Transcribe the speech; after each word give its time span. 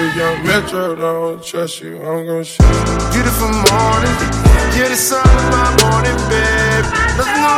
If 0.00 0.14
young 0.14 0.46
Metro 0.46 0.94
don't 0.94 1.44
trust 1.44 1.80
you, 1.80 1.96
I'm 1.96 2.24
gonna 2.24 2.44
shoot. 2.44 2.62
Beautiful 3.12 3.48
morning, 3.48 4.14
you're 4.78 4.88
the 4.88 4.94
sun 4.94 5.26
of 5.26 5.50
my 5.50 5.76
morning, 5.82 6.14
babe. 6.30 6.84
Nothing 7.18 7.42
to 7.42 7.50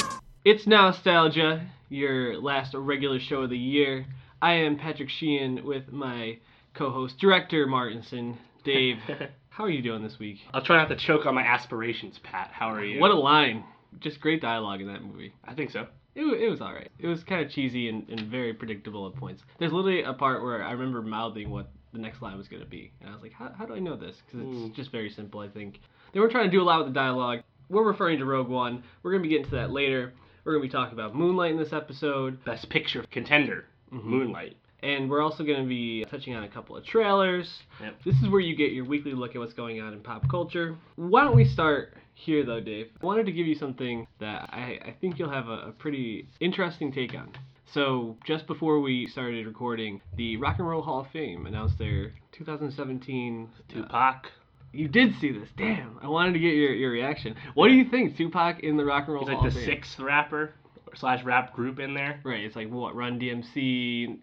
warn 0.00 0.20
It's 0.46 0.66
Nostalgia, 0.66 1.70
your 1.90 2.40
last 2.40 2.72
regular 2.72 3.20
show 3.20 3.42
of 3.42 3.50
the 3.50 3.58
year. 3.58 4.06
I 4.40 4.54
am 4.54 4.78
Patrick 4.78 5.10
Sheehan 5.10 5.66
with 5.66 5.92
my 5.92 6.38
co-host, 6.72 7.18
director 7.18 7.66
Martinson. 7.66 8.38
Dave, 8.64 8.96
how 9.50 9.64
are 9.64 9.70
you 9.70 9.82
doing 9.82 10.02
this 10.02 10.18
week? 10.18 10.38
I'll 10.54 10.64
try 10.64 10.78
not 10.78 10.88
to 10.88 10.96
choke 10.96 11.26
on 11.26 11.34
my 11.34 11.42
aspirations, 11.42 12.18
Pat. 12.22 12.48
How 12.54 12.68
are 12.72 12.82
you? 12.82 12.98
What 12.98 13.10
a 13.10 13.14
line! 13.14 13.62
Just 14.00 14.22
great 14.22 14.40
dialogue 14.40 14.80
in 14.80 14.86
that 14.86 15.02
movie. 15.02 15.34
I 15.44 15.52
think 15.52 15.70
so. 15.70 15.86
It, 16.18 16.42
it 16.42 16.48
was 16.50 16.60
all 16.60 16.72
right. 16.72 16.90
It 16.98 17.06
was 17.06 17.22
kind 17.24 17.44
of 17.44 17.50
cheesy 17.50 17.88
and, 17.88 18.08
and 18.08 18.22
very 18.28 18.52
predictable 18.52 19.06
at 19.06 19.14
points. 19.14 19.42
There's 19.58 19.72
literally 19.72 20.02
a 20.02 20.12
part 20.12 20.42
where 20.42 20.62
I 20.64 20.72
remember 20.72 21.00
mouthing 21.02 21.48
what 21.50 21.70
the 21.92 21.98
next 21.98 22.20
line 22.20 22.36
was 22.36 22.48
going 22.48 22.62
to 22.62 22.68
be, 22.68 22.92
and 23.00 23.08
I 23.08 23.12
was 23.14 23.22
like, 23.22 23.32
how, 23.32 23.50
how 23.56 23.64
do 23.66 23.74
I 23.74 23.78
know 23.78 23.96
this? 23.96 24.16
Because 24.26 24.46
it's 24.46 24.58
Hmm. 24.58 24.72
just 24.74 24.90
very 24.92 25.10
simple, 25.10 25.40
I 25.40 25.48
think. 25.48 25.80
They 26.12 26.20
weren't 26.20 26.32
trying 26.32 26.46
to 26.46 26.50
do 26.50 26.60
a 26.60 26.64
lot 26.64 26.78
with 26.84 26.88
the 26.88 26.98
dialogue. 27.00 27.40
We're 27.70 27.84
referring 27.86 28.18
to 28.18 28.24
Rogue 28.24 28.48
One. 28.48 28.82
We're 29.02 29.12
going 29.12 29.22
to 29.22 29.28
be 29.28 29.34
getting 29.34 29.50
to 29.50 29.56
that 29.56 29.70
later. 29.70 30.12
We're 30.44 30.52
going 30.54 30.62
to 30.62 30.68
be 30.68 30.72
talking 30.72 30.94
about 30.94 31.14
Moonlight 31.14 31.52
in 31.52 31.58
this 31.58 31.72
episode. 31.72 32.44
Best 32.44 32.68
picture 32.68 33.04
contender, 33.10 33.64
Mm-hmm. 33.92 34.08
Moonlight. 34.10 34.56
And 34.82 35.10
we're 35.10 35.22
also 35.22 35.44
going 35.44 35.62
to 35.62 35.68
be 35.68 36.04
touching 36.10 36.34
on 36.34 36.44
a 36.44 36.48
couple 36.48 36.76
of 36.76 36.84
trailers. 36.84 37.48
Yep. 37.80 37.94
This 38.04 38.14
is 38.22 38.28
where 38.28 38.40
you 38.40 38.54
get 38.54 38.72
your 38.72 38.84
weekly 38.84 39.12
look 39.12 39.34
at 39.34 39.38
what's 39.38 39.52
going 39.54 39.80
on 39.80 39.92
in 39.92 40.00
pop 40.00 40.28
culture. 40.30 40.76
Why 40.96 41.24
don't 41.24 41.36
we 41.36 41.46
start 41.46 41.94
here, 42.18 42.44
though, 42.44 42.60
Dave? 42.60 42.88
I 43.00 43.06
wanted 43.06 43.26
to 43.26 43.32
give 43.32 43.46
you 43.46 43.54
something 43.54 44.06
that 44.20 44.50
I, 44.52 44.78
I 44.84 44.94
think 45.00 45.18
you'll 45.18 45.30
have 45.30 45.48
a, 45.48 45.68
a 45.68 45.72
pretty 45.72 46.28
interesting 46.40 46.92
take 46.92 47.14
on. 47.14 47.30
So, 47.72 48.16
just 48.26 48.46
before 48.46 48.80
we 48.80 49.06
started 49.06 49.46
recording, 49.46 50.00
the 50.16 50.36
Rock 50.38 50.56
and 50.58 50.66
Roll 50.68 50.82
Hall 50.82 51.00
of 51.00 51.06
Fame 51.12 51.46
announced 51.46 51.78
their 51.78 52.12
2017. 52.32 53.48
uh, 53.52 53.72
Tupac. 53.72 54.26
you 54.72 54.88
did 54.88 55.14
see 55.20 55.32
this. 55.32 55.48
Damn. 55.56 55.98
I 56.02 56.08
wanted 56.08 56.32
to 56.32 56.38
get 56.38 56.54
your, 56.54 56.72
your 56.74 56.90
reaction. 56.90 57.36
What 57.54 57.68
do 57.68 57.74
you 57.74 57.88
think, 57.88 58.16
Tupac 58.16 58.60
in 58.60 58.76
the 58.76 58.84
Rock 58.84 59.04
and 59.06 59.14
Roll 59.14 59.22
He's 59.24 59.28
like 59.28 59.36
Hall 59.38 59.44
the 59.44 59.48
of 59.50 59.54
Fame? 59.54 59.64
sixth 59.66 59.98
rapper 60.00 60.52
slash 60.94 61.22
rap 61.24 61.52
group 61.54 61.78
in 61.78 61.94
there. 61.94 62.20
Right. 62.24 62.42
It's 62.42 62.56
like 62.56 62.68
what? 62.70 62.96
Run 62.96 63.20
DMC, 63.20 64.18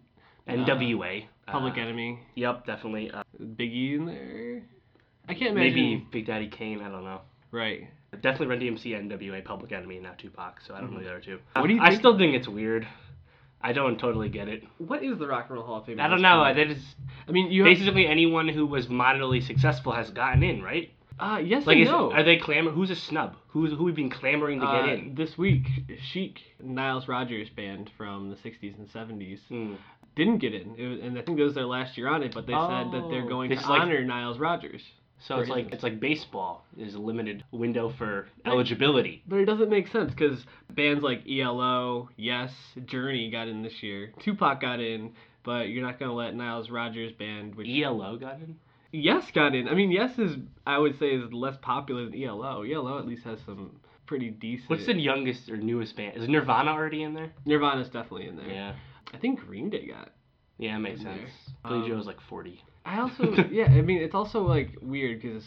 NWA. 0.48 1.24
Public 1.46 1.74
uh, 1.76 1.80
Enemy, 1.80 2.18
Yep, 2.34 2.66
definitely. 2.66 3.08
Uh, 3.12 3.22
Biggie 3.40 3.94
in 3.94 4.06
there. 4.06 4.62
I 5.28 5.34
can't 5.34 5.52
imagine. 5.56 5.74
maybe 5.74 6.06
Big 6.10 6.26
Daddy 6.26 6.48
Kane. 6.48 6.80
I 6.82 6.88
don't 6.88 7.04
know. 7.04 7.20
Right. 7.50 7.88
Definitely 8.12 8.46
Run 8.46 8.60
DMC, 8.60 8.92
NWA, 9.10 9.44
Public 9.44 9.72
Enemy, 9.72 9.96
and 9.96 10.04
now 10.04 10.12
Tupac. 10.16 10.60
So 10.66 10.74
I 10.74 10.80
don't 10.80 10.92
know 10.92 11.00
the 11.00 11.10
other 11.10 11.20
two. 11.20 11.36
Mm-hmm. 11.36 11.60
What 11.60 11.66
do 11.68 11.74
you 11.74 11.80
I 11.82 11.88
think- 11.90 12.00
still 12.00 12.16
think 12.18 12.34
it's 12.34 12.48
weird. 12.48 12.86
I 13.60 13.72
don't 13.72 13.98
totally 13.98 14.28
get 14.28 14.48
it. 14.48 14.62
What 14.78 15.02
is 15.02 15.18
the 15.18 15.26
Rock 15.26 15.46
and 15.48 15.56
Roll 15.56 15.66
Hall 15.66 15.78
of 15.78 15.86
Fame? 15.86 15.98
I 15.98 16.08
don't 16.08 16.22
know. 16.22 16.42
point? 16.44 16.56
That 16.56 16.70
is 16.70 16.82
I 17.26 17.32
mean, 17.32 17.50
you 17.50 17.64
have, 17.64 17.74
basically 17.74 18.06
anyone 18.06 18.48
who 18.48 18.66
was 18.66 18.88
moderately 18.88 19.40
successful 19.40 19.92
has 19.92 20.10
gotten 20.10 20.42
in, 20.42 20.62
right? 20.62 20.90
uh, 21.18 21.40
yes 21.42 21.66
Like, 21.66 21.76
and 21.76 21.84
is, 21.84 21.88
no. 21.90 22.12
are 22.12 22.22
they 22.22 22.36
clamor? 22.36 22.70
Who's 22.70 22.90
a 22.90 22.94
snub? 22.96 23.34
Who's 23.48 23.72
who 23.72 23.84
we've 23.84 23.96
been 23.96 24.10
clamoring 24.10 24.60
to 24.60 24.66
Uh, 24.66 24.86
get 24.86 24.98
in? 24.98 25.14
This 25.14 25.36
week, 25.38 25.66
Chic, 26.12 26.40
Niles 26.62 27.08
Rodgers 27.08 27.48
band 27.48 27.90
from 27.96 28.28
the 28.30 28.36
60s 28.36 28.76
and 28.78 28.86
70s, 28.88 29.40
Hmm. 29.48 29.74
didn't 30.14 30.38
get 30.38 30.52
in. 30.54 30.74
It 30.76 30.86
was, 30.86 31.00
and 31.00 31.18
I 31.18 31.22
think 31.22 31.38
it 31.38 31.42
was 31.42 31.54
their 31.54 31.64
last 31.64 31.96
year 31.96 32.08
on 32.08 32.22
it, 32.22 32.34
but 32.34 32.46
they 32.46 32.52
said 32.52 32.92
that 32.92 33.08
they're 33.10 33.24
Oh. 33.24 33.28
going 33.28 33.48
This 33.48 33.60
to 33.60 33.64
is 33.64 33.70
like- 33.70 33.80
honor 33.80 34.04
Niles 34.04 34.38
Rodgers. 34.38 34.82
So 35.26 35.40
it's 35.40 35.50
like 35.50 35.72
it's 35.72 35.82
like 35.82 35.98
baseball 35.98 36.64
is 36.78 36.94
a 36.94 36.98
limited 36.98 37.42
window 37.50 37.92
for 37.98 38.28
eligibility. 38.44 39.22
But 39.26 39.36
it 39.40 39.44
doesn't 39.46 39.68
make 39.70 39.88
sense 39.88 40.12
because 40.12 40.44
bands 40.70 41.02
like 41.02 41.22
ELO, 41.28 42.08
Yes, 42.16 42.52
Journey 42.84 43.30
got 43.30 43.48
in 43.48 43.62
this 43.62 43.82
year. 43.82 44.12
Tupac 44.20 44.60
got 44.60 44.78
in, 44.80 45.12
but 45.44 45.68
you're 45.68 45.82
not 45.84 45.98
going 45.98 46.10
to 46.10 46.14
let 46.14 46.34
Niles 46.34 46.70
Rodgers 46.70 47.12
band, 47.12 47.54
which 47.56 47.68
ELO 47.68 48.16
got 48.16 48.34
in. 48.36 48.56
Yes 48.92 49.30
got 49.34 49.54
in. 49.54 49.68
I 49.68 49.74
mean, 49.74 49.90
Yes 49.90 50.16
is 50.18 50.36
I 50.66 50.78
would 50.78 50.98
say 50.98 51.08
is 51.16 51.32
less 51.32 51.56
popular 51.60 52.04
than 52.04 52.22
ELO. 52.22 52.62
ELO 52.62 52.98
at 52.98 53.06
least 53.06 53.24
has 53.24 53.40
some 53.44 53.80
pretty 54.06 54.30
decent. 54.30 54.70
What's 54.70 54.86
the 54.86 54.94
youngest 54.94 55.50
or 55.50 55.56
newest 55.56 55.96
band? 55.96 56.16
Is 56.16 56.28
Nirvana 56.28 56.70
already 56.70 57.02
in 57.02 57.14
there? 57.14 57.32
Nirvana's 57.44 57.88
definitely 57.88 58.28
in 58.28 58.36
there. 58.36 58.46
Yeah, 58.48 58.74
I 59.12 59.18
think 59.18 59.40
Green 59.40 59.70
Day 59.70 59.88
got. 59.88 60.12
yeah, 60.58 60.76
it 60.76 60.78
makes 60.78 61.02
sense. 61.02 61.18
Billie 61.64 61.80
Um, 61.80 61.88
Joe's 61.88 62.06
like 62.06 62.20
forty. 62.28 62.62
I 62.86 63.00
also 63.00 63.32
yeah. 63.50 63.66
I 63.66 63.82
mean, 63.82 64.00
it's 64.02 64.14
also 64.14 64.42
like 64.42 64.76
weird 64.80 65.20
because. 65.20 65.44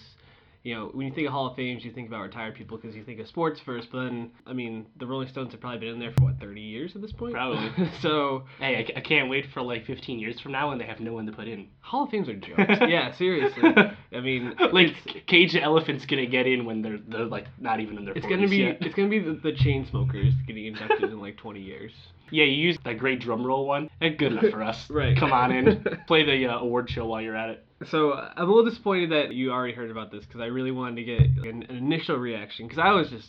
You 0.62 0.76
know, 0.76 0.90
when 0.94 1.08
you 1.08 1.14
think 1.14 1.26
of 1.26 1.32
Hall 1.32 1.48
of 1.48 1.56
Fames, 1.56 1.86
you 1.86 1.92
think 1.94 2.10
about 2.10 2.20
retired 2.20 2.54
people 2.54 2.78
because 2.78 2.94
you 2.94 3.06
think 3.06 3.22
of 3.22 3.28
sports 3.30 3.62
first. 3.66 3.88
But 3.94 4.04
then, 4.04 4.32
I 4.46 4.52
mean, 4.52 4.88
the 5.00 5.08
Rolling 5.08 5.30
Stones 5.30 5.54
have 5.54 5.62
probably 5.62 5.80
been 5.80 5.88
in 5.88 6.00
there 6.00 6.12
for 6.12 6.26
what, 6.26 6.40
30 6.42 6.60
years 6.60 6.98
at 6.98 7.02
this 7.02 7.14
point? 7.14 7.32
Probably. 7.32 7.72
so, 8.02 8.44
Hey, 8.60 8.76
I, 8.76 9.00
I 9.00 9.02
can't 9.02 9.30
wait 9.30 9.46
for 9.54 9.62
like 9.62 9.86
15 9.86 10.20
years 10.20 10.38
from 10.42 10.52
now 10.52 10.68
when 10.68 10.78
they 10.78 10.84
have 10.86 11.00
no 11.00 11.14
one 11.14 11.26
to 11.28 11.32
put 11.32 11.48
in. 11.48 11.70
Hall 11.80 12.04
of 12.04 12.10
Fames 12.10 12.28
are 12.28 12.36
jokes. 12.36 12.58
yeah, 12.90 13.16
seriously. 13.16 13.64
I 13.64 14.20
mean, 14.20 14.54
like 14.74 14.96
Cage 15.28 15.54
the 15.54 15.62
Elephant's 15.62 16.06
gonna 16.06 16.26
get 16.26 16.46
in 16.46 16.66
when 16.66 16.82
they're 16.82 17.00
they're 17.08 17.24
like 17.24 17.46
not 17.58 17.80
even 17.80 17.98
in 17.98 18.04
their. 18.04 18.14
it's 18.16 18.26
40s 18.26 18.30
gonna 18.30 18.50
be 18.50 18.58
yet. 18.58 18.78
it's 18.82 18.96
gonna 18.96 19.08
be 19.08 19.20
the, 19.20 19.40
the 19.42 19.54
Chainsmokers 19.54 20.46
getting 20.46 20.66
inducted 20.66 21.04
in 21.04 21.22
like 21.22 21.38
20 21.38 21.62
years. 21.62 21.94
Yeah, 22.32 22.46
you 22.46 22.54
use 22.68 22.78
that 22.86 22.98
great 22.98 23.20
drum 23.20 23.46
roll 23.46 23.66
one. 23.66 23.90
Eh, 24.02 24.10
good 24.10 24.32
enough 24.34 24.50
for 24.52 24.64
us. 24.64 24.88
Right. 24.90 25.18
Come 25.18 25.32
on 25.34 25.52
in. 25.52 25.84
Play 26.08 26.24
the 26.26 26.48
uh, 26.48 26.60
award 26.60 26.90
show 26.90 27.06
while 27.06 27.22
you're 27.22 27.36
at 27.36 27.50
it. 27.50 27.66
So 27.90 28.12
uh, 28.12 28.32
I'm 28.36 28.50
a 28.50 28.52
little 28.52 28.70
disappointed 28.70 29.12
that 29.12 29.34
you 29.34 29.52
already 29.52 29.74
heard 29.74 29.90
about 29.92 30.12
this 30.12 30.26
because 30.26 30.42
I 30.42 30.46
really 30.48 30.72
wanted 30.72 30.96
to 30.98 31.04
get 31.04 31.22
an, 31.48 31.64
an 31.64 31.76
initial 31.78 32.18
reaction 32.18 32.68
because 32.68 32.80
I 32.80 32.92
was 32.92 33.10
just 33.10 33.28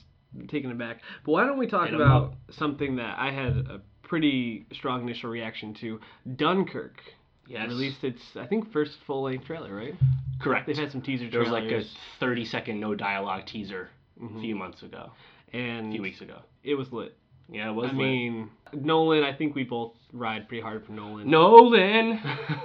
taken 0.48 0.70
aback. 0.70 1.00
But 1.24 1.32
why 1.32 1.44
don't 1.46 1.58
we 1.58 1.66
talk 1.66 1.86
Hit 1.86 1.94
'em 1.94 2.00
about 2.00 2.34
something 2.50 2.96
that 2.96 3.16
I 3.18 3.30
had 3.30 3.56
a 3.56 3.80
pretty 4.02 4.66
strong 4.72 5.02
initial 5.02 5.30
reaction 5.30 5.74
to? 5.74 6.00
Dunkirk 6.36 7.00
Yes. 7.46 7.68
released 7.68 8.04
its 8.04 8.22
I 8.36 8.46
think 8.46 8.70
first 8.72 8.98
full 9.06 9.22
length 9.22 9.44
trailer, 9.46 9.74
right? 9.74 9.94
Correct. 10.40 10.66
They've 10.68 10.76
had 10.76 10.92
some 10.92 11.02
teaser 11.02 11.28
There 11.28 11.40
was 11.40 11.48
trailers. 11.48 11.72
like 11.72 11.82
a 11.84 12.20
30 12.20 12.44
second 12.44 12.78
no 12.80 12.94
dialogue 12.94 13.46
teaser 13.46 13.88
a 14.24 14.40
few 14.40 14.54
months 14.54 14.82
ago, 14.84 15.10
and 15.52 15.88
a 15.88 15.92
few 15.92 16.02
weeks 16.02 16.20
ago. 16.20 16.38
it 16.62 16.74
was 16.76 16.92
lit. 16.92 17.16
Yeah, 17.50 17.70
it 17.70 17.74
was. 17.74 17.90
I 17.90 17.92
lit. 17.92 17.96
mean, 17.96 18.50
Nolan. 18.72 19.24
I 19.24 19.32
think 19.32 19.54
we 19.54 19.64
both 19.64 19.92
ride 20.12 20.48
pretty 20.48 20.62
hard 20.62 20.86
for 20.86 20.92
Nolan. 20.92 21.28
Nolan. 21.28 22.20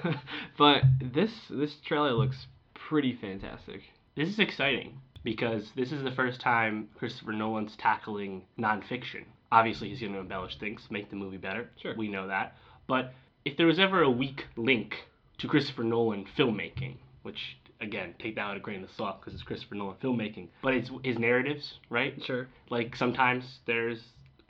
but 0.57 0.83
this 1.01 1.31
this 1.49 1.75
trailer 1.85 2.13
looks 2.13 2.47
pretty 2.73 3.17
fantastic. 3.19 3.81
This 4.15 4.29
is 4.29 4.39
exciting 4.39 4.99
because 5.23 5.71
this 5.75 5.91
is 5.91 6.03
the 6.03 6.11
first 6.11 6.39
time 6.39 6.89
Christopher 6.97 7.33
Nolan's 7.33 7.75
tackling 7.77 8.43
nonfiction. 8.59 9.25
Obviously, 9.51 9.89
he's 9.89 9.99
going 9.99 10.13
to 10.13 10.19
embellish 10.19 10.57
things, 10.59 10.81
make 10.89 11.09
the 11.09 11.15
movie 11.15 11.37
better. 11.37 11.69
Sure. 11.81 11.95
We 11.95 12.07
know 12.07 12.27
that. 12.27 12.55
But 12.87 13.13
if 13.43 13.57
there 13.57 13.67
was 13.67 13.79
ever 13.79 14.01
a 14.03 14.09
weak 14.09 14.45
link 14.55 14.95
to 15.39 15.47
Christopher 15.47 15.83
Nolan 15.83 16.25
filmmaking, 16.37 16.97
which 17.23 17.57
again, 17.81 18.15
take 18.19 18.35
that 18.35 18.47
with 18.49 18.57
a 18.57 18.59
grain 18.61 18.83
of 18.83 18.89
salt 18.91 19.19
because 19.19 19.33
it's 19.33 19.43
Christopher 19.43 19.75
Nolan 19.75 19.95
filmmaking, 20.01 20.47
but 20.61 20.73
it's 20.73 20.89
his 21.03 21.17
narratives, 21.17 21.79
right? 21.89 22.21
Sure. 22.23 22.47
Like 22.69 22.95
sometimes 22.95 23.59
there's 23.65 24.01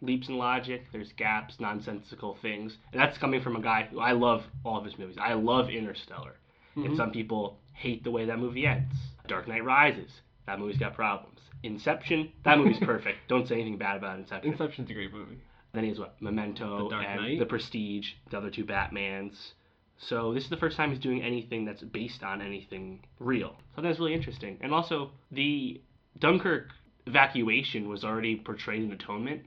leaps 0.02 0.28
in 0.30 0.38
logic, 0.38 0.86
there's 0.92 1.12
gaps, 1.14 1.60
nonsensical 1.60 2.36
things, 2.42 2.78
and 2.92 3.02
that's 3.02 3.18
coming 3.18 3.42
from 3.42 3.56
a 3.56 3.62
guy 3.62 3.84
who 3.90 4.00
I 4.00 4.12
love 4.12 4.44
all 4.64 4.78
of 4.78 4.86
his 4.86 4.98
movies. 5.00 5.18
I 5.20 5.34
love 5.34 5.70
Interstellar, 5.70 6.36
and 6.76 6.90
Mhm. 6.90 6.98
some 6.98 7.12
people 7.12 7.60
hate 7.74 8.04
the 8.04 8.12
way 8.12 8.26
that 8.26 8.40
movie 8.40 8.66
ends. 8.68 8.96
Dark 9.28 9.48
Knight 9.48 9.64
Rises, 9.64 10.22
that 10.46 10.60
movie's 10.60 10.78
got 10.78 10.94
problems. 10.94 11.40
Inception, 11.64 12.32
that 12.44 12.58
movie's 12.58 12.80
perfect. 12.80 13.28
Don't 13.28 13.48
say 13.48 13.56
anything 13.56 13.78
bad 13.78 13.98
about 13.98 14.20
Inception. 14.20 14.52
Inception's 14.52 14.90
a 14.90 14.94
great 14.94 15.12
movie. 15.14 15.40
Then 15.74 15.84
he 15.84 15.90
has 15.90 16.00
what? 16.00 16.22
Memento 16.22 16.84
The 16.86 16.90
Dark 16.90 17.06
and 17.06 17.22
Knight? 17.22 17.40
The 17.40 17.46
Prestige, 17.46 18.14
the 18.30 18.38
other 18.38 18.50
two 18.50 18.64
Batmans. 18.66 19.54
So 19.98 20.34
this 20.34 20.44
is 20.44 20.50
the 20.50 20.58
first 20.58 20.76
time 20.78 20.90
he's 20.90 21.00
doing 21.00 21.22
anything 21.22 21.66
that's 21.66 21.82
based 21.82 22.22
on 22.24 22.42
anything 22.42 23.06
real. 23.20 23.56
So 23.76 23.82
that's 23.82 23.98
really 24.00 24.14
interesting. 24.14 24.58
And 24.62 24.74
also 24.74 25.12
the 25.32 25.82
Dunkirk 26.20 26.70
evacuation 27.08 27.88
was 27.90 28.04
already 28.04 28.36
portrayed 28.36 28.84
in 28.84 28.92
Atonement. 28.92 29.46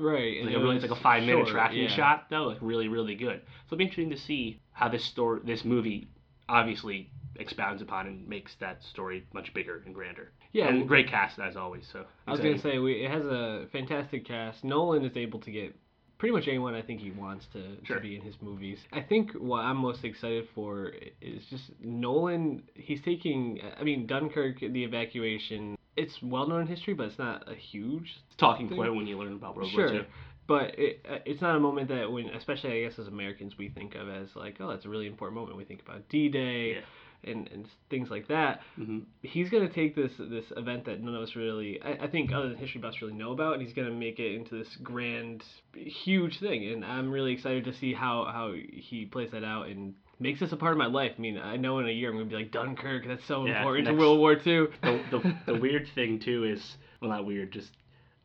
Right. 0.00 0.22
It's 0.22 0.38
and 0.38 0.46
like 0.46 0.54
it 0.54 0.58
a 0.58 0.62
really, 0.62 0.76
it's 0.76 0.82
like 0.86 0.98
a 0.98 1.02
five 1.02 1.22
minute 1.22 1.46
short, 1.46 1.48
tracking 1.48 1.82
yeah. 1.84 1.88
shot 1.96 2.26
though, 2.30 2.44
like 2.44 2.58
really 2.60 2.88
really 2.88 3.14
good. 3.14 3.40
So 3.44 3.74
it'll 3.74 3.78
be 3.78 3.84
interesting 3.84 4.10
to 4.10 4.16
see 4.16 4.60
how 4.72 4.88
this 4.88 5.04
story, 5.04 5.40
this 5.44 5.64
movie, 5.64 6.08
obviously 6.48 7.10
expounds 7.36 7.80
upon 7.82 8.06
and 8.06 8.28
makes 8.28 8.54
that 8.60 8.82
story 8.82 9.26
much 9.32 9.52
bigger 9.54 9.82
and 9.84 9.94
grander. 9.94 10.32
Yeah. 10.52 10.68
and 10.68 10.88
great 10.88 11.08
cast 11.08 11.38
as 11.38 11.56
always. 11.56 11.86
So 11.92 12.04
I 12.26 12.32
was 12.32 12.40
gonna 12.40 12.58
say 12.58 12.78
we, 12.78 13.04
it 13.04 13.10
has 13.10 13.24
a 13.24 13.66
fantastic 13.72 14.26
cast. 14.26 14.64
Nolan 14.64 15.04
is 15.04 15.16
able 15.16 15.40
to 15.40 15.50
get 15.50 15.76
pretty 16.18 16.34
much 16.34 16.48
anyone 16.48 16.74
I 16.74 16.82
think 16.82 17.00
he 17.00 17.10
wants 17.10 17.46
to, 17.54 17.76
Sure. 17.84 17.96
to 17.96 18.02
be 18.02 18.14
in 18.14 18.22
his 18.22 18.34
movies. 18.42 18.78
I 18.92 19.00
think 19.00 19.32
what 19.32 19.60
I'm 19.60 19.78
most 19.78 20.04
excited 20.04 20.48
for 20.54 20.92
is 21.20 21.44
just 21.48 21.70
Nolan. 21.80 22.62
He's 22.74 23.00
taking. 23.02 23.60
I 23.78 23.84
mean, 23.84 24.06
Dunkirk, 24.06 24.60
the 24.60 24.84
evacuation. 24.84 25.76
It's 25.96 26.14
well 26.22 26.46
known 26.46 26.62
in 26.62 26.66
history, 26.66 26.94
but 26.94 27.06
it's 27.08 27.18
not 27.18 27.50
a 27.50 27.54
huge 27.54 28.10
talking 28.38 28.68
thing. 28.68 28.78
point 28.78 28.94
when 28.94 29.06
you 29.06 29.18
learn 29.18 29.32
about 29.32 29.56
World 29.56 29.70
sure. 29.72 29.86
War 29.86 29.94
II. 30.00 30.06
But 30.46 30.78
it, 30.78 31.06
uh, 31.08 31.18
it's 31.26 31.40
not 31.40 31.54
a 31.54 31.60
moment 31.60 31.88
that 31.88 32.10
when, 32.10 32.26
especially 32.30 32.72
I 32.84 32.88
guess 32.88 32.98
as 32.98 33.06
Americans, 33.06 33.56
we 33.56 33.68
think 33.68 33.94
of 33.94 34.08
as 34.08 34.28
like, 34.34 34.56
oh, 34.60 34.68
that's 34.68 34.84
a 34.84 34.88
really 34.88 35.06
important 35.06 35.38
moment. 35.40 35.56
We 35.56 35.64
think 35.64 35.80
about 35.82 36.08
D-Day, 36.08 36.72
Yeah. 36.74 37.30
and, 37.30 37.48
and 37.52 37.66
things 37.88 38.08
like 38.10 38.26
that. 38.28 38.62
Mhm. 38.78 39.04
He's 39.22 39.48
gonna 39.50 39.68
take 39.68 39.94
this 39.94 40.10
this 40.18 40.46
event 40.56 40.86
that 40.86 41.00
none 41.02 41.14
of 41.14 41.22
us 41.22 41.36
really, 41.36 41.80
I, 41.82 42.04
I 42.04 42.06
think, 42.08 42.32
other 42.32 42.48
than 42.48 42.56
history 42.56 42.80
buffs, 42.80 43.00
really 43.00 43.14
know 43.14 43.30
about, 43.32 43.54
and 43.54 43.62
he's 43.62 43.74
gonna 43.74 43.90
make 43.92 44.18
it 44.18 44.34
into 44.34 44.56
this 44.58 44.74
grand, 44.82 45.44
huge 45.74 46.40
thing. 46.40 46.66
And 46.72 46.84
I'm 46.84 47.10
really 47.12 47.32
excited 47.32 47.64
to 47.66 47.72
see 47.74 47.92
how 47.92 48.24
how 48.24 48.52
he 48.52 49.06
plays 49.06 49.30
that 49.32 49.44
out 49.44 49.68
and 49.68 49.94
makes 50.20 50.40
this 50.40 50.52
a 50.52 50.56
part 50.56 50.72
of 50.72 50.78
my 50.78 50.86
life. 50.86 51.12
I 51.16 51.20
mean, 51.20 51.38
I 51.38 51.56
know 51.56 51.78
in 51.80 51.88
a 51.88 51.90
year 51.92 52.10
I'm 52.10 52.16
gonna 52.16 52.26
be 52.28 52.36
like 52.36 52.52
Dunkirk. 52.52 53.06
That's 53.08 53.24
so 53.26 53.46
Yeah, 53.46 53.58
important 53.58 53.86
to 53.88 53.94
World 53.94 54.18
War 54.18 54.32
II. 54.34 54.38
the, 54.82 55.00
the, 55.10 55.36
the 55.46 55.54
weird 55.58 55.88
thing 55.94 56.18
too 56.20 56.44
is 56.44 56.76
well 57.00 57.10
not 57.10 57.24
weird 57.26 57.50
just 57.52 57.70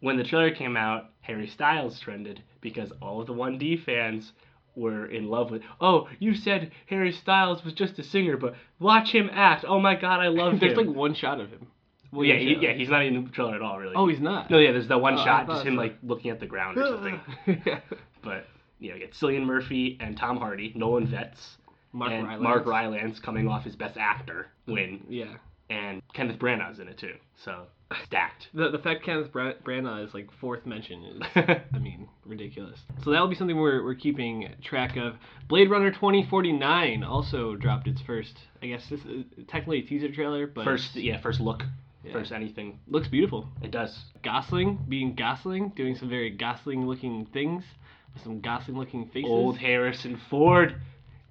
when 0.02 0.18
the 0.18 0.24
trailer 0.24 0.52
came 0.54 0.76
out 0.76 1.12
harry 1.22 1.48
styles 1.48 1.98
trended 2.02 2.44
because 2.60 2.92
all 3.02 3.22
of 3.22 3.28
the 3.28 3.34
1d 3.34 3.82
fans 3.86 4.34
were 4.76 5.06
in 5.06 5.30
love 5.30 5.50
with 5.50 5.62
oh 5.80 6.10
you 6.20 6.36
said 6.36 6.70
harry 6.88 7.14
styles 7.14 7.64
was 7.64 7.74
just 7.74 7.98
a 7.98 8.04
singer 8.04 8.36
but 8.36 8.54
watch 8.80 9.12
him 9.14 9.30
act 9.32 9.64
oh 9.66 9.80
my 9.80 9.96
god 9.96 10.20
i 10.20 10.28
love 10.28 10.60
There's 10.60 10.78
him 10.78 10.88
like 10.88 10.96
one 10.96 11.14
shot 11.16 11.40
of 11.40 11.50
him. 11.50 11.68
well, 12.12 12.26
yeah, 12.26 12.36
he, 12.36 12.58
yeah 12.60 12.74
he's 12.74 12.90
not 12.90 13.06
in 13.06 13.24
the 13.24 13.30
trailer 13.32 13.56
at 13.56 13.62
all 13.62 13.80
really 13.80 13.96
Oh, 13.96 14.08
he's 14.10 14.20
not. 14.20 14.52
no 14.52 14.58
yeah 14.60 14.74
there's 14.74 14.90
that 14.90 15.00
one 15.00 15.14
Oh, 15.18 15.24
shot 15.24 15.48
just 15.48 15.66
him 15.66 15.78
like 15.78 15.96
looking 16.04 16.30
at 16.30 16.42
the 16.42 16.46
ground 16.48 16.78
or 16.78 16.86
something 16.88 17.22
yeah. 17.66 17.80
but 18.22 18.46
you 18.80 18.90
know 18.90 18.96
you 18.96 19.02
get 19.02 19.14
cillian 19.14 19.46
murphy 19.46 19.98
and 20.02 20.18
tom 20.18 20.36
hardy 20.38 20.74
nolan 20.76 21.08
vetz 21.08 21.56
Mark 21.96 22.12
and 22.12 22.26
Rylance. 22.28 22.44
mark 22.44 22.66
rylance 22.66 23.20
coming 23.20 23.48
off 23.48 23.64
his 23.64 23.76
best 23.76 23.98
actor 23.98 24.48
win 24.68 25.02
Yeah. 25.10 25.36
and 25.70 26.02
kenneth 26.14 26.38
branagh's 26.40 26.80
in 26.80 26.88
it 26.88 26.98
too 26.98 27.16
so 27.44 27.68
stacked 28.06 28.48
The 28.54 28.70
the 28.72 28.80
fact 28.80 29.04
Kenneth 29.04 29.32
Bra- 29.32 29.54
Branagh 29.64 30.06
is 30.08 30.14
like 30.14 30.30
fourth 30.42 30.66
mention 30.66 31.04
is, 31.04 31.22
I 31.74 31.78
mean, 31.80 32.08
ridiculous. 32.26 32.80
So 33.04 33.12
that'll 33.12 33.28
be 33.28 33.36
something 33.36 33.56
we're, 33.56 33.84
we're 33.84 33.94
keeping 33.94 34.50
track 34.64 34.98
of. 34.98 35.14
Blade 35.48 35.70
Runner 35.70 35.92
2049 35.92 37.04
also 37.04 37.56
dropped 37.56 37.88
its 37.88 38.02
first, 38.02 38.36
I 38.64 38.68
guess 38.68 38.90
this 38.90 39.02
is 39.02 39.24
technically 39.48 39.80
a 39.80 39.82
teaser 39.84 40.12
trailer, 40.12 40.48
but 40.48 40.66
First, 40.66 40.96
yeah, 40.96 41.22
first 41.22 41.40
look, 41.40 41.62
Yeah. 42.04 42.14
first 42.14 42.32
anything. 42.32 42.80
looks 42.88 43.08
beautiful. 43.08 43.48
It 43.62 43.70
does. 43.70 43.96
Gosling 44.24 44.80
being 44.90 45.14
Gosling, 45.16 45.70
doing 45.76 45.96
some 45.96 46.10
very 46.10 46.32
Gosling 46.32 46.88
looking 46.88 47.28
things 47.28 47.64
with 48.16 48.24
some 48.24 48.42
Gosling 48.42 48.80
looking 48.80 49.06
faces. 49.10 49.30
Old 49.30 49.60
Harrison 49.60 50.20
Ford. 50.32 50.82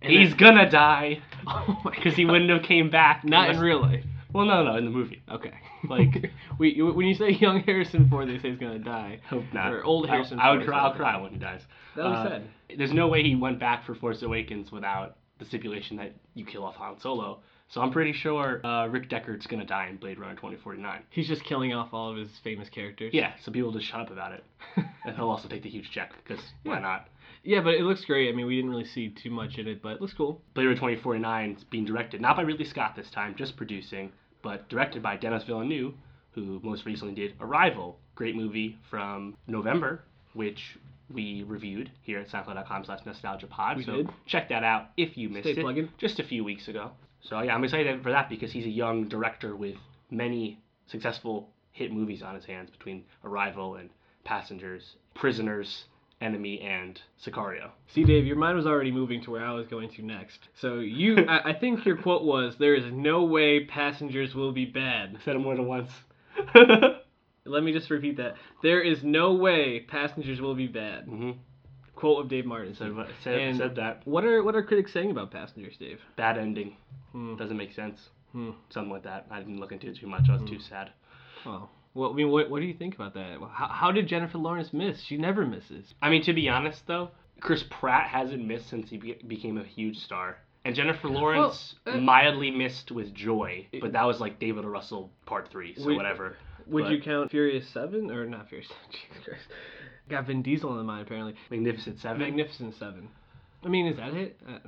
And 0.04 0.12
He's 0.12 0.30
then- 0.30 0.38
gonna 0.38 0.70
die 0.70 1.20
Oh 1.46 1.80
because 1.84 2.14
he 2.20 2.24
wouldn't 2.24 2.50
have 2.50 2.62
came 2.62 2.90
back. 2.90 3.24
Not 3.24 3.50
in 3.50 3.58
real 3.60 3.80
life. 3.80 4.04
Well, 4.32 4.46
no, 4.46 4.64
no, 4.64 4.76
in 4.76 4.84
the 4.84 4.90
movie. 4.90 5.22
Okay. 5.30 5.52
Like- 5.88 6.30
we, 6.58 6.80
when 6.80 7.06
you 7.06 7.14
say 7.14 7.28
young 7.32 7.60
Harrison 7.62 8.08
Ford, 8.08 8.26
they 8.26 8.38
say 8.38 8.48
he's 8.50 8.58
gonna 8.58 8.78
die. 8.78 9.20
Hope 9.28 9.44
not. 9.52 9.70
Or 9.72 9.84
old 9.84 10.06
I- 10.06 10.12
Harrison 10.12 10.38
I, 10.40 10.44
Ford 10.48 10.58
would 10.60 10.66
cry. 10.66 10.78
I'll 10.78 10.94
cry 10.94 11.20
when 11.20 11.32
he 11.32 11.38
dies. 11.38 11.60
That 11.94 12.04
was 12.06 12.14
Uh, 12.26 12.28
sad. 12.30 12.42
There's 12.78 12.92
no 12.94 13.06
way 13.08 13.22
he 13.22 13.34
went 13.36 13.58
back 13.60 13.84
for 13.84 13.94
Force 13.94 14.22
Awakens 14.22 14.72
without 14.72 15.16
the 15.38 15.44
stipulation 15.44 15.98
that 15.98 16.14
you 16.34 16.46
kill 16.46 16.64
off 16.64 16.76
Han 16.76 16.98
Solo. 17.00 17.40
So 17.68 17.82
I'm 17.82 17.90
pretty 17.90 18.12
sure 18.14 18.64
uh, 18.64 18.86
Rick 18.86 19.10
Deckard's 19.10 19.46
gonna 19.46 19.66
die 19.66 19.88
in 19.88 19.96
Blade 19.98 20.18
Runner 20.18 20.34
2049. 20.36 21.02
He's 21.10 21.28
just 21.28 21.44
killing 21.44 21.74
off 21.74 21.92
all 21.92 22.10
of 22.10 22.16
his 22.16 22.30
famous 22.42 22.68
characters. 22.70 23.12
Yeah, 23.12 23.32
so 23.42 23.52
people 23.52 23.70
just 23.72 23.86
shut 23.86 24.00
up 24.00 24.10
about 24.10 24.32
it, 24.32 24.44
and 25.04 25.16
he'll 25.16 25.28
also 25.28 25.48
take 25.48 25.62
the 25.62 25.68
huge 25.70 25.90
check 25.90 26.12
because 26.26 26.42
why 26.62 26.78
not? 26.80 27.08
Yeah, 27.44 27.60
but 27.60 27.74
it 27.74 27.82
looks 27.82 28.04
great. 28.04 28.28
I 28.28 28.32
mean, 28.32 28.46
we 28.46 28.56
didn't 28.56 28.70
really 28.70 28.86
see 28.86 29.10
too 29.10 29.30
much 29.30 29.58
in 29.58 29.68
it, 29.68 29.82
but 29.82 29.92
it 29.96 30.00
looks 30.00 30.14
cool. 30.14 30.40
Blade 30.54 30.64
Runner 30.64 30.76
2049 30.76 31.56
is 31.58 31.64
being 31.64 31.84
directed 31.84 32.20
not 32.20 32.36
by 32.36 32.42
Ridley 32.42 32.64
Scott 32.64 32.96
this 32.96 33.10
time, 33.10 33.34
just 33.36 33.56
producing, 33.56 34.10
but 34.42 34.68
directed 34.70 35.02
by 35.02 35.16
Denis 35.16 35.44
Villeneuve, 35.44 35.92
who 36.32 36.58
most 36.62 36.86
recently 36.86 37.14
did 37.14 37.34
Arrival, 37.40 37.98
great 38.14 38.34
movie 38.34 38.78
from 38.88 39.36
November, 39.46 40.02
which 40.32 40.78
we 41.12 41.42
reviewed 41.46 41.90
here 42.02 42.18
at 42.18 42.28
SoundCloud.com 42.30 42.84
slash 42.86 43.00
nostalgia 43.04 43.46
pod. 43.46 43.76
We 43.76 43.84
so 43.84 43.96
did. 43.98 44.10
check 44.26 44.48
that 44.48 44.64
out 44.64 44.86
if 44.96 45.16
you 45.18 45.28
missed 45.28 45.44
Stay 45.44 45.52
it 45.52 45.60
plugging. 45.60 45.90
just 45.98 46.18
a 46.18 46.24
few 46.24 46.42
weeks 46.44 46.68
ago. 46.68 46.92
So 47.20 47.40
yeah, 47.42 47.54
I'm 47.54 47.62
excited 47.62 48.02
for 48.02 48.10
that 48.10 48.28
because 48.30 48.52
he's 48.52 48.64
a 48.64 48.70
young 48.70 49.06
director 49.08 49.54
with 49.54 49.76
many 50.10 50.58
successful 50.86 51.50
hit 51.72 51.92
movies 51.92 52.22
on 52.22 52.34
his 52.34 52.44
hands 52.46 52.70
between 52.70 53.04
Arrival 53.22 53.74
and 53.76 53.90
Passengers, 54.24 54.96
Prisoners, 55.14 55.84
Enemy, 56.24 56.60
and 56.62 57.00
Sicario. 57.24 57.70
See, 57.88 58.02
Dave, 58.02 58.24
your 58.26 58.36
mind 58.36 58.56
was 58.56 58.66
already 58.66 58.90
moving 58.90 59.22
to 59.24 59.30
where 59.30 59.44
I 59.44 59.52
was 59.52 59.66
going 59.66 59.90
to 59.90 60.02
next. 60.02 60.48
So 60.60 60.78
you, 60.80 61.18
I, 61.28 61.50
I 61.50 61.52
think 61.52 61.84
your 61.84 61.96
quote 61.96 62.24
was, 62.24 62.56
"There 62.58 62.74
is 62.74 62.90
no 62.92 63.24
way 63.24 63.64
passengers 63.66 64.34
will 64.34 64.52
be 64.52 64.64
bad." 64.64 65.18
said 65.24 65.36
it 65.36 65.40
more 65.40 65.54
than 65.54 65.66
once. 65.66 65.90
Let 67.46 67.62
me 67.62 67.72
just 67.72 67.90
repeat 67.90 68.16
that. 68.16 68.36
There 68.62 68.80
is 68.80 69.04
no 69.04 69.34
way 69.34 69.80
passengers 69.80 70.40
will 70.40 70.54
be 70.54 70.66
bad. 70.66 71.04
hmm 71.04 71.32
Quote 71.94 72.24
of 72.24 72.28
Dave 72.28 72.44
Martin. 72.44 72.74
Said, 72.74 72.92
said, 73.22 73.56
said 73.56 73.76
that. 73.76 74.02
What 74.04 74.24
are 74.24 74.42
what 74.42 74.56
are 74.56 74.62
critics 74.62 74.92
saying 74.92 75.10
about 75.12 75.30
passengers, 75.30 75.76
Dave? 75.78 76.00
Bad 76.16 76.38
ending. 76.38 76.76
Hmm. 77.12 77.36
Doesn't 77.36 77.56
make 77.56 77.72
sense. 77.72 78.08
Hmm. 78.32 78.50
Something 78.70 78.92
like 78.92 79.04
that. 79.04 79.26
I 79.30 79.38
didn't 79.38 79.60
look 79.60 79.70
into 79.70 79.88
it 79.88 79.96
too 79.96 80.08
much. 80.08 80.28
I 80.28 80.32
was 80.32 80.42
too 80.50 80.58
sad. 80.58 80.90
Well, 81.46 81.70
well, 81.94 82.10
I 82.10 82.14
mean, 82.14 82.28
what 82.30 82.50
what 82.50 82.60
do 82.60 82.66
you 82.66 82.74
think 82.74 82.94
about 82.94 83.14
that? 83.14 83.38
How, 83.52 83.68
how 83.68 83.92
did 83.92 84.06
Jennifer 84.08 84.38
Lawrence 84.38 84.72
miss? 84.72 85.00
She 85.02 85.16
never 85.16 85.46
misses. 85.46 85.94
I 86.02 86.10
mean, 86.10 86.22
to 86.24 86.32
be 86.32 86.48
honest, 86.48 86.86
though, 86.86 87.10
Chris 87.40 87.64
Pratt 87.70 88.08
hasn't 88.08 88.44
missed 88.44 88.68
since 88.68 88.90
he 88.90 88.96
be- 88.98 89.18
became 89.26 89.58
a 89.58 89.64
huge 89.64 89.98
star. 89.98 90.38
And 90.66 90.74
Jennifer 90.74 91.08
Lawrence 91.08 91.74
uh, 91.86 91.98
mildly 91.98 92.50
missed 92.50 92.90
with 92.90 93.12
Joy, 93.14 93.66
but 93.82 93.92
that 93.92 94.04
was 94.06 94.18
like 94.18 94.38
David. 94.40 94.64
Russell 94.64 95.10
Part 95.26 95.50
3, 95.50 95.74
so 95.76 95.86
We- 95.86 95.96
whatever. 95.96 96.36
Would 96.66 96.84
But- 96.84 96.92
you 96.92 97.02
count 97.02 97.30
Furious 97.30 97.68
Seven 97.68 98.10
or 98.10 98.24
not 98.24 98.48
Furious? 98.48 98.68
Jesus 98.90 99.24
Christ. 99.24 99.42
Got 100.08 100.26
Vin 100.26 100.42
Diesel 100.42 100.70
in 100.72 100.78
the 100.78 100.82
mind 100.84 101.02
apparently. 101.06 101.34
Magnificent 101.50 101.98
Seven? 102.00 102.18
Magnificent 102.20 102.74
Seven. 102.76 103.08
I 103.62 103.68
mean, 103.68 103.86
is 103.86 103.96
that 103.98 104.14
it? 104.14 104.40
Uh, 104.48 104.58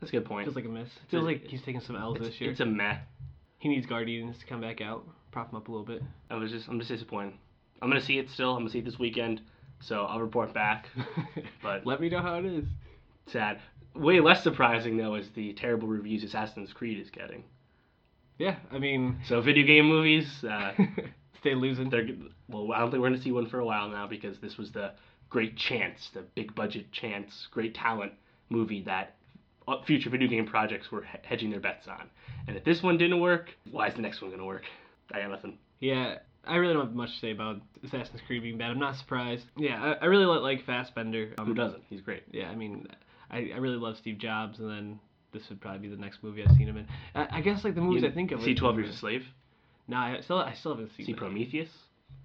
That's 0.00 0.10
a 0.12 0.16
good 0.16 0.24
point. 0.24 0.46
feels 0.46 0.56
like 0.56 0.64
a 0.64 0.68
miss. 0.68 0.88
Feels 1.10 1.22
a- 1.22 1.26
like 1.26 1.44
he's 1.44 1.62
taking 1.62 1.80
some 1.80 1.94
L's 1.94 2.18
this 2.18 2.40
year. 2.40 2.50
it's 2.50 2.58
a 2.60 2.66
meh. 2.66 2.96
He 3.58 3.68
needs 3.68 3.86
Guardians 3.86 4.36
to 4.38 4.46
come 4.46 4.60
back 4.60 4.80
out, 4.80 5.06
prop 5.30 5.50
him 5.52 5.56
up 5.56 5.68
a 5.68 5.70
little 5.70 5.86
bit. 5.86 6.02
I 6.30 6.36
was 6.36 6.50
just, 6.50 6.68
I'm 6.68 6.78
just 6.78 6.90
disappointed. 6.90 7.34
I'm 7.82 7.88
gonna 7.88 8.00
see 8.00 8.18
it 8.18 8.28
still. 8.30 8.52
I'm 8.52 8.60
gonna 8.60 8.70
see 8.70 8.80
it 8.80 8.84
this 8.84 8.98
weekend, 8.98 9.40
so 9.80 10.04
I'll 10.04 10.20
report 10.20 10.52
back. 10.52 10.86
But 11.62 11.86
Let 11.86 12.00
me 12.00 12.08
know 12.08 12.20
how 12.20 12.36
it 12.38 12.44
is. 12.44 12.64
sad. 13.26 13.60
Way 13.94 14.20
less 14.20 14.42
surprising 14.42 14.96
though 14.96 15.14
is 15.14 15.28
the 15.34 15.52
terrible 15.54 15.88
reviews 15.88 16.22
Assassin's 16.24 16.72
Creed 16.72 16.98
is 16.98 17.10
getting. 17.10 17.44
Yeah, 18.38 18.56
I 18.72 18.78
mean, 18.78 19.18
So 19.26 19.40
video 19.40 19.66
game 19.66 19.86
movies, 19.86 20.42
uh, 20.44 20.72
stay 21.40 21.54
losing. 21.54 21.90
they're 21.90 22.08
well. 22.48 22.72
I 22.72 22.78
don't 22.80 22.90
think 22.90 23.02
we're 23.02 23.10
gonna 23.10 23.20
see 23.22 23.32
one 23.32 23.46
for 23.48 23.58
a 23.60 23.64
while 23.64 23.88
now 23.88 24.06
because 24.06 24.38
this 24.38 24.56
was 24.56 24.70
the 24.72 24.92
great 25.28 25.56
chance, 25.56 26.10
the 26.14 26.22
big 26.34 26.54
budget 26.54 26.90
chance, 26.92 27.46
great 27.50 27.74
talent 27.74 28.12
movie 28.48 28.82
that 28.82 29.14
uh, 29.68 29.82
future 29.84 30.10
video 30.10 30.28
game 30.28 30.46
projects 30.46 30.90
were 30.90 31.04
hedging 31.22 31.50
their 31.50 31.60
bets 31.60 31.86
on. 31.88 32.08
And 32.48 32.56
if 32.56 32.64
this 32.64 32.82
one 32.82 32.98
didn't 32.98 33.20
work, 33.20 33.50
why 33.70 33.86
is 33.88 33.94
the 33.94 34.02
next 34.02 34.20
one 34.22 34.30
gonna 34.30 34.44
work? 34.46 34.64
Nothing. 35.12 35.58
Yeah, 35.80 36.18
I 36.46 36.56
really 36.56 36.74
don't 36.74 36.86
have 36.86 36.94
much 36.94 37.12
to 37.14 37.18
say 37.20 37.30
about 37.32 37.60
Assassin's 37.84 38.20
Creed 38.26 38.42
being 38.42 38.58
bad. 38.58 38.70
I'm 38.70 38.78
not 38.78 38.96
surprised. 38.96 39.44
Yeah, 39.56 39.82
I, 40.00 40.04
I 40.04 40.06
really 40.06 40.24
like 40.24 40.64
Fassbender. 40.64 41.34
Um, 41.38 41.46
Who 41.46 41.54
doesn't? 41.54 41.82
He's 41.88 42.00
great. 42.00 42.22
Yeah, 42.30 42.48
I 42.50 42.54
mean, 42.54 42.86
I, 43.30 43.50
I 43.54 43.58
really 43.58 43.76
love 43.76 43.96
Steve 43.96 44.18
Jobs, 44.18 44.58
and 44.58 44.68
then 44.70 45.00
this 45.32 45.48
would 45.48 45.60
probably 45.60 45.80
be 45.80 45.88
the 45.88 46.00
next 46.00 46.22
movie 46.22 46.44
I've 46.44 46.54
seen 46.56 46.68
him 46.68 46.76
in. 46.76 46.86
I, 47.14 47.38
I 47.38 47.40
guess 47.40 47.64
like 47.64 47.74
the 47.74 47.80
movies 47.80 48.04
I 48.04 48.10
think 48.10 48.32
of. 48.32 48.42
See 48.42 48.54
Twelve 48.54 48.76
Years 48.78 48.94
a 48.94 48.96
Slave. 48.96 49.24
No, 49.88 49.96
I 49.96 50.20
still 50.22 50.38
I 50.38 50.54
still 50.54 50.72
haven't 50.72 50.90
seen. 50.96 51.06
See 51.06 51.12
that. 51.12 51.18
Prometheus. 51.18 51.70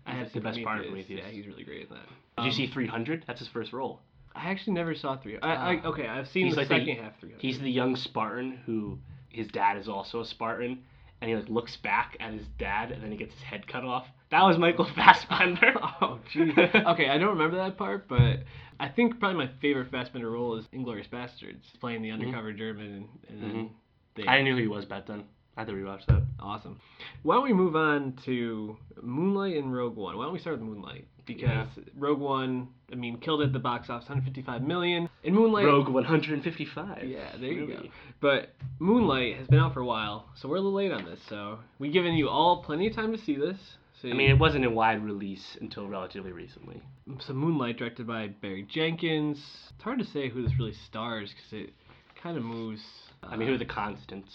I 0.07 0.12
have 0.12 0.31
the 0.33 0.39
best 0.41 0.62
part 0.63 0.79
of 0.79 0.86
Prometheus. 0.86 1.21
Yeah, 1.24 1.29
he's 1.31 1.48
really 1.48 1.63
great 1.63 1.83
in 1.83 1.89
that. 1.89 2.05
Did 2.38 2.43
you 2.43 2.50
Um, 2.50 2.51
see 2.51 2.67
300? 2.67 3.24
That's 3.27 3.39
his 3.39 3.48
first 3.48 3.74
role. 3.74 4.01
I 4.36 4.51
actually 4.51 4.74
never 4.74 4.93
saw 4.93 5.15
three. 5.17 5.38
I, 5.39 5.53
I 5.74 5.81
Ah. 5.83 5.88
okay, 5.88 6.07
I've 6.07 6.27
seen 6.27 6.50
the 6.50 6.55
like 6.57 6.67
the- 6.67 6.77
second 6.79 6.98
half 6.98 7.19
three. 7.19 7.31
He's 7.39 7.59
the 7.59 7.71
young 7.71 7.95
Spartan 7.95 8.59
who 8.65 9.00
his 9.29 9.48
dad 9.48 9.77
is 9.77 9.88
also 9.88 10.19
a 10.21 10.25
Spartan, 10.25 10.83
and 11.22 11.29
he 11.29 11.36
like 11.36 11.50
looks 11.50 11.75
back 11.77 12.17
at 12.19 12.34
his 12.34 12.45
dad, 12.60 12.91
and 12.91 13.01
then 13.03 13.12
he 13.12 13.17
gets 13.17 13.34
his 13.34 13.43
head 13.43 13.67
cut 13.67 13.84
off. 13.84 14.05
That 14.31 14.43
was 14.43 14.57
Michael 14.57 14.86
Fassbender. 14.95 15.74
oh 16.01 16.19
jeez. 16.34 16.57
okay, 16.93 17.10
I 17.10 17.17
don't 17.17 17.29
remember 17.29 17.57
that 17.57 17.77
part, 17.77 18.07
but 18.07 18.39
I 18.79 18.89
think 18.89 19.19
probably 19.19 19.45
my 19.45 19.51
favorite 19.62 19.89
Fassbender 19.91 20.29
role 20.29 20.57
is 20.57 20.65
Inglourious 20.74 21.10
Basterds, 21.10 21.63
playing 21.79 22.01
the 22.01 22.12
undercover 22.12 22.51
German, 22.53 22.86
and, 22.86 23.10
and 23.29 23.41
then 23.43 23.51
Mhm. 23.65 23.69
they, 24.15 24.27
I 24.27 24.41
knew 24.41 24.55
who 24.55 24.62
he 24.62 24.67
was 24.67 24.86
back 24.86 25.05
then. 25.07 25.24
I 25.57 25.62
had 25.62 25.67
to 25.67 25.74
rewatch 25.74 26.05
that. 26.07 26.21
awesome. 26.39 26.79
Why 27.24 27.35
don't 27.35 27.45
we 27.45 27.53
move 27.53 27.75
on 27.75 28.17
to 28.25 28.75
Moonlight 29.01 29.55
and 29.55 29.74
Rogue 29.74 29.95
One? 29.95 30.17
Why 30.17 30.25
don't 30.25 30.33
we 30.33 30.39
start 30.39 30.59
with 30.59 30.67
Moonlight? 30.67 31.07
Because 31.25 31.67
Rogue 31.97 32.19
One, 32.19 32.67
I 32.91 32.95
mean, 32.95 33.17
killed 33.19 33.41
it 33.41 33.45
at 33.45 33.53
the 33.53 33.59
box 33.59 33.89
office, 33.89 34.07
155 34.07 34.62
million. 34.62 35.09
And 35.24 35.33
Moonlight, 35.33 35.65
Rogue 35.65 35.89
155. 35.89 37.03
Yeah, 37.05 37.31
there 37.39 37.51
you 37.51 37.62
Movie. 37.62 37.74
go. 37.74 37.89
But 38.21 38.53
Moonlight 38.79 39.38
has 39.38 39.47
been 39.47 39.59
out 39.59 39.74
for 39.74 39.79
a 39.79 39.85
while, 39.85 40.27
so 40.35 40.50
we're 40.50 40.57
a 40.57 40.59
little 40.59 40.74
late 40.74 40.91
on 40.91 41.05
this. 41.05 41.19
So 41.29 41.59
we've 41.79 41.93
given 41.93 42.13
you 42.13 42.27
all 42.29 42.62
plenty 42.63 42.88
of 42.88 42.95
time 42.95 43.15
to 43.15 43.24
see 43.24 43.35
this. 43.35 43.57
So 44.01 44.09
I 44.09 44.13
mean, 44.13 44.29
it 44.29 44.38
wasn't 44.38 44.65
in 44.65 44.75
wide 44.75 45.03
release 45.03 45.57
until 45.62 45.88
relatively 45.88 46.33
recently. 46.33 46.81
so 47.25 47.33
Moonlight, 47.33 47.77
directed 47.77 48.05
by 48.05 48.27
Barry 48.27 48.67
Jenkins. 48.69 49.38
It's 49.74 49.83
hard 49.83 50.00
to 50.00 50.05
say 50.05 50.29
who 50.29 50.43
this 50.43 50.51
really 50.59 50.75
stars 50.85 51.29
because 51.33 51.67
it 51.67 51.74
kind 52.21 52.38
of 52.38 52.43
moves. 52.43 52.81
I 53.24 53.38
mean, 53.38 53.47
who 53.47 53.53
are 53.53 53.55
uh, 53.55 53.59
the 53.59 53.65
constants? 53.65 54.31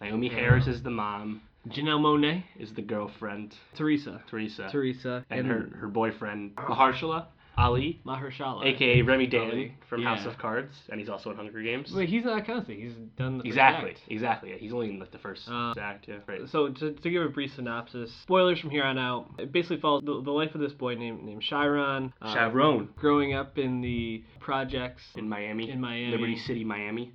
Naomie 0.00 0.30
Yeah. 0.30 0.38
Harris 0.38 0.66
is 0.66 0.82
the 0.82 0.90
mom, 0.90 1.40
Janelle 1.68 2.00
Monáe, 2.00 2.42
is 2.58 2.72
the 2.74 2.82
girlfriend, 2.82 3.54
Teresa, 3.74 4.22
Teresa, 4.28 4.68
Teresa, 4.70 5.24
and 5.30 5.46
her, 5.46 5.68
her 5.76 5.88
boyfriend, 5.88 6.54
Mahershala. 6.56 7.26
Ali, 7.56 8.00
Mahershala. 8.04 8.64
aka 8.66 9.02
Remy 9.02 9.28
Dan 9.28 9.70
from 9.88 10.02
House 10.02 10.26
of 10.26 10.36
Cards, 10.38 10.74
and 10.90 10.98
he's 10.98 11.08
also 11.08 11.30
in 11.30 11.36
Hunger 11.36 11.62
Games. 11.62 11.92
Wait, 11.94 12.08
he's 12.08 12.24
not 12.24 12.44
constant. 12.44 12.76
He's 12.80 12.94
done 13.16 13.38
the 13.38 13.44
first 13.44 13.46
exactly, 13.46 13.90
act. 13.90 14.00
exactly. 14.08 14.50
Yeah, 14.50 14.56
he's 14.56 14.72
only 14.72 14.90
in 14.90 14.98
like 14.98 15.12
the 15.12 15.18
first 15.18 15.48
Uh, 15.48 15.72
act. 15.80 16.06
Yeah, 16.08 16.16
right. 16.26 16.40
So 16.48 16.70
to, 16.70 16.92
to 16.92 17.10
give 17.10 17.22
a 17.22 17.28
brief 17.28 17.54
synopsis, 17.54 18.12
spoilers 18.22 18.58
from 18.58 18.70
here 18.70 18.82
on 18.82 18.98
out. 18.98 19.30
It 19.38 19.52
basically 19.52 19.76
follows 19.80 20.02
the, 20.04 20.20
the 20.20 20.32
life 20.32 20.52
of 20.56 20.60
this 20.60 20.72
boy 20.72 20.96
named 20.96 21.22
named 21.22 21.42
Chiron. 21.42 22.12
uh, 22.20 22.50
growing 22.96 23.34
up 23.34 23.56
in 23.56 23.80
the 23.80 24.24
projects 24.40 25.04
in 25.14 25.28
Miami, 25.28 25.70
in 25.70 25.80
Miami. 25.80 26.10
Liberty 26.10 26.36
City, 26.38 26.64
Miami. 26.64 27.12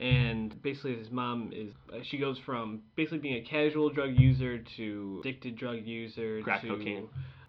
And 0.00 0.60
basically 0.62 0.96
his 0.96 1.10
mom 1.10 1.50
is 1.54 1.72
uh, 1.92 1.98
she 2.02 2.18
goes 2.18 2.38
from 2.44 2.80
basically 2.96 3.18
being 3.18 3.36
a 3.36 3.42
casual 3.48 3.90
drug 3.90 4.10
user 4.18 4.58
to 4.76 5.18
addicted 5.20 5.56
drug 5.56 5.84
user 5.84 6.40
Crack 6.42 6.62
to 6.62 6.68
cocaine. 6.68 7.08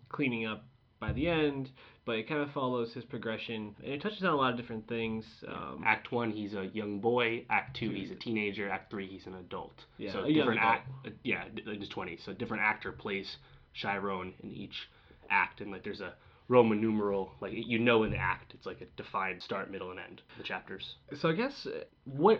cleaning 0.09 0.45
up 0.45 0.65
by 0.99 1.11
the 1.13 1.27
end 1.27 1.69
but 2.05 2.15
it 2.15 2.27
kind 2.27 2.41
of 2.41 2.51
follows 2.51 2.93
his 2.93 3.05
progression 3.05 3.73
and 3.83 3.93
it 3.93 4.01
touches 4.01 4.23
on 4.23 4.29
a 4.31 4.35
lot 4.35 4.51
of 4.51 4.57
different 4.57 4.87
things 4.87 5.23
um, 5.47 5.81
Act 5.85 6.11
one, 6.11 6.31
he's 6.31 6.53
a 6.53 6.65
young 6.73 6.99
boy. 6.99 7.45
Act 7.49 7.77
two, 7.77 7.89
he's 7.91 8.11
a 8.11 8.15
teenager. 8.15 8.69
Act 8.69 8.89
three, 8.91 9.07
he's 9.07 9.25
an 9.27 9.35
adult. 9.35 9.73
Yeah, 9.97 10.11
so 10.11 10.23
a 10.23 10.33
different 10.33 10.59
act. 10.61 10.89
uh, 11.05 11.09
Yeah, 11.23 11.43
in 11.71 11.79
his 11.79 11.89
twenties. 11.89 12.21
So 12.25 12.33
different 12.33 12.63
actor 12.63 12.91
plays 12.91 13.37
Chiron 13.73 14.33
in 14.43 14.51
each 14.51 14.89
act, 15.29 15.61
and 15.61 15.71
like 15.71 15.83
there's 15.83 16.01
a 16.01 16.13
Roman 16.51 16.81
numeral, 16.81 17.31
like 17.39 17.53
you 17.55 17.79
know 17.79 18.03
in 18.03 18.11
the 18.11 18.17
act, 18.17 18.53
it's 18.53 18.65
like 18.65 18.81
a 18.81 18.85
defined 19.01 19.41
start, 19.41 19.71
middle, 19.71 19.89
and 19.91 19.99
end. 19.99 20.21
The 20.37 20.43
chapters. 20.43 20.95
so 21.19 21.29
i 21.29 21.33
guess 21.33 21.65
uh, 21.65 21.83
what 22.05 22.39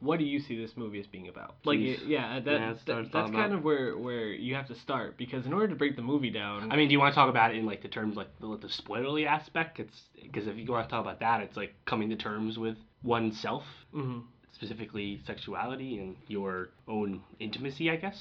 what 0.00 0.18
do 0.18 0.24
you 0.24 0.38
see 0.40 0.56
this 0.60 0.72
movie 0.76 1.00
as 1.00 1.06
being 1.06 1.28
about 1.28 1.56
like 1.64 1.78
Jeez. 1.78 1.98
yeah 2.06 2.38
that, 2.40 2.52
Yeah, 2.52 2.66
that's 2.72 2.84
that 2.84 3.12
that's 3.12 3.30
kind 3.30 3.34
about. 3.46 3.52
of 3.58 3.64
where 3.64 3.96
where 3.96 4.26
you 4.32 4.54
have 4.54 4.66
to 4.68 4.74
start 4.76 5.16
because 5.16 5.44
in 5.46 5.52
order 5.52 5.68
to 5.68 5.74
break 5.74 5.94
the 5.96 6.02
movie 6.02 6.30
down 6.30 6.70
I 6.72 6.76
mean, 6.76 6.88
do 6.88 6.92
you 6.92 7.00
want 7.00 7.12
to 7.12 7.16
talk 7.20 7.30
about 7.30 7.52
it 7.52 7.58
in 7.58 7.66
like 7.66 7.82
the 7.82 7.88
terms 7.88 8.16
like 8.16 8.28
the, 8.40 8.48
the 8.60 8.68
spoilerly 8.68 9.26
aspect? 9.26 9.78
It's 9.80 9.98
because 10.22 10.46
if 10.48 10.56
you 10.56 10.64
want 10.66 10.88
to 10.88 10.90
talk 10.90 11.02
about 11.04 11.20
that, 11.20 11.40
it's 11.40 11.56
like 11.56 11.74
coming 11.84 12.08
to 12.10 12.16
terms 12.16 12.58
with 12.58 12.76
oneself, 13.02 13.64
Mhm. 13.94 14.22
specifically 14.52 15.20
sexuality 15.26 15.98
and 15.98 16.16
your 16.28 16.68
own 16.88 17.20
intimacy, 17.40 17.90
I 17.90 17.96
guess, 17.96 18.18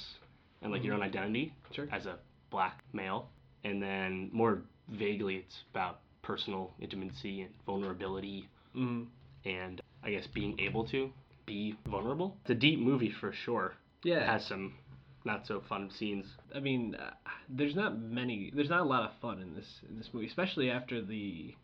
and 0.61 0.71
like 0.71 0.83
your 0.83 0.93
own 0.95 1.01
identity 1.03 1.53
Sure. 1.71 1.87
as 1.91 2.05
a 2.05 2.17
black 2.49 2.83
male. 2.93 3.29
And 3.63 3.81
then 3.81 4.29
more 4.31 4.61
vaguely, 4.89 5.37
it's 5.37 5.63
about 5.71 5.99
personal 6.21 6.73
intimacy 6.79 7.41
and 7.41 7.53
vulnerability, 7.65 8.47
Mhm. 8.75 9.07
and 9.45 9.81
I 10.03 10.11
guess 10.11 10.27
being 10.27 10.59
able 10.59 10.83
to 10.85 11.11
be 11.45 11.75
vulnerable. 11.85 12.37
It's 12.41 12.49
a 12.51 12.55
deep 12.55 12.79
movie 12.79 13.11
for 13.11 13.31
sure. 13.31 13.75
yeah 14.03 14.23
It 14.23 14.27
has 14.27 14.45
some 14.45 14.73
not 15.25 15.45
so 15.47 15.59
fun 15.61 15.89
scenes. 15.89 16.37
I 16.53 16.59
mean, 16.59 16.95
uh, 16.95 17.11
there's 17.49 17.75
not 17.75 17.97
many. 17.97 18.51
There's 18.51 18.69
not 18.69 18.81
a 18.81 18.85
lot 18.85 19.03
of 19.03 19.13
fun 19.19 19.41
in 19.41 19.53
this 19.55 19.81
in 19.89 19.97
this 19.97 20.13
movie, 20.13 20.27
especially 20.27 20.69
after 20.69 21.01
the 21.01 21.55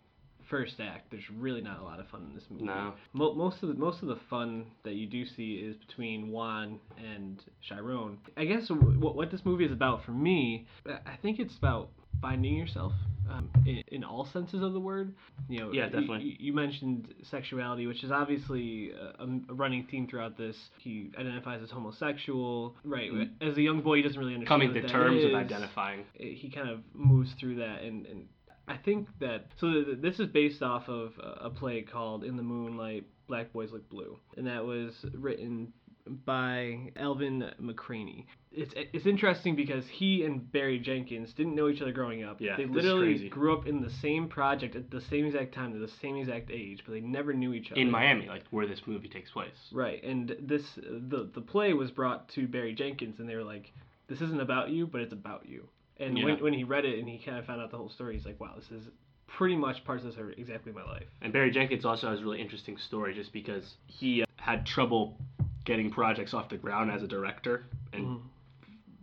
first 0.45 0.79
act. 0.81 1.09
There's 1.11 1.29
really 1.29 1.61
not 1.61 1.79
a 1.79 1.83
lot 1.83 1.99
of 1.99 2.07
fun 2.09 2.23
in 2.29 2.33
this 2.35 2.49
movie. 2.49 2.65
No. 2.65 2.93
Mo- 3.13 3.33
most 3.33 3.61
of 3.63 3.69
the 3.69 3.75
most 3.75 4.01
of 4.01 4.07
the 4.09 4.17
fun 4.29 4.65
that 4.83 4.95
you 4.95 5.05
do 5.07 5.25
see 5.25 5.55
is 5.55 5.77
between 5.77 6.29
Juan 6.31 6.79
and 6.97 7.41
Chiron. 7.61 8.17
I 8.35 8.45
guess 8.45 8.67
w- 8.67 8.99
what 8.99 9.15
what 9.15 9.31
this 9.31 9.45
movie 9.45 9.65
is 9.65 9.71
about 9.71 10.03
for 10.03 10.11
me, 10.11 10.65
I 10.85 11.15
think 11.21 11.39
it's 11.39 11.57
about 11.57 11.89
finding 12.21 12.55
yourself. 12.57 12.93
Um, 13.29 13.49
in, 13.65 13.83
in 13.87 14.03
all 14.03 14.25
senses 14.33 14.61
of 14.61 14.73
the 14.73 14.79
word, 14.79 15.13
you 15.47 15.59
know. 15.59 15.71
Yeah, 15.71 15.85
definitely. 15.85 16.17
y- 16.17 16.35
You, 16.39 16.53
mentioned 16.53 17.13
sexuality, 17.31 17.87
which 17.87 18.03
is 18.03 18.11
obviously 18.11 18.91
a, 18.91 19.23
a 19.23 19.53
running 19.53 19.87
theme 19.89 20.07
throughout 20.07 20.37
this. 20.37 20.57
He 20.77 21.09
identifies 21.17 21.61
as 21.63 21.69
homosexual, 21.71 22.75
right? 22.83 23.09
As 23.41 23.57
a 23.57 23.61
young 23.61 23.81
boy, 23.81 23.97
he 23.97 24.01
doesn't 24.03 24.19
really 24.19 24.33
understand 24.35 24.61
Coming 24.61 24.73
to 24.81 24.87
terms 24.87 25.23
with 25.23 25.31
is 25.31 25.35
identifying. 25.35 26.03
he 26.15 26.51
kind 26.53 26.69
of 26.69 26.79
moves 26.93 27.31
through 27.39 27.55
that 27.55 27.81
and, 27.81 28.05
and 28.05 28.25
I 28.67 28.77
think 28.77 29.07
that 29.19 29.47
so 29.59 29.71
th- 29.71 29.85
th- 29.85 29.97
this 30.01 30.19
is 30.19 30.27
based 30.27 30.61
off 30.61 30.87
of 30.89 31.13
a 31.19 31.45
a 31.45 31.49
play 31.49 31.81
called 31.81 32.23
In 32.23 32.35
the 32.37 32.43
Moonlight 32.43 33.05
Black 33.27 33.51
Boys 33.53 33.71
Look 33.71 33.89
Blue 33.89 34.17
and 34.37 34.47
that 34.47 34.63
was 34.65 34.93
written 35.13 35.73
by 36.07 36.91
Alvin 36.95 37.51
McCraney. 37.61 38.25
It's 38.51 38.73
it's 38.75 39.05
interesting 39.05 39.55
because 39.55 39.87
he 39.87 40.25
and 40.25 40.51
Barry 40.51 40.77
Jenkins 40.79 41.33
didn't 41.33 41.55
know 41.55 41.69
each 41.69 41.81
other 41.81 41.91
growing 41.91 42.23
up. 42.23 42.39
Yeah, 42.39 42.55
they 42.55 42.65
literally 42.65 43.29
grew 43.29 43.57
up 43.57 43.65
in 43.65 43.81
the 43.81 43.89
same 43.89 44.27
project 44.27 44.75
at 44.75 44.91
the 44.91 45.01
same 45.01 45.25
exact 45.25 45.53
time, 45.53 45.73
at 45.73 45.79
the 45.79 45.93
same 46.01 46.17
exact 46.17 46.51
age, 46.51 46.83
but 46.85 46.93
they 46.93 46.99
never 46.99 47.33
knew 47.33 47.53
each 47.53 47.71
other. 47.71 47.81
in 47.81 47.89
Miami, 47.89 48.27
like 48.27 48.43
where 48.51 48.67
this 48.67 48.81
movie 48.85 49.07
takes 49.07 49.31
place. 49.31 49.69
Right, 49.71 50.03
and 50.03 50.35
this 50.39 50.63
the 50.75 51.29
the 51.33 51.41
play 51.41 51.73
was 51.73 51.89
brought 51.89 52.29
to 52.29 52.47
Barry 52.47 52.73
Jenkins, 52.73 53.19
and 53.19 53.27
they 53.27 53.35
were 53.35 53.43
like, 53.43 53.71
"This 54.07 54.21
isn't 54.21 54.41
about 54.41 54.69
you, 54.69 54.85
but 54.85 55.01
it's 55.01 55.13
about 55.13 55.47
you." 55.47 55.67
And 55.97 56.17
Yeah. 56.17 56.25
when 56.25 56.43
when 56.43 56.53
he 56.53 56.63
read 56.63 56.85
it 56.85 56.99
and 56.99 57.07
he 57.07 57.17
kind 57.17 57.37
of 57.37 57.45
found 57.45 57.61
out 57.61 57.71
the 57.71 57.77
whole 57.77 57.89
story, 57.89 58.15
he's 58.15 58.25
like, 58.25 58.39
"Wow, 58.39 58.53
this 58.55 58.69
is 58.71 58.89
pretty 59.25 59.55
much 59.55 59.83
parts 59.83 60.03
of 60.03 60.11
this 60.11 60.19
are 60.19 60.31
exactly 60.31 60.71
my 60.71 60.83
life." 60.83 61.07
And 61.21 61.33
Barry 61.33 61.49
Jenkins 61.49 61.85
also 61.85 62.09
has 62.09 62.19
a 62.19 62.23
really 62.23 62.41
interesting 62.41 62.77
story 62.77 63.15
just 63.15 63.33
because 63.33 63.77
he 63.87 64.21
uh, 64.21 64.25
had 64.35 64.65
trouble 64.65 65.17
getting 65.65 65.89
projects 65.91 66.33
off 66.33 66.49
the 66.49 66.57
ground 66.57 66.91
as 66.91 67.03
a 67.03 67.07
director 67.07 67.65
and 67.93 68.05
Mhm. 68.05 68.21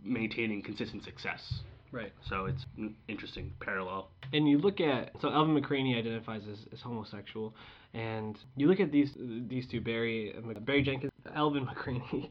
maintaining 0.03 0.61
consistent 0.61 1.03
success. 1.03 1.63
Right. 1.91 2.13
So 2.21 2.45
it's 2.45 2.65
an 2.77 2.95
interesting 3.07 3.53
parallel. 3.59 4.09
And 4.33 4.47
you 4.47 4.57
look 4.59 4.79
at 4.79 5.19
so 5.21 5.29
Alvin 5.29 5.59
McCraney 5.61 5.97
identifies 5.97 6.43
as, 6.47 6.65
as 6.71 6.79
homosexual, 6.81 7.53
and 7.93 8.37
you 8.55 8.67
look 8.67 8.79
at 8.79 8.91
these 8.91 9.15
these 9.19 9.67
two 9.67 9.81
Barry 9.81 10.33
Barry 10.61 10.83
Jenkins, 10.83 11.11
Alvin 11.35 11.65
McCraney, 11.67 12.29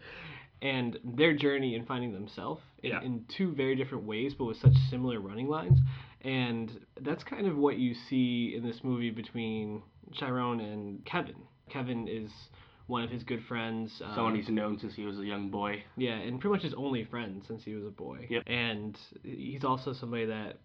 and 0.62 0.98
their 1.04 1.34
journey 1.34 1.74
in 1.74 1.84
finding 1.84 2.12
themselves 2.12 2.62
in, 2.82 2.90
Yeah. 2.90 3.02
in 3.02 3.24
two 3.28 3.52
very 3.52 3.76
different 3.76 4.04
ways, 4.04 4.34
but 4.34 4.46
with 4.46 4.56
such 4.56 4.74
similar 4.88 5.20
running 5.20 5.48
lines. 5.48 5.78
And 6.22 6.86
that's 7.00 7.22
kind 7.24 7.46
of 7.46 7.56
what 7.58 7.78
you 7.78 7.94
see 7.94 8.54
in 8.54 8.62
this 8.62 8.82
movie 8.82 9.10
between 9.10 9.82
Chiron 10.12 10.60
and 10.60 11.04
Kevin. 11.04 11.36
Kevin 11.68 12.08
is 12.08 12.30
one 12.90 13.02
of 13.04 13.10
his 13.10 13.22
good 13.22 13.42
friends. 13.48 13.90
uh, 14.04 14.14
Someone 14.14 14.34
he's 14.34 14.48
known 14.48 14.78
since 14.78 14.94
he 14.94 15.04
was 15.04 15.18
a 15.18 15.24
young 15.24 15.48
boy. 15.50 15.82
yeah, 15.96 16.14
and 16.16 16.40
pretty 16.40 16.52
much 16.54 16.62
his 16.62 16.74
only 16.74 17.04
friend 17.04 17.42
since 17.46 17.62
he 17.64 17.74
was 17.74 17.84
a 17.86 17.90
boy. 17.90 18.26
Yep. 18.28 18.42
And 18.46 18.98
he's 19.22 19.64
also 19.64 19.92
somebody 19.94 20.26
that 20.26 20.58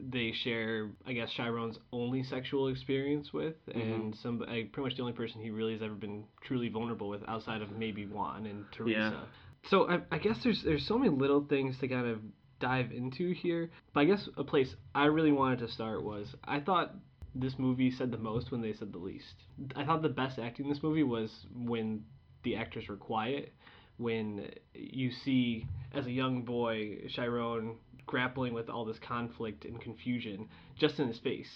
they 0.00 0.32
share, 0.44 0.90
I 1.06 1.12
guess, 1.12 1.28
Chiron's 1.36 1.78
only 1.92 2.22
sexual 2.22 2.68
experience 2.68 3.32
with, 3.32 3.54
Mm-hmm. 3.68 3.80
and 3.80 4.16
some 4.22 4.38
like, 4.40 4.72
pretty 4.72 4.88
much 4.88 4.96
the 4.96 5.02
only 5.02 5.12
person 5.14 5.40
he 5.40 5.50
really 5.50 5.72
has 5.72 5.82
ever 5.82 5.94
been 5.94 6.24
truly 6.46 6.68
vulnerable 6.68 7.08
with, 7.08 7.22
outside 7.28 7.62
of 7.62 7.70
maybe 7.72 8.06
Juan 8.06 8.46
and 8.46 8.64
Teresa. 8.72 8.98
Yeah. 8.98 9.20
So 9.70 9.88
I, 9.90 10.00
I 10.12 10.18
guess 10.18 10.36
there's 10.44 10.62
there's 10.64 10.86
so 10.86 10.96
many 10.98 11.10
little 11.10 11.44
things 11.48 11.76
to 11.80 11.88
kind 11.88 12.06
of 12.06 12.20
dive 12.60 12.90
into 12.92 13.32
here, 13.34 13.70
but 13.92 14.00
I 14.00 14.04
guess 14.04 14.28
a 14.36 14.44
place 14.44 14.72
I 14.94 15.06
really 15.06 15.32
wanted 15.32 15.58
to 15.60 15.68
start 15.68 16.02
was 16.04 16.26
I 16.44 16.60
thought 16.60 16.94
this 17.38 17.54
movie 17.58 17.90
said 17.90 18.10
the 18.10 18.18
most 18.18 18.50
when 18.50 18.60
they 18.60 18.72
said 18.72 18.92
the 18.92 18.98
least. 18.98 19.34
I 19.76 19.84
thought 19.84 20.02
the 20.02 20.08
best 20.08 20.38
acting 20.38 20.66
in 20.66 20.72
this 20.72 20.82
movie 20.82 21.02
was 21.04 21.46
when 21.54 22.04
the 22.42 22.56
actors 22.56 22.88
were 22.88 22.96
quiet, 22.96 23.52
when 23.96 24.50
you 24.74 25.10
see 25.10 25.66
as 25.92 26.06
a 26.06 26.10
young 26.10 26.42
boy 26.42 26.98
Chiron 27.08 27.76
grappling 28.06 28.54
with 28.54 28.68
all 28.68 28.84
this 28.84 28.98
conflict 28.98 29.64
and 29.64 29.80
confusion 29.80 30.48
just 30.78 30.98
in 30.98 31.08
his 31.08 31.18
face, 31.18 31.50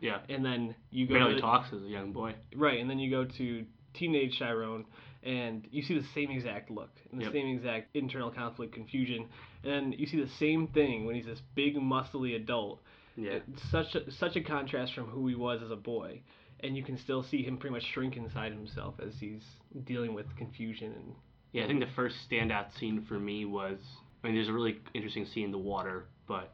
Yeah. 0.00 0.20
and 0.28 0.44
then 0.44 0.74
you 0.90 1.06
go 1.06 1.14
Barely 1.14 1.34
to, 1.34 1.40
talks 1.40 1.72
as 1.72 1.82
a 1.82 1.88
young 1.88 2.12
boy. 2.12 2.34
Right, 2.54 2.80
and 2.80 2.88
then 2.88 2.98
you 2.98 3.10
go 3.10 3.24
to 3.24 3.66
teenage 3.94 4.38
Chiron, 4.38 4.84
and 5.22 5.66
you 5.70 5.82
see 5.82 5.98
the 5.98 6.06
same 6.14 6.30
exact 6.30 6.70
look, 6.70 6.90
and 7.10 7.20
the 7.20 7.24
Yep. 7.24 7.32
same 7.32 7.56
exact 7.56 7.96
internal 7.96 8.30
conflict, 8.30 8.72
confusion, 8.72 9.28
and 9.64 9.72
then 9.72 9.92
you 9.98 10.06
see 10.06 10.20
the 10.20 10.28
same 10.38 10.68
thing 10.68 11.04
when 11.04 11.14
he's 11.16 11.26
this 11.26 11.42
big, 11.54 11.76
muscly 11.76 12.36
adult. 12.36 12.80
Yeah. 13.18 13.40
Such 13.70 13.94
a, 13.96 14.10
such 14.12 14.36
a 14.36 14.40
contrast 14.40 14.94
from 14.94 15.06
who 15.06 15.26
he 15.26 15.34
was 15.34 15.60
as 15.62 15.70
a 15.72 15.76
boy, 15.76 16.20
and 16.60 16.76
you 16.76 16.84
can 16.84 16.96
still 16.96 17.22
see 17.24 17.42
him 17.42 17.56
pretty 17.58 17.74
much 17.74 17.84
shrink 17.84 18.16
inside 18.16 18.52
himself 18.52 18.94
as 19.04 19.14
he's 19.18 19.42
dealing 19.84 20.14
with 20.14 20.26
confusion 20.36 20.92
and. 20.92 21.14
Yeah, 21.52 21.64
I 21.64 21.66
think 21.66 21.80
the 21.80 21.90
first 21.96 22.16
standout 22.30 22.78
scene 22.78 23.04
for 23.08 23.18
me 23.18 23.44
was 23.46 23.78
I 24.22 24.26
mean 24.26 24.36
there's 24.36 24.48
a 24.48 24.52
really 24.52 24.78
interesting 24.94 25.24
scene 25.26 25.46
in 25.46 25.50
the 25.50 25.58
water, 25.58 26.04
but 26.26 26.52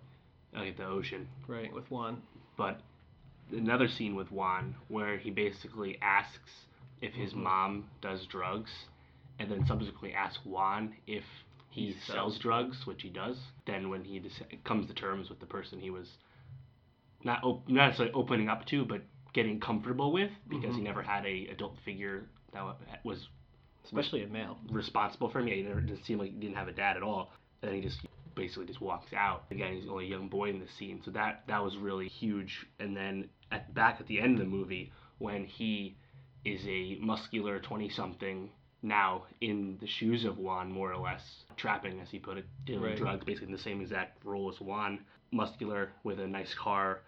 like 0.54 0.76
the 0.76 0.86
ocean. 0.86 1.28
Right, 1.48 1.72
with 1.74 1.90
Juan. 1.90 2.22
but 2.56 2.80
another 3.52 3.88
scene 3.88 4.14
with 4.14 4.30
Juan 4.30 4.74
where 4.88 5.18
he 5.18 5.30
basically 5.30 5.98
asks 6.00 6.50
if 7.02 7.12
his 7.12 7.32
Mhm. 7.34 7.42
mom 7.42 7.90
does 8.00 8.24
drugs, 8.26 8.70
and 9.38 9.50
then 9.50 9.66
subsequently 9.66 10.14
asks 10.14 10.44
Juan 10.46 10.94
if 11.06 11.24
he, 11.70 11.86
He 11.88 11.92
sells 11.92 12.04
sells 12.06 12.38
drugs, 12.38 12.86
which 12.86 13.02
he 13.02 13.10
does. 13.10 13.36
Then 13.66 13.90
when 13.90 14.04
he 14.04 14.22
comes 14.62 14.86
to 14.86 14.94
terms 14.94 15.28
with 15.28 15.40
the 15.40 15.46
person 15.46 15.80
he 15.80 15.90
was 15.90 16.08
not 17.24 17.42
op- 17.42 17.68
not 17.68 17.86
necessarily 17.86 18.14
opening 18.14 18.48
up 18.48 18.64
to, 18.66 18.84
but 18.84 19.02
getting 19.32 19.58
comfortable 19.58 20.12
with 20.12 20.30
because 20.48 20.74
he 20.76 20.80
Mhm. 20.80 20.84
never 20.84 21.02
had 21.02 21.26
a 21.26 21.48
adult 21.48 21.76
figure 21.78 22.28
that 22.52 22.76
was 23.04 23.28
Especially 23.84 24.22
a 24.22 24.28
male. 24.28 24.58
responsible 24.70 25.28
for 25.28 25.40
him. 25.40 25.48
Yeah, 25.48 25.54
he 25.56 25.62
never 25.62 25.80
didn't 25.80 26.04
seem 26.04 26.18
like 26.18 26.30
he 26.30 26.36
didn't 26.38 26.56
have 26.56 26.68
a 26.68 26.72
dad 26.72 26.96
at 26.96 27.02
all. 27.02 27.32
And 27.62 27.70
then 27.70 27.76
he 27.76 27.82
just 27.82 28.00
basically 28.34 28.66
just 28.66 28.80
walks 28.80 29.12
out. 29.12 29.44
Again, 29.50 29.74
he's 29.74 29.88
only 29.88 30.06
a 30.06 30.08
young 30.08 30.28
boy 30.28 30.50
in 30.50 30.60
the 30.60 30.68
scene, 30.68 31.02
so 31.02 31.10
that 31.12 31.46
that 31.48 31.62
was 31.62 31.76
really 31.76 32.08
huge. 32.08 32.66
And 32.78 32.96
then 32.96 33.28
at 33.50 33.74
back 33.74 34.00
at 34.00 34.06
the 34.06 34.20
end 34.20 34.34
of 34.38 34.44
the 34.44 34.50
movie, 34.50 34.92
when 35.18 35.44
he 35.44 35.96
is 36.44 36.64
a 36.68 36.96
muscular 37.00 37.58
twenty 37.58 37.88
something 37.88 38.50
now 38.82 39.24
in 39.40 39.78
the 39.78 39.86
shoes 39.86 40.24
of 40.24 40.36
Juan, 40.38 40.70
more 40.70 40.92
or 40.92 40.98
less, 40.98 41.44
trapping 41.56 42.00
as 42.00 42.10
he 42.10 42.18
put 42.18 42.36
it, 42.38 42.46
dealing 42.66 42.82
Right. 42.84 42.96
drugs, 42.96 43.24
basically 43.24 43.46
in 43.46 43.52
the 43.52 43.58
same 43.58 43.80
exact 43.80 44.22
role 44.24 44.48
as 44.50 44.60
Juan, 44.60 45.04
muscular 45.32 45.92
with 46.04 46.20
a 46.20 46.26
nice 46.26 46.54
car, 46.54 47.00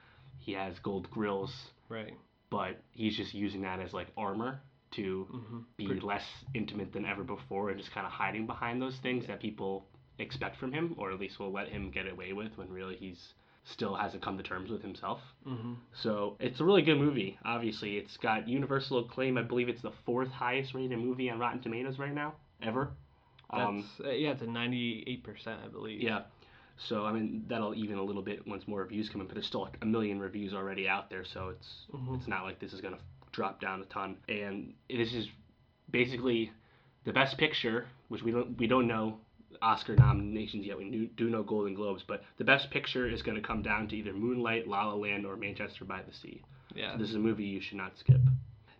He 0.46 0.52
has 0.52 0.78
gold 0.78 1.10
grills, 1.10 1.52
Right. 1.88 2.14
but 2.50 2.80
he's 2.92 3.16
just 3.16 3.34
using 3.34 3.62
that 3.62 3.80
as 3.80 3.92
like 3.92 4.06
armor 4.16 4.60
to 4.92 5.26
Mm-hmm. 5.34 5.58
be 5.76 5.88
less 6.00 6.22
intimate 6.54 6.92
than 6.92 7.04
ever 7.04 7.24
before 7.24 7.70
and 7.70 7.78
just 7.78 7.90
kind 7.92 8.06
of 8.06 8.12
hiding 8.12 8.46
behind 8.46 8.80
those 8.80 8.96
things 9.02 9.26
that 9.26 9.40
people 9.40 9.84
expect 10.20 10.56
from 10.58 10.72
him, 10.72 10.94
or 10.98 11.10
at 11.10 11.18
least 11.18 11.40
will 11.40 11.50
let 11.52 11.68
him 11.68 11.90
get 11.90 12.08
away 12.08 12.32
with 12.32 12.56
when 12.56 12.68
really 12.70 12.94
he's 12.96 13.34
still 13.64 13.96
hasn't 13.96 14.22
come 14.22 14.36
to 14.36 14.44
terms 14.44 14.70
with 14.70 14.80
himself. 14.82 15.18
Mm-hmm. 15.44 15.72
So 15.92 16.36
it's 16.38 16.60
a 16.60 16.64
really 16.64 16.82
good 16.82 16.98
movie. 16.98 17.36
Obviously, 17.44 17.96
it's 17.96 18.16
got 18.18 18.46
universal 18.48 19.00
acclaim. 19.00 19.36
I 19.36 19.42
believe 19.42 19.68
it's 19.68 19.82
the 19.82 19.92
fourth 20.06 20.30
highest 20.30 20.72
rated 20.74 20.98
movie 21.00 21.28
on 21.28 21.40
Rotten 21.40 21.60
Tomatoes 21.60 21.98
right 21.98 22.14
now 22.14 22.34
ever. 22.62 22.90
That's 23.50 23.62
Um, 23.68 23.84
uh, 24.04 24.10
yeah, 24.10 24.30
it's 24.30 24.42
a 24.42 24.46
ninety-eight 24.46 25.24
percent, 25.24 25.60
I 25.64 25.68
believe. 25.68 26.00
yeah. 26.00 26.22
So 26.78 27.04
I 27.06 27.12
mean 27.12 27.44
that'll 27.48 27.74
even 27.74 27.98
a 27.98 28.02
little 28.02 28.22
bit 28.22 28.46
once 28.46 28.66
more 28.68 28.80
reviews 28.80 29.08
come 29.08 29.20
in, 29.20 29.26
but 29.26 29.34
there's 29.34 29.46
still 29.46 29.62
like 29.62 29.78
a 29.82 29.86
million 29.86 30.18
reviews 30.20 30.52
already 30.54 30.88
out 30.88 31.08
there, 31.10 31.24
so 31.24 31.48
it's 31.48 31.86
Mhm. 31.92 32.16
it's 32.18 32.28
not 32.28 32.44
like 32.44 32.58
this 32.58 32.72
is 32.72 32.80
gonna 32.80 32.98
drop 33.32 33.60
down 33.60 33.80
a 33.82 33.84
ton. 33.86 34.16
And 34.28 34.74
this 34.90 35.12
is 35.14 35.28
basically 35.90 36.52
the 37.04 37.12
best 37.12 37.38
picture, 37.38 37.86
which 38.08 38.22
we 38.22 38.30
don't 38.30 38.58
we 38.58 38.66
don't 38.66 38.86
know 38.86 39.18
Oscar 39.62 39.96
nominations 39.96 40.66
yet. 40.66 40.76
We 40.76 40.90
do, 40.90 41.06
do 41.06 41.30
know 41.30 41.42
Golden 41.42 41.74
Globes, 41.74 42.02
but 42.06 42.22
the 42.36 42.44
best 42.44 42.70
picture 42.70 43.08
is 43.08 43.22
gonna 43.22 43.40
come 43.40 43.62
down 43.62 43.88
to 43.88 43.96
either 43.96 44.12
Moonlight, 44.12 44.68
La 44.68 44.84
La 44.86 44.94
Land, 44.94 45.24
or 45.24 45.36
Manchester 45.36 45.84
by 45.84 46.02
the 46.02 46.12
Sea. 46.12 46.42
Yeah. 46.74 46.96
This 46.96 47.08
is 47.08 47.14
a 47.14 47.18
movie 47.20 47.44
you 47.44 47.60
should 47.60 47.78
not 47.78 47.96
skip. 47.96 48.20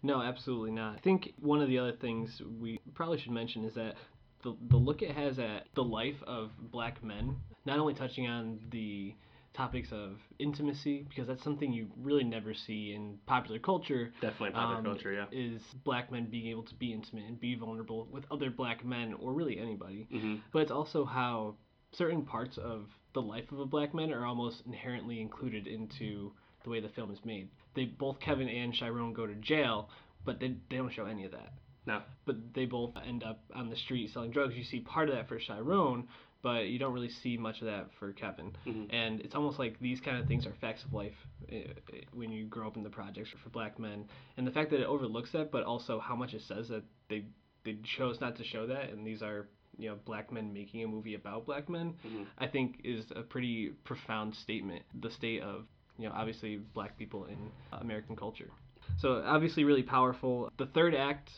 No, 0.03 0.21
absolutely 0.21 0.73
not. 0.73 0.97
I 0.97 0.99
think 1.01 1.33
one 1.41 1.63
of 1.63 1.69
the 1.69 1.79
other 1.79 1.93
things 1.93 2.43
we 2.61 2.79
probably 2.95 3.19
should 3.19 3.33
mention 3.33 3.65
is 3.65 3.75
that 3.75 3.97
the, 4.43 4.55
the 4.69 4.77
look 4.77 5.01
it 5.03 5.13
has 5.13 5.39
at 5.39 5.67
the 5.75 5.83
life 5.83 6.23
of 6.25 6.51
black 6.71 7.03
men, 7.03 7.37
not 7.67 7.79
only 7.79 7.95
touching 7.95 8.27
on 8.27 8.59
the 8.71 9.15
topics 9.55 9.89
of 9.91 10.19
intimacy, 10.39 11.07
because 11.09 11.27
that's 11.27 11.43
something 11.43 11.73
you 11.73 11.89
really 12.03 12.25
never 12.25 12.53
see 12.53 12.93
in 12.95 13.19
popular 13.27 13.59
culture, 13.59 14.13
Definitely 14.21 14.51
popular 14.51 14.77
um, 14.77 14.85
culture, 14.85 15.13
yeah. 15.13 15.25
is 15.33 15.63
black 15.85 16.13
men 16.13 16.27
being 16.31 16.49
able 16.49 16.63
to 16.65 16.75
be 16.75 16.93
intimate 16.93 17.25
and 17.25 17.41
be 17.41 17.55
vulnerable 17.55 18.07
with 18.11 18.25
other 18.31 18.51
black 18.51 18.85
men 18.85 19.15
or 19.15 19.33
really 19.33 19.59
anybody. 19.59 20.07
hmm 20.11 20.37
But 20.53 20.61
it's 20.61 20.71
also 20.71 21.05
how 21.05 21.57
certain 21.93 22.23
parts 22.23 22.59
of 22.59 22.89
the 23.15 23.23
life 23.23 23.51
of 23.51 23.61
a 23.61 23.67
black 23.67 23.95
man 23.95 24.13
are 24.13 24.27
almost 24.27 24.63
inherently 24.67 25.21
included 25.23 25.67
into 25.67 26.33
the 26.65 26.71
way 26.71 26.81
the 26.81 26.91
film 26.91 27.11
is 27.11 27.19
made. 27.25 27.49
They 27.75 27.87
both 27.87 28.21
Kevin 28.21 28.49
and 28.49 28.75
Chiron 28.75 29.15
go 29.15 29.27
to 29.27 29.35
jail, 29.37 29.89
but 30.25 30.39
they 30.39 30.49
they 30.69 30.77
don't 30.77 30.93
show 30.93 31.07
any 31.07 31.25
of 31.25 31.33
that. 31.33 31.55
No. 31.87 32.03
But 32.27 32.53
they 32.53 32.67
both 32.67 32.93
end 33.07 33.23
up 33.23 33.45
on 33.55 33.71
the 33.71 33.77
street 33.77 34.11
selling 34.13 34.33
drugs. 34.33 34.55
You 34.55 34.65
see 34.65 34.81
part 34.81 35.09
of 35.09 35.15
that 35.15 35.29
for 35.29 35.39
Chiron, 35.39 36.09
but 36.47 36.69
you 36.69 36.79
don't 36.79 36.93
really 36.93 37.09
see 37.23 37.37
much 37.37 37.61
of 37.61 37.67
that 37.67 37.85
for 37.99 38.13
Kevin. 38.13 38.53
Mhm. 38.65 38.87
And 38.91 39.21
it's 39.21 39.35
almost 39.35 39.59
like 39.59 39.79
these 39.81 40.01
kind 40.01 40.17
of 40.17 40.29
things 40.29 40.47
are 40.47 40.53
facts 40.61 40.85
of 40.85 40.93
life 40.93 41.19
uh, 41.53 41.57
uh, 41.57 41.97
when 42.13 42.31
you 42.31 42.45
grow 42.47 42.69
up 42.69 42.77
in 42.77 42.85
the 42.85 42.95
projects 43.01 43.31
for 43.43 43.49
black 43.51 43.79
men. 43.81 43.99
And 44.37 44.47
the 44.47 44.53
fact 44.53 44.71
that 44.71 44.81
it 44.81 44.87
overlooks 44.87 45.33
that, 45.33 45.51
but 45.51 45.65
also 45.65 45.99
how 45.99 46.15
much 46.15 46.35
it 46.35 46.43
says 46.43 46.69
that 46.69 46.85
they 47.09 47.25
they 47.65 47.75
chose 47.97 48.21
not 48.21 48.37
to 48.37 48.45
show 48.45 48.65
that, 48.69 48.91
and 48.93 49.05
these 49.05 49.23
are 49.29 49.49
you 49.77 49.89
know 49.91 49.97
black 50.05 50.31
men 50.31 50.53
making 50.61 50.85
a 50.85 50.87
movie 50.87 51.15
about 51.23 51.47
black 51.47 51.69
men, 51.69 51.95
Mhm. 52.05 52.27
I 52.39 52.47
think 52.47 52.81
is 52.85 53.05
a 53.23 53.23
pretty 53.23 53.71
profound 53.91 54.37
statement. 54.37 54.83
The 55.05 55.11
state 55.11 55.43
of 55.43 55.67
you 55.99 56.07
know 56.09 56.15
obviously 56.15 56.59
black 56.79 56.97
people 56.97 57.25
in 57.25 57.39
American 57.73 58.15
culture. 58.15 58.51
So 58.99 59.09
obviously 59.37 59.65
really 59.65 59.83
powerful. 59.97 60.49
The 60.59 60.67
third 60.77 60.95
act, 60.95 61.29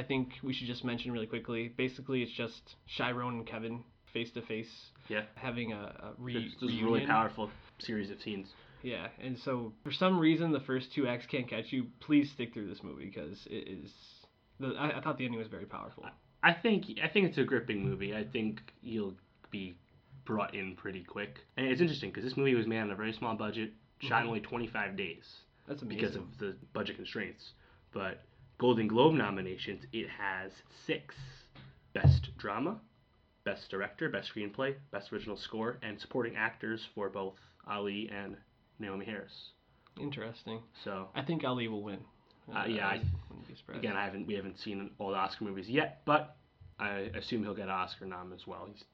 I 0.00 0.02
think 0.04 0.24
we 0.46 0.52
should 0.52 0.68
just 0.68 0.84
mention 0.84 1.10
really 1.10 1.26
quickly. 1.34 1.62
Basically, 1.84 2.22
it's 2.22 2.36
just 2.44 2.76
Chiron 2.86 3.34
and 3.38 3.46
Kevin 3.52 3.82
face 4.12 4.30
to 4.32 4.42
face, 4.42 4.90
Yeah. 5.08 5.22
having 5.34 5.72
a, 5.72 5.76
a 5.76 6.12
re- 6.18 6.50
It's 6.52 6.62
a 6.62 6.66
reunion. 6.66 6.84
really 6.86 7.06
powerful 7.06 7.50
series 7.78 8.10
of 8.10 8.20
scenes. 8.20 8.48
Yeah, 8.82 9.08
and 9.20 9.38
so 9.38 9.72
for 9.84 9.92
some 9.92 10.18
reason 10.18 10.50
the 10.52 10.60
first 10.60 10.92
two 10.92 11.06
acts 11.06 11.26
can't 11.26 11.48
catch 11.48 11.72
you. 11.72 11.86
Please 12.00 12.30
stick 12.32 12.52
through 12.52 12.68
this 12.68 12.82
movie 12.82 13.06
because 13.06 13.46
it 13.46 13.68
is. 13.68 13.90
The, 14.58 14.68
I, 14.78 14.98
I 14.98 15.00
thought 15.00 15.18
the 15.18 15.24
ending 15.24 15.38
was 15.38 15.48
very 15.48 15.66
powerful. 15.66 16.04
I 16.42 16.52
think 16.52 16.86
I 17.02 17.08
think 17.08 17.28
it's 17.28 17.38
a 17.38 17.44
gripping 17.44 17.84
movie. 17.84 18.14
I 18.14 18.24
think 18.24 18.60
you'll 18.82 19.14
be 19.50 19.76
brought 20.24 20.54
in 20.54 20.74
pretty 20.76 21.04
quick. 21.04 21.38
And 21.56 21.66
it's 21.66 21.80
interesting 21.80 22.10
because 22.10 22.24
this 22.24 22.36
movie 22.36 22.54
was 22.56 22.66
made 22.66 22.80
on 22.80 22.90
a 22.90 22.96
very 22.96 23.12
small 23.12 23.34
budget, 23.36 23.72
shot 24.00 24.20
in 24.22 24.26
Mhm. 24.26 24.28
only 24.28 24.40
25 24.40 24.96
days 24.96 25.24
That's 25.68 25.82
amazing. 25.82 26.00
because 26.00 26.16
of 26.16 26.38
the 26.38 26.56
budget 26.72 26.96
constraints. 26.96 27.52
But 27.92 28.24
Golden 28.58 28.88
Globe 28.88 29.14
nominations, 29.14 29.84
it 29.92 30.08
has 30.08 30.50
six: 30.86 31.14
Best 31.92 32.30
Drama, 32.38 32.80
Best 33.44 33.70
Director, 33.70 34.08
Best 34.08 34.30
Screenplay, 34.34 34.74
Best 34.90 35.12
Original 35.12 35.36
Score, 35.36 35.78
and 35.82 36.00
supporting 36.00 36.36
actors 36.36 36.86
for 36.94 37.08
both 37.08 37.34
Ali 37.66 38.10
and 38.14 38.36
Naomie 38.80 39.04
Harris. 39.04 39.50
Interesting. 40.00 40.60
So 40.84 41.08
I 41.14 41.22
think 41.22 41.44
Ali 41.44 41.68
will 41.68 41.82
win. 41.82 41.98
Uh, 42.54 42.64
yeah, 42.66 42.86
I- 42.88 43.02
wouldn't 43.28 43.48
be 43.48 43.54
surprised. 43.54 43.78
again, 43.80 43.96
I 43.96 44.04
haven't 44.04 44.26
we 44.26 44.34
haven't 44.34 44.58
seen 44.58 44.90
all 44.98 45.10
the 45.10 45.16
Oscar 45.16 45.44
movies 45.44 45.68
yet, 45.68 46.02
but 46.04 46.36
I 46.78 47.10
assume 47.14 47.42
he'll 47.44 47.54
get 47.54 47.64
an 47.64 47.70
Oscar 47.70 48.06
nom 48.06 48.32
as 48.32 48.46
well. 48.46 48.66
He's 48.70 48.84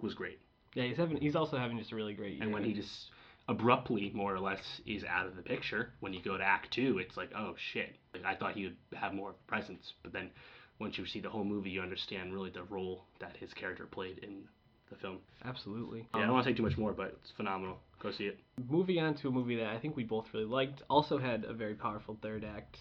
was 0.00 0.14
great. 0.14 0.38
Yeah, 0.74 0.84
he's 0.84 0.96
having. 0.96 1.20
He's 1.20 1.36
also 1.36 1.56
having 1.58 1.78
just 1.78 1.92
a 1.92 1.96
really 1.96 2.14
great 2.14 2.34
year. 2.34 2.42
And 2.44 2.52
when 2.52 2.64
he 2.64 2.72
just 2.72 3.10
abruptly, 3.48 4.10
more 4.14 4.32
or 4.32 4.38
less, 4.38 4.80
is 4.86 5.04
out 5.04 5.26
of 5.26 5.34
the 5.36 5.42
picture, 5.42 5.92
when 6.00 6.12
you 6.12 6.22
go 6.22 6.38
to 6.38 6.44
Act 6.44 6.70
Two, 6.72 6.98
it's 6.98 7.16
like, 7.16 7.30
oh 7.36 7.54
shit! 7.72 7.96
Like 8.14 8.24
I 8.24 8.34
thought 8.36 8.54
he 8.54 8.64
would 8.64 8.76
have 8.94 9.12
more 9.12 9.30
of 9.30 9.36
a 9.36 9.48
presence, 9.50 9.92
but 10.02 10.12
then 10.12 10.30
once 10.80 10.96
you 10.98 11.06
see 11.06 11.20
the 11.20 11.28
whole 11.28 11.44
movie, 11.44 11.70
you 11.70 11.80
understand 11.82 12.32
really 12.32 12.50
the 12.50 12.62
role 12.64 13.04
that 13.20 13.36
his 13.38 13.52
character 13.52 13.84
played 13.86 14.18
in 14.18 14.42
the 14.90 14.96
film. 14.96 15.18
Absolutely. 15.44 16.00
Yeah, 16.14 16.22
I 16.22 16.24
don't 16.24 16.32
want 16.32 16.44
to 16.46 16.50
say 16.50 16.56
too 16.56 16.62
much 16.64 16.76
more, 16.78 16.92
but 16.92 17.14
it's 17.20 17.30
phenomenal. 17.36 17.76
Go 18.02 18.10
see 18.10 18.24
it. 18.24 18.38
moving 18.68 18.98
on 18.98 19.14
to 19.16 19.28
a 19.28 19.30
movie 19.30 19.56
that 19.56 19.66
I 19.66 19.78
think 19.78 19.94
we 19.94 20.04
both 20.04 20.24
really 20.32 20.46
liked, 20.46 20.82
also 20.88 21.18
had 21.18 21.44
a 21.44 21.52
very 21.52 21.74
powerful 21.74 22.16
third 22.22 22.44
act. 22.44 22.78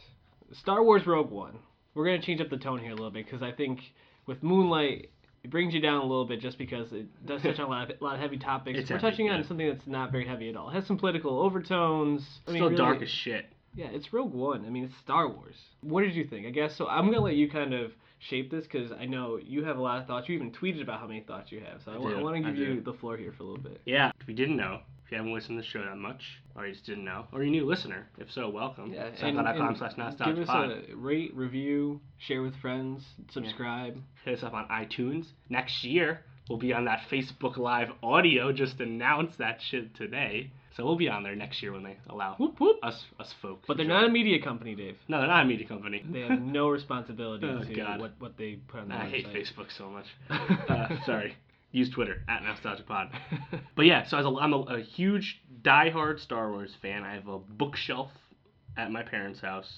Star 0.53 0.81
Wars 0.83 1.05
Rogue 1.05 1.29
One. 1.29 1.59
We're 1.93 2.05
gonna 2.05 2.21
change 2.21 2.39
up 2.39 2.49
the 2.49 2.57
tone 2.57 2.79
here 2.79 2.91
a 2.91 2.95
little 2.95 3.11
bit 3.11 3.25
because 3.25 3.43
I 3.43 3.51
think 3.51 3.79
with 4.25 4.41
Moonlight 4.41 5.09
it 5.43 5.51
brings 5.51 5.73
you 5.73 5.79
down 5.81 5.97
a 5.97 6.05
little 6.05 6.25
bit 6.25 6.39
just 6.39 6.57
because 6.57 6.91
it 6.91 7.07
does 7.25 7.41
touch 7.41 7.59
on 7.59 7.65
a 7.65 7.69
lot 7.69 7.89
of, 7.91 8.01
a 8.01 8.03
lot 8.03 8.15
of 8.15 8.21
heavy 8.21 8.37
topics. 8.37 8.79
It's 8.79 8.89
We're 8.89 8.97
heavy, 8.97 9.11
touching 9.11 9.29
on 9.29 9.43
something 9.45 9.67
that's 9.67 9.87
not 9.87 10.11
very 10.11 10.25
heavy 10.27 10.49
at 10.49 10.55
all. 10.55 10.69
It 10.69 10.73
has 10.73 10.85
some 10.87 10.97
political 10.97 11.39
overtones. 11.39 12.25
I 12.47 12.51
mean, 12.51 12.59
Still 12.59 12.69
really- 12.69 12.77
dark 12.77 13.01
as 13.01 13.09
shit. 13.09 13.45
Yeah, 13.75 13.87
it's 13.91 14.11
Rogue 14.11 14.33
One. 14.33 14.65
I 14.65 14.69
mean, 14.69 14.85
it's 14.85 14.97
Star 14.97 15.27
Wars. 15.27 15.55
What 15.81 16.01
did 16.01 16.15
you 16.15 16.25
think? 16.25 16.45
I 16.45 16.49
guess 16.49 16.75
so. 16.75 16.87
I'm 16.87 17.05
gonna 17.05 17.21
let 17.21 17.35
you 17.35 17.49
kind 17.49 17.73
of 17.73 17.91
shape 18.19 18.51
this 18.51 18.65
because 18.65 18.91
I 18.91 19.05
know 19.05 19.39
you 19.41 19.63
have 19.63 19.77
a 19.77 19.81
lot 19.81 19.99
of 19.99 20.07
thoughts. 20.07 20.27
You 20.27 20.35
even 20.35 20.51
tweeted 20.51 20.81
about 20.81 20.99
how 20.99 21.07
many 21.07 21.21
thoughts 21.21 21.51
you 21.51 21.61
have. 21.61 21.81
So 21.83 21.91
I, 21.91 21.95
I 21.95 22.19
I 22.19 22.21
want 22.21 22.35
to 22.35 22.41
give 22.41 22.57
you 22.57 22.81
the 22.81 22.93
floor 22.93 23.17
here 23.17 23.33
for 23.35 23.43
a 23.43 23.45
little 23.45 23.63
bit. 23.63 23.81
Yeah, 23.85 24.11
if 24.19 24.27
you 24.27 24.33
didn't 24.33 24.57
know, 24.57 24.81
if 25.05 25.11
you 25.11 25.17
haven't 25.17 25.33
listened 25.33 25.57
to 25.57 25.61
the 25.63 25.67
show 25.67 25.83
that 25.83 25.97
much, 25.97 26.21
or 26.55 26.67
you 26.67 26.73
just 26.73 26.85
didn't 26.85 27.05
know, 27.05 27.25
or 27.31 27.39
you're 27.39 27.47
a 27.47 27.51
new 27.51 27.65
listener, 27.65 28.07
if 28.17 28.31
so, 28.31 28.49
welcome. 28.49 28.93
Yeah, 28.93 29.09
SoundCloud.com 29.11 29.75
slash 29.77 29.95
give 30.25 30.39
us 30.39 30.47
pod. 30.47 30.71
a 30.71 30.95
rate, 30.95 31.35
review, 31.35 32.01
share 32.17 32.41
with 32.41 32.55
friends, 32.57 33.03
subscribe. 33.31 34.01
Hit 34.25 34.37
us 34.37 34.43
up 34.43 34.53
on 34.53 34.67
iTunes. 34.67 35.27
Next 35.49 35.83
year, 35.83 36.21
we'll 36.49 36.59
be 36.59 36.73
on 36.73 36.85
that 36.85 37.01
Facebook 37.09 37.57
Live 37.57 37.89
audio. 38.03 38.51
Just 38.51 38.79
announced 38.79 39.37
that 39.37 39.59
shit 39.61 39.95
today. 39.95 40.51
So 40.79 40.85
we'll 40.85 40.95
be 40.95 41.09
on 41.09 41.23
there 41.23 41.35
next 41.35 41.61
year 41.61 41.73
when 41.73 41.83
they 41.83 41.97
allow 42.09 42.35
Whoop 42.39 42.57
whoop. 42.57 42.77
us 42.81 43.03
us 43.19 43.33
folk. 43.41 43.63
But 43.67 43.75
they're 43.75 43.85
not 43.85 44.05
a 44.05 44.09
media 44.09 44.41
company, 44.41 44.75
Dave. 44.75 44.95
No, 45.09 45.17
they're 45.19 45.27
not 45.27 45.43
a 45.43 45.45
media 45.45 45.67
company. 45.67 46.01
They 46.09 46.21
have 46.21 46.39
no 46.41 46.69
responsibility 46.69 47.45
Oh, 47.49 47.61
to 47.61 47.73
God. 47.73 47.99
what, 47.99 48.13
what 48.19 48.37
they 48.37 48.59
put 48.69 48.79
on 48.79 48.87
their 48.87 48.97
I 48.97 49.09
hate. 49.09 49.27
Facebook 49.27 49.67
so 49.77 49.89
much. 49.89 50.05
Uh, 50.69 50.87
sorry. 51.05 51.35
Use 51.73 51.89
Twitter 51.89 52.23
at 52.29 52.43
NostalgiaPod. 52.43 53.09
But 53.75 53.85
yeah, 53.87 54.05
so 54.07 54.17
as 54.17 54.25
a, 54.25 54.29
I'm 54.29 54.53
a, 54.53 54.59
a 54.61 54.79
huge 54.81 55.41
diehard 55.61 56.19
Star 56.21 56.49
Wars 56.49 56.71
fan. 56.81 57.03
I 57.03 57.13
have 57.15 57.27
a 57.27 57.39
bookshelf 57.39 58.11
at 58.77 58.89
my 58.89 59.03
parents' 59.03 59.41
house 59.41 59.71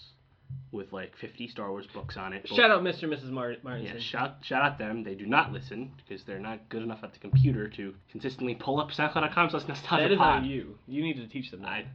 with 0.72 0.94
like 0.94 1.16
50 1.18 1.48
Star 1.50 1.70
Wars 1.70 1.86
books 1.94 2.16
on 2.18 2.34
it. 2.34 2.48
Shout 2.48 2.72
out 2.72 2.82
Mr. 2.84 3.04
and 3.04 3.14
Mrs. 3.14 3.30
Mar- 3.30 3.56
Martinson. 3.64 3.96
Yeah, 3.96 4.02
shout 4.02 4.38
shout 4.42 4.62
out 4.64 4.78
them. 4.78 5.04
They 5.04 5.16
do 5.16 5.26
not 5.26 5.52
listen 5.52 5.92
because 5.98 6.24
they're 6.24 6.40
not 6.40 6.68
good 6.70 6.82
enough 6.82 7.00
at 7.04 7.14
the 7.14 7.20
computer 7.20 7.68
to 7.70 7.94
consistently 8.10 8.56
pull 8.56 8.80
up 8.80 8.92
SoundCloud.com 8.92 9.50
slash 9.50 9.68
nostalgia 9.68 10.04
that 10.04 10.12
is 10.14 10.20
on 10.20 10.46
you. 10.46 10.78
You 10.88 11.04
need 11.04 11.16
to 11.18 11.28
teach 11.28 11.52
them 11.52 11.62
that. 11.64 11.70
I, 11.70 11.86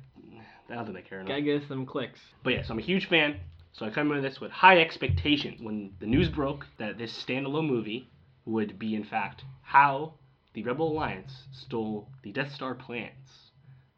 I 0.69 0.75
don't 0.75 0.85
think 0.85 0.97
they 0.97 1.03
care 1.03 1.21
enough. 1.21 1.29
Gotta 1.29 1.43
get 1.43 1.63
some 1.69 1.87
clicks. 1.87 2.21
But 2.43 2.53
yes, 2.55 2.67
I'm 2.69 2.79
a 2.79 2.83
huge 2.83 3.09
fan. 3.09 3.37
So 3.73 3.85
I 3.87 3.91
come 3.91 4.11
into 4.11 4.27
this 4.27 4.41
with 4.41 4.51
high 4.51 4.79
expectations. 4.81 5.61
When 5.63 5.93
the 6.01 6.07
news 6.07 6.29
broke 6.29 6.67
that 6.79 6.97
this 6.99 7.13
standalone 7.13 7.69
movie 7.69 8.09
would 8.47 8.79
be, 8.79 8.95
in 8.95 9.05
fact, 9.05 9.45
how 9.63 10.15
the 10.55 10.63
Rebel 10.63 10.93
Alliance 10.93 11.33
stole 11.53 12.09
the 12.23 12.33
Death 12.33 12.53
Star 12.55 12.75
plans, 12.75 13.51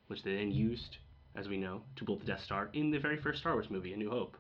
which 0.09 0.23
they 0.25 0.35
then 0.37 0.51
used, 0.51 0.97
as 1.37 1.49
we 1.49 1.57
know, 1.57 1.83
to 1.97 2.05
build 2.05 2.21
the 2.23 2.27
Death 2.27 2.43
Star 2.43 2.69
in 2.73 2.91
the 2.91 2.99
very 2.99 3.17
first 3.17 3.39
Star 3.39 3.53
Wars 3.53 3.71
movie, 3.71 3.93
A 3.93 3.97
New 3.97 4.11
Hope. 4.11 4.37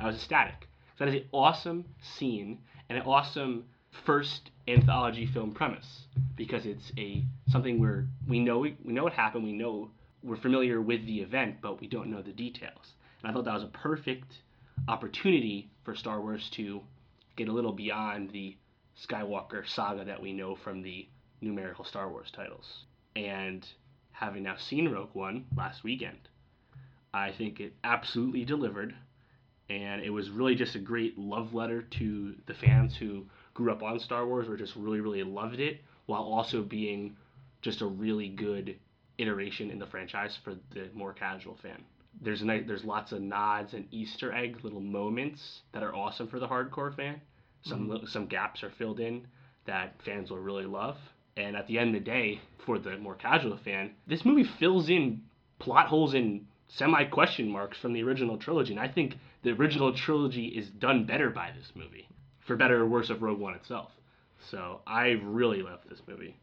I 0.00 0.06
was 0.06 0.16
ecstatic. 0.16 0.68
That 0.98 1.08
is 1.08 1.14
an 1.14 1.24
awesome 1.32 1.84
scene 2.00 2.58
and 2.88 2.98
an 2.98 3.04
awesome 3.04 3.64
first 4.04 4.50
anthology 4.66 5.26
film 5.26 5.52
premise 5.52 6.06
because 6.36 6.64
it's 6.64 6.92
a 6.96 7.22
something 7.48 7.78
where 7.78 8.06
we 8.26 8.38
know 8.38 8.60
we 8.60 8.76
know 8.84 9.04
what 9.04 9.12
happened, 9.12 9.44
we 9.44 9.52
know 9.52 9.90
we're 10.22 10.36
familiar 10.36 10.80
with 10.80 11.04
the 11.06 11.20
event, 11.20 11.56
but 11.60 11.80
we 11.80 11.86
don't 11.86 12.10
know 12.10 12.22
the 12.22 12.32
details. 12.32 12.94
And 13.22 13.30
I 13.30 13.34
thought 13.34 13.44
that 13.44 13.54
was 13.54 13.62
a 13.62 13.68
perfect 13.68 14.32
opportunity 14.88 15.70
for 15.84 15.94
Star 15.94 16.20
Wars 16.20 16.48
to 16.50 16.80
get 17.36 17.48
a 17.48 17.52
little 17.52 17.72
beyond 17.72 18.30
the 18.30 18.56
Skywalker 19.06 19.66
saga 19.66 20.04
that 20.04 20.20
we 20.20 20.32
know 20.32 20.54
from 20.54 20.82
the 20.82 21.08
numerical 21.40 21.84
Star 21.84 22.08
Wars 22.10 22.30
titles. 22.34 22.84
And 23.16 23.66
having 24.12 24.44
now 24.44 24.56
seen 24.56 24.88
Rogue 24.88 25.14
One 25.14 25.46
last 25.56 25.84
weekend, 25.84 26.28
I 27.12 27.32
think 27.32 27.60
it 27.60 27.74
absolutely 27.84 28.44
delivered, 28.44 28.94
and 29.70 30.02
it 30.02 30.10
was 30.10 30.30
really 30.30 30.56
just 30.56 30.74
a 30.74 30.80
great 30.80 31.16
love 31.16 31.54
letter 31.54 31.82
to 31.82 32.34
the 32.46 32.54
fans 32.54 32.96
who 32.96 33.24
grew 33.54 33.70
up 33.70 33.82
on 33.82 34.00
Star 34.00 34.26
Wars 34.26 34.48
or 34.48 34.56
just 34.56 34.74
really, 34.74 35.00
really 35.00 35.22
loved 35.22 35.60
it, 35.60 35.80
while 36.06 36.22
also 36.22 36.60
being 36.60 37.16
just 37.62 37.80
a 37.80 37.86
really 37.86 38.28
good 38.28 38.76
iteration 39.18 39.70
in 39.70 39.78
the 39.78 39.86
franchise 39.86 40.36
for 40.42 40.54
the 40.74 40.88
more 40.92 41.12
casual 41.12 41.56
fan. 41.62 41.82
There's 42.20 42.42
nice, 42.42 42.64
there's 42.66 42.84
lots 42.84 43.12
of 43.12 43.22
nods 43.22 43.74
and 43.74 43.86
Easter 43.92 44.32
egg 44.32 44.58
little 44.64 44.80
moments 44.80 45.60
that 45.72 45.84
are 45.84 45.94
awesome 45.94 46.26
for 46.26 46.40
the 46.40 46.48
hardcore 46.48 46.94
fan. 46.94 47.20
Some 47.62 47.82
mm-hmm. 47.82 47.92
li- 47.92 48.06
some 48.06 48.26
gaps 48.26 48.64
are 48.64 48.70
filled 48.70 48.98
in 48.98 49.26
that 49.66 49.94
fans 50.04 50.30
will 50.30 50.38
really 50.38 50.64
love. 50.64 50.96
And 51.36 51.54
at 51.54 51.68
the 51.68 51.78
end 51.78 51.94
of 51.94 52.02
the 52.02 52.10
day, 52.10 52.40
for 52.66 52.78
the 52.78 52.98
more 52.98 53.14
casual 53.14 53.56
fan, 53.58 53.92
this 54.08 54.24
movie 54.24 54.48
fills 54.58 54.88
in 54.88 55.22
plot 55.60 55.86
holes 55.86 56.14
and 56.14 56.46
semi 56.76 57.04
question 57.04 57.48
marks 57.48 57.78
from 57.78 57.92
the 57.92 58.02
original 58.02 58.38
trilogy. 58.38 58.72
And 58.72 58.80
I 58.80 58.88
think 58.88 59.16
the 59.42 59.50
original 59.50 59.92
trilogy 59.94 60.46
is 60.46 60.68
done 60.70 61.04
better 61.04 61.30
by 61.30 61.50
this 61.56 61.72
movie, 61.74 62.08
for 62.46 62.56
better 62.56 62.80
or 62.82 62.86
worse 62.86 63.10
of 63.10 63.22
Rogue 63.22 63.40
One 63.40 63.54
itself. 63.54 63.90
So 64.50 64.80
I 64.86 65.18
really 65.22 65.62
love 65.62 65.80
this 65.88 66.00
movie. 66.06 66.36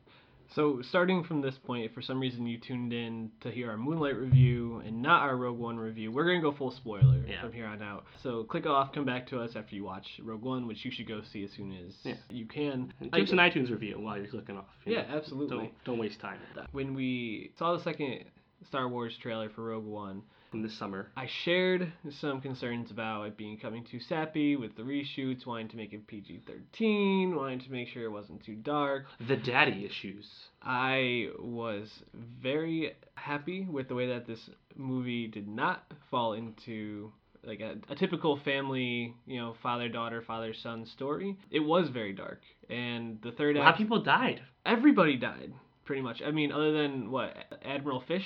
So, 0.56 0.82
starting 0.82 1.26
from 1.26 1.42
this 1.42 1.56
point, 1.58 1.84
if 1.84 1.92
for 1.92 2.02
some 2.02 2.22
reason 2.22 2.48
you 2.48 2.58
tuned 2.58 2.94
in 2.94 3.32
to 3.42 3.52
hear 3.52 3.70
our 3.70 3.76
Moonlight 3.78 4.16
review 4.16 4.82
and 4.86 5.02
not 5.02 5.22
our 5.24 5.36
Rogue 5.36 5.58
One 5.60 5.76
review, 5.78 6.10
we're 6.10 6.24
going 6.24 6.40
to 6.40 6.42
go 6.52 6.56
full 6.56 6.72
spoiler 6.72 7.22
Yeah. 7.28 7.42
from 7.42 7.52
here 7.52 7.66
on 7.66 7.82
out. 7.82 8.06
So, 8.24 8.46
click 8.46 8.66
off, 8.66 8.94
come 8.94 9.04
back 9.04 9.28
to 9.28 9.42
us 9.42 9.58
after 9.58 9.76
you 9.76 9.84
watch 9.84 10.08
Rogue 10.24 10.44
One, 10.44 10.66
which 10.66 10.86
you 10.86 10.90
should 10.92 11.06
go 11.08 11.22
see 11.34 11.44
as 11.44 11.52
soon 11.52 11.74
as 11.86 11.94
Yeah. 12.06 12.14
you 12.30 12.46
can. 12.46 12.94
And 13.02 13.12
Give 13.12 13.24
us 13.24 13.32
an 13.32 13.40
iTunes 13.40 13.70
review 13.72 14.00
while 14.00 14.18
you're 14.18 14.28
clicking 14.28 14.58
off. 14.58 14.68
you 14.86 14.94
yeah, 14.94 15.02
know. 15.12 15.18
absolutely. 15.18 15.58
Don't 15.58 15.84
don't 15.84 15.98
waste 15.98 16.22
time. 16.22 16.40
When 16.72 16.94
we 16.94 17.52
saw 17.60 17.74
the 17.76 17.84
second 17.84 18.24
Star 18.66 18.88
Wars 18.90 19.18
trailer 19.22 19.50
for 19.50 19.64
Rogue 19.66 19.86
One, 19.86 20.22
In 20.54 20.62
the 20.62 20.70
summer, 20.70 21.10
I 21.16 21.28
shared 21.28 21.92
some 22.10 22.42
concerns 22.42 22.92
about 22.92 23.24
it 23.26 23.38
being 23.38 23.58
coming 23.58 23.84
too 23.84 24.00
sappy 24.00 24.56
with 24.56 24.76
the 24.76 24.84
reshoots, 24.84 25.46
wanting 25.46 25.68
to 25.70 25.78
make 25.78 25.94
it 25.94 26.08
PG 26.08 26.42
13, 26.48 27.36
wanting 27.36 27.60
to 27.60 27.72
make 27.72 27.88
sure 27.88 28.04
it 28.04 28.12
wasn't 28.12 28.44
too 28.44 28.56
dark. 28.56 29.06
the 29.28 29.38
daddy 29.38 29.86
issues. 29.86 30.28
I 30.62 31.30
was 31.40 31.90
very 32.14 32.94
happy 33.16 33.66
with 33.70 33.88
the 33.88 33.96
way 33.96 34.08
that 34.08 34.26
this 34.28 34.50
movie 34.76 35.28
did 35.28 35.48
not 35.48 35.84
fall 36.10 36.34
into 36.34 37.12
like 37.44 37.60
a, 37.62 37.76
a 37.90 37.96
typical 37.96 38.38
family, 38.38 39.14
you 39.26 39.40
know, 39.40 39.56
father 39.64 39.88
daughter, 39.88 40.22
father 40.22 40.54
son 40.54 40.86
story. 40.86 41.38
It 41.52 41.62
was 41.62 41.88
very 41.90 42.12
dark, 42.12 42.42
and 42.70 43.20
the 43.22 43.32
third 43.32 43.56
A 43.56 43.60
lot 43.60 43.74
of 43.74 43.78
people 43.78 44.02
died. 44.02 44.42
everybody 44.66 45.16
died 45.16 45.54
pretty 45.88 46.02
much. 46.04 46.22
I 46.26 46.30
mean, 46.32 46.52
other 46.52 46.72
than 46.72 47.10
what 47.10 47.36
Admiral 47.66 48.04
Fish 48.08 48.26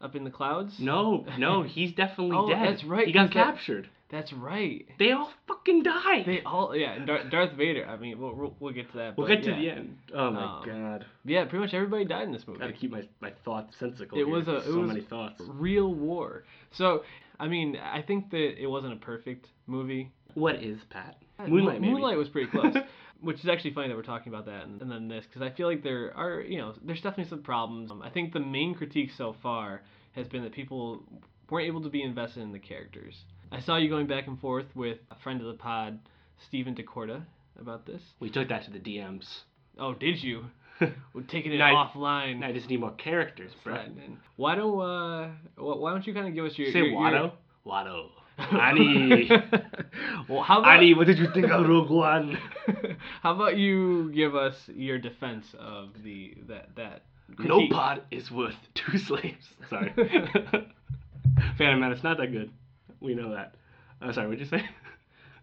up 0.00 0.16
in 0.16 0.24
the 0.24 0.30
clouds. 0.30 0.72
No, 0.78 1.26
no, 1.38 1.62
he's 1.68 1.92
definitely 1.92 2.36
Oh, 2.36 2.48
dead. 2.48 2.58
that's 2.66 2.84
right, 2.84 3.06
He 3.06 3.12
got 3.12 3.30
captured. 3.30 3.88
that's 4.10 4.32
right. 4.32 4.84
They 4.98 5.12
all 5.12 5.30
fucking 5.46 5.82
died. 5.84 6.24
They 6.26 6.40
all, 6.44 6.74
yeah, 6.74 6.94
and 6.94 7.06
Darth 7.30 7.52
Vader. 7.52 7.86
I 7.86 7.96
mean, 7.96 8.18
we'll, 8.18 8.34
we'll, 8.34 8.56
we'll 8.58 8.72
get 8.72 8.90
to 8.92 8.96
that. 8.98 9.16
we'll 9.18 9.28
get 9.28 9.44
to 9.44 9.50
the 9.52 9.70
end. 9.70 9.98
Oh 10.14 10.30
my 10.30 10.42
Um, 10.42 10.62
god. 10.66 11.06
Yeah, 11.24 11.44
pretty 11.44 11.64
much 11.64 11.74
everybody 11.74 12.04
died 12.04 12.24
in 12.24 12.32
this 12.32 12.42
movie. 12.46 12.58
Gotta 12.60 12.72
keep 12.72 12.90
my, 12.90 13.02
my 13.20 13.32
thoughts 13.44 13.74
sensical. 13.78 14.18
It 14.18 14.24
here. 14.24 14.28
was 14.34 14.48
a- 14.48 14.56
it 14.56 14.64
so 14.64 14.78
was- 14.80 14.88
many 14.88 15.02
thoughts. 15.02 15.40
real 15.46 15.94
war. 15.94 16.44
So, 16.72 17.02
I 17.38 17.46
mean, 17.48 17.76
I 17.76 18.02
think 18.02 18.30
that 18.30 18.60
it 18.60 18.66
wasn't 18.66 18.94
a 18.94 18.96
perfect 18.96 19.46
movie. 19.66 20.10
What 20.34 20.56
is 20.56 20.78
Pat? 20.90 21.16
Uh, 21.38 21.46
Moonlight, 21.46 21.76
Mo- 21.76 21.80
maybe. 21.80 21.92
Moonlight 21.92 22.16
was 22.18 22.28
pretty 22.28 22.50
close. 22.50 22.74
Which 23.22 23.38
is 23.38 23.48
actually 23.48 23.72
funny 23.74 23.88
that 23.88 23.96
we're 23.96 24.02
talking 24.02 24.32
about 24.32 24.46
that 24.46 24.64
and, 24.64 24.82
and 24.82 24.90
then 24.90 25.08
this 25.08 25.24
because 25.26 25.42
I 25.42 25.50
feel 25.54 25.68
like 25.68 25.82
there 25.82 26.12
are 26.16 26.40
you 26.40 26.58
know 26.58 26.74
there's 26.84 27.00
definitely 27.00 27.30
some 27.30 27.42
problems. 27.42 27.90
Um, 27.90 28.02
I 28.02 28.10
think 28.10 28.32
the 28.32 28.40
main 28.40 28.74
critique 28.74 29.10
so 29.16 29.34
far 29.42 29.82
has 30.12 30.26
been 30.28 30.42
that 30.42 30.52
people 30.52 31.02
weren't 31.50 31.66
able 31.66 31.82
to 31.82 31.88
be 31.90 32.02
invested 32.02 32.42
in 32.42 32.52
the 32.52 32.58
characters. 32.58 33.14
I 33.50 33.60
saw 33.60 33.76
you 33.76 33.88
going 33.88 34.06
back 34.06 34.26
and 34.26 34.38
forth 34.40 34.66
with 34.74 34.98
a 35.10 35.16
friend 35.22 35.40
of 35.40 35.46
the 35.46 35.54
pod, 35.54 35.98
Stephen 36.48 36.74
DeCorda, 36.74 37.22
about 37.60 37.86
this. 37.86 38.00
We 38.18 38.30
took 38.30 38.48
that 38.48 38.64
to 38.64 38.70
the 38.70 38.78
DMs. 38.78 39.26
Oh, 39.78 39.92
did 39.94 40.22
you? 40.22 40.46
We're 41.14 41.22
taking 41.28 41.52
it 41.52 41.58
offline. 41.76 42.42
I 42.42 42.52
just 42.52 42.68
need 42.68 42.80
more 42.80 42.92
characters, 42.92 43.52
bro. 43.62 43.74
Why 44.36 44.54
don't 44.54 44.80
uh, 44.80 45.30
why 45.56 45.92
don't 45.92 46.06
you 46.06 46.14
kind 46.14 46.26
of 46.28 46.34
give 46.34 46.44
us 46.44 46.56
your 46.58 46.72
Say 46.72 46.78
your, 46.78 46.88
your- 46.88 47.32
Watto. 47.66 48.08
Annie. 48.38 49.30
well, 50.28 50.42
how 50.42 50.60
about 50.60 50.76
Annie, 50.76 50.94
what 50.94 51.06
did 51.06 51.18
you 51.18 51.28
think 51.32 51.50
of 51.50 51.66
Rogue 51.68 51.90
One? 51.90 52.38
how 53.22 53.34
about 53.34 53.56
you 53.56 54.10
give 54.12 54.34
us 54.34 54.56
your 54.74 54.98
defense 54.98 55.46
of 55.58 55.90
the 56.02 56.34
that 56.48 56.74
that 56.76 57.02
No 57.38 57.56
critique? 57.56 57.72
pod 57.72 58.02
is 58.10 58.30
worth 58.30 58.56
two 58.74 58.98
slaves. 58.98 59.46
Sorry. 59.68 59.92
Phantom 61.58 61.80
Menace, 61.80 62.02
not 62.02 62.18
that 62.18 62.32
good. 62.32 62.50
We 63.00 63.14
know 63.14 63.32
that. 63.34 63.54
Uh, 64.00 64.12
sorry, 64.12 64.28
what'd 64.28 64.40
you 64.40 64.46
say? 64.46 64.64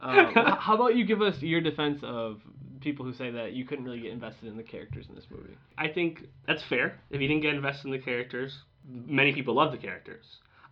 Um, 0.02 0.32
how 0.34 0.76
about 0.76 0.96
you 0.96 1.06
give 1.06 1.22
us 1.22 1.42
your 1.42 1.60
defense 1.62 2.00
of 2.04 2.40
people 2.80 3.04
who 3.06 3.14
say 3.14 3.32
that 3.32 3.52
you 3.54 3.66
couldn't 3.66 3.84
really 3.86 4.00
get 4.00 4.12
invested 4.12 4.48
in 4.48 4.56
the 4.56 4.64
characters 4.64 5.06
in 5.10 5.16
this 5.16 5.26
movie? 5.30 5.58
I 5.78 5.90
think 5.90 6.26
that's 6.48 6.64
fair. 6.64 7.00
If 7.10 7.20
you 7.22 7.28
didn't 7.28 7.42
get 7.44 7.54
invested 7.54 7.86
in 7.88 7.92
the 7.92 8.00
characters, 8.00 8.58
many 8.88 9.34
people 9.34 9.56
love 9.56 9.72
the 9.72 9.78
characters. 9.78 10.24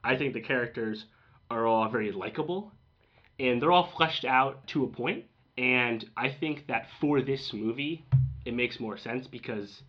I 0.04 0.16
think 0.18 0.34
the 0.34 0.42
characters 0.42 1.06
are 1.50 1.66
all 1.66 1.90
very 1.90 2.12
likable, 2.12 2.72
and 3.40 3.62
they're 3.62 3.72
all 3.72 3.90
fleshed 3.96 4.26
out 4.26 4.66
to 4.68 4.84
a 4.84 4.88
point. 4.88 5.26
And 5.58 6.08
I 6.16 6.30
think 6.30 6.68
that 6.68 6.88
for 7.02 7.22
this 7.22 7.54
movie, 7.54 8.06
it 8.46 8.54
makes 8.54 8.80
more 8.80 8.98
sense 8.98 9.28
because 9.28 9.82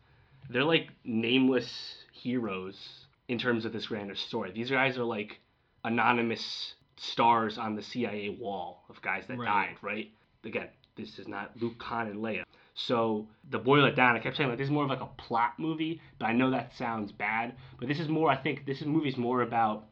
they're 0.51 0.65
like 0.65 0.89
nameless 1.05 1.97
heroes 2.13 3.07
in 3.29 3.39
terms 3.39 3.65
of 3.65 3.73
this 3.73 3.87
grander 3.87 4.15
story. 4.15 4.51
These 4.53 4.71
guys 4.71 4.97
are 4.97 5.05
like 5.05 5.41
anonymous 5.85 6.75
stars 6.97 7.59
on 7.59 7.77
the 7.77 7.83
CIA 7.83 8.31
wall 8.31 8.85
of 8.89 9.01
guys 9.03 9.25
that 9.29 9.39
Right. 9.39 9.47
died, 9.47 9.77
right? 9.83 10.11
Again, 10.45 10.69
this 10.97 11.19
is 11.19 11.29
not 11.29 11.53
Luke, 11.61 11.81
Han, 11.83 12.09
and 12.09 12.21
Leia. 12.21 12.45
So 12.75 13.29
the 13.51 13.59
boil 13.59 13.85
it 13.85 13.95
down, 13.97 14.17
I 14.17 14.21
kept 14.21 14.37
saying 14.37 14.49
like 14.49 14.59
this 14.59 14.67
is 14.67 14.71
more 14.71 14.85
of 14.85 14.91
like 14.91 15.01
a 15.01 15.07
plot 15.07 15.59
movie, 15.59 16.01
but 16.19 16.27
I 16.27 16.33
know 16.33 16.51
that 16.51 16.75
sounds 16.77 17.13
bad. 17.13 17.55
But 17.79 17.89
this 17.89 18.01
is 18.01 18.09
more, 18.09 18.31
I 18.31 18.37
think, 18.37 18.65
this 18.67 18.81
is 18.81 18.87
movie's 18.87 19.17
more 19.17 19.43
about 19.43 19.87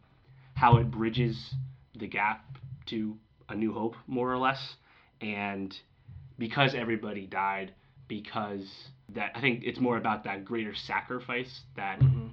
how 0.56 0.78
it 0.78 0.90
bridges 0.90 1.54
the 1.94 2.06
gap 2.06 2.58
to 2.86 3.16
A 3.48 3.54
New 3.54 3.72
Hope, 3.72 3.94
more 4.06 4.32
or 4.32 4.38
less, 4.38 4.76
and 5.20 5.78
because 6.38 6.74
everybody 6.74 7.26
died, 7.26 7.72
because 8.08 8.88
that 9.10 9.32
I 9.34 9.40
think 9.40 9.62
it's 9.64 9.78
more 9.80 9.96
about 9.96 10.24
that 10.24 10.44
greater 10.44 10.74
sacrifice 10.74 11.62
that 11.76 12.00
Mhm. 12.00 12.32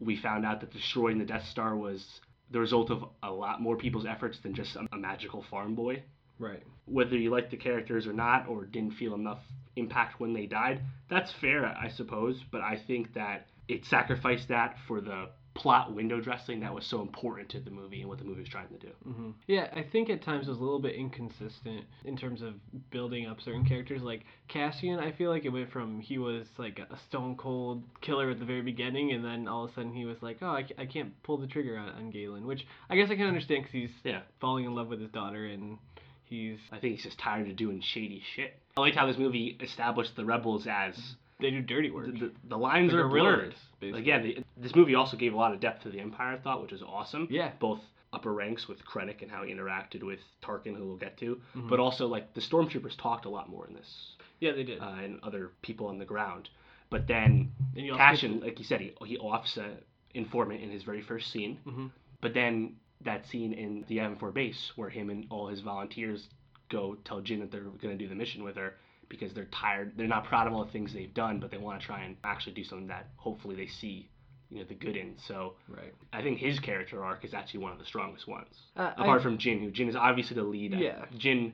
we 0.00 0.16
found 0.16 0.44
out 0.46 0.60
that 0.60 0.72
destroying 0.72 1.18
the 1.18 1.24
Death 1.24 1.44
Star 1.44 1.76
was 1.76 2.20
the 2.50 2.60
result 2.60 2.90
of 2.90 3.04
a 3.22 3.30
lot 3.30 3.60
more 3.60 3.76
people's 3.76 4.06
efforts 4.06 4.38
than 4.40 4.54
just 4.54 4.76
a, 4.76 4.86
a 4.92 4.96
magical 4.96 5.42
farm 5.42 5.74
boy 5.74 6.02
Right. 6.38 6.62
whether 6.84 7.16
you 7.16 7.30
liked 7.30 7.50
the 7.50 7.56
characters 7.56 8.06
or 8.06 8.12
not, 8.12 8.46
or 8.46 8.64
didn't 8.66 8.94
feel 8.94 9.14
enough 9.14 9.42
impact 9.74 10.20
when 10.20 10.32
they 10.32 10.46
died, 10.46 10.80
that's 11.08 11.32
fair, 11.32 11.66
I 11.66 11.88
suppose. 11.88 12.42
But 12.44 12.60
I 12.60 12.76
think 12.76 13.12
that 13.14 13.48
it 13.68 13.84
sacrificed 13.86 14.48
that 14.48 14.78
for 14.86 15.00
the 15.00 15.30
plot 15.56 15.92
window 15.94 16.20
dressing 16.20 16.60
that 16.60 16.72
was 16.74 16.84
so 16.86 17.00
important 17.00 17.48
to 17.48 17.58
the 17.60 17.70
movie 17.70 18.00
and 18.00 18.08
what 18.08 18.18
the 18.18 18.24
movie 18.24 18.40
was 18.40 18.48
trying 18.48 18.68
to 18.68 18.78
do. 18.78 18.92
hmm 19.04 19.30
Yeah, 19.46 19.68
I 19.74 19.82
think 19.82 20.10
at 20.10 20.22
times 20.22 20.46
it 20.46 20.50
was 20.50 20.58
a 20.58 20.62
little 20.62 20.78
bit 20.78 20.94
inconsistent 20.94 21.84
in 22.04 22.16
terms 22.16 22.42
of 22.42 22.54
building 22.90 23.26
up 23.26 23.40
certain 23.40 23.64
characters. 23.64 24.02
Like 24.02 24.24
Cassian, 24.48 24.98
I 24.98 25.12
feel 25.12 25.30
like 25.30 25.44
it 25.44 25.48
went 25.48 25.72
from 25.72 26.00
he 26.00 26.18
was 26.18 26.46
like 26.58 26.78
a 26.78 26.96
stone 27.08 27.36
cold 27.36 27.82
killer 28.02 28.30
at 28.30 28.38
the 28.38 28.44
very 28.44 28.62
beginning, 28.62 29.12
and 29.12 29.24
then 29.24 29.48
all 29.48 29.64
of 29.64 29.70
a 29.70 29.74
sudden 29.74 29.92
he 29.94 30.04
was 30.04 30.18
like, 30.20 30.38
oh, 30.42 30.46
I, 30.48 30.64
I 30.78 30.86
can't 30.86 31.20
pull 31.22 31.38
the 31.38 31.46
trigger 31.46 31.76
on, 31.78 31.88
on 31.90 32.10
Galen, 32.10 32.46
which 32.46 32.66
I 32.90 32.96
guess 32.96 33.10
I 33.10 33.16
can 33.16 33.26
understand 33.26 33.62
because 33.64 33.72
he's 33.72 33.90
Yeah. 34.04 34.20
falling 34.40 34.64
in 34.66 34.74
love 34.74 34.88
with 34.88 35.00
his 35.00 35.10
daughter 35.10 35.46
and 35.46 35.78
he's 36.24 36.58
I 36.72 36.78
think 36.78 36.94
he's 36.96 37.04
just 37.04 37.18
tired 37.18 37.48
of 37.48 37.56
doing 37.56 37.80
shady 37.80 38.22
shit. 38.34 38.54
I 38.76 38.80
liked 38.82 38.96
how 38.96 39.06
this 39.06 39.16
movie 39.18 39.56
established 39.60 40.16
the 40.16 40.24
rebels 40.24 40.66
as 40.70 40.94
they 41.40 41.50
do 41.50 41.60
dirty 41.62 41.90
work. 41.90 42.06
the, 42.06 42.12
the, 42.12 42.32
the 42.48 42.56
lines 42.58 42.92
are 42.94 43.08
blurred. 43.08 43.54
basically. 43.80 43.92
Like 43.92 44.06
yeah, 44.06 44.42
this 44.56 44.74
movie 44.74 44.94
also 44.94 45.16
gave 45.16 45.34
a 45.34 45.36
lot 45.36 45.52
of 45.52 45.60
depth 45.60 45.82
to 45.82 45.90
the 45.90 46.00
Empire, 46.00 46.34
I 46.34 46.38
thought, 46.38 46.62
which 46.62 46.72
was 46.72 46.82
awesome. 46.82 47.28
Yeah. 47.30 47.52
Both 47.60 47.80
upper 48.12 48.32
ranks 48.32 48.68
with 48.68 48.84
Krennic 48.84 49.20
and 49.22 49.30
how 49.30 49.42
he 49.42 49.52
interacted 49.52 50.02
with 50.02 50.20
Tarkin, 50.42 50.76
who 50.76 50.86
we'll 50.86 50.96
get 50.96 51.16
to, 51.18 51.40
Mhm. 51.54 51.68
but 51.68 51.80
also 51.80 52.06
like 52.06 52.32
the 52.34 52.40
stormtroopers 52.40 52.96
talked 52.96 53.24
a 53.26 53.28
lot 53.28 53.48
more 53.50 53.66
in 53.66 53.74
this 53.74 54.16
Yeah, 54.40 54.52
they 54.52 54.62
did. 54.64 54.80
uh, 54.80 54.94
and 55.02 55.20
other 55.22 55.52
people 55.62 55.88
on 55.88 55.98
the 55.98 56.04
ground. 56.06 56.48
But 56.88 57.06
then 57.06 57.52
and 57.74 57.84
you 57.84 57.92
also 57.92 57.98
get 58.04 58.10
Cassian, 58.10 58.40
like 58.40 58.58
you 58.58 58.64
said, 58.64 58.80
he, 58.80 58.92
he 59.04 59.18
offs 59.18 59.56
a 59.56 59.76
informant 60.14 60.62
in 60.62 60.70
his 60.70 60.82
very 60.84 61.02
first 61.02 61.30
scene. 61.30 61.58
Mhm. 61.66 61.90
But 62.22 62.32
then 62.32 62.76
that 63.02 63.26
scene 63.26 63.52
in 63.52 63.84
the 63.88 63.98
Yavin 63.98 64.32
base 64.32 64.72
where 64.76 64.88
him 64.88 65.10
and 65.10 65.26
all 65.28 65.48
his 65.48 65.60
volunteers 65.60 66.28
go 66.70 66.94
tell 67.04 67.20
Jyn 67.20 67.40
that 67.40 67.50
they're 67.50 67.60
going 67.64 67.96
to 67.96 68.02
do 68.02 68.08
the 68.08 68.14
mission 68.14 68.42
with 68.42 68.56
her 68.56 68.76
because 69.08 69.34
they're 69.34 69.44
tired. 69.46 69.92
They're 69.96 70.06
not 70.08 70.24
proud 70.24 70.46
of 70.46 70.52
all 70.54 70.64
the 70.64 70.70
things 70.72 70.92
they've 70.94 71.12
done, 71.12 71.38
but 71.38 71.50
they 71.50 71.58
want 71.58 71.78
to 71.80 71.86
try 71.86 72.02
and 72.04 72.16
actually 72.24 72.54
do 72.54 72.64
something 72.64 72.88
that 72.88 73.10
hopefully 73.16 73.54
they 73.56 73.66
see, 73.66 74.08
you 74.50 74.58
know, 74.58 74.64
the 74.64 74.74
good 74.74 74.96
in. 74.96 75.14
So 75.18 75.54
Right. 75.68 75.92
I 76.12 76.22
think 76.22 76.38
his 76.38 76.58
character 76.60 77.04
arc 77.04 77.24
is 77.24 77.34
actually 77.34 77.60
one 77.60 77.72
of 77.72 77.78
the 77.78 77.84
strongest 77.84 78.26
ones. 78.28 78.54
Uh, 78.76 78.92
I- 78.96 79.02
Apart 79.02 79.22
from 79.22 79.38
Jyn, 79.38 79.60
who 79.60 79.70
Jyn 79.70 79.88
is 79.88 79.96
obviously 79.96 80.34
the 80.36 80.42
lead. 80.44 80.72
Yeah. 80.74 81.04
Jyn, 81.16 81.52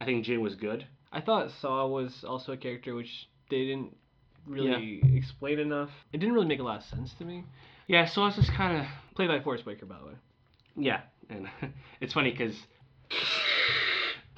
I 0.00 0.04
think 0.04 0.24
Jyn 0.24 0.40
was 0.40 0.54
good. 0.54 0.86
I 1.12 1.20
thought 1.20 1.50
Saw 1.50 1.86
was 1.86 2.24
also 2.24 2.52
a 2.52 2.56
character 2.56 2.94
which 2.94 3.28
they 3.50 3.66
didn't 3.66 3.94
really 4.46 5.02
explain 5.16 5.58
enough. 5.58 5.90
It 6.12 6.18
didn't 6.18 6.34
really 6.34 6.46
make 6.46 6.58
a 6.60 6.62
lot 6.64 6.78
of 6.78 6.84
sense 6.84 7.12
to 7.14 7.24
me. 7.24 7.44
Yeah, 7.86 8.06
Saw 8.06 8.28
it's 8.28 8.36
just 8.36 8.52
kind 8.52 8.78
of 8.78 8.86
Played 9.14 9.28
by 9.28 9.40
Forest 9.40 9.66
Whitaker, 9.66 9.84
by 9.86 9.98
the 9.98 10.06
way. 10.06 10.12
Yeah, 10.76 11.00
and 11.28 11.48
it's 12.00 12.14
funny 12.14 12.30
because. 12.30 12.56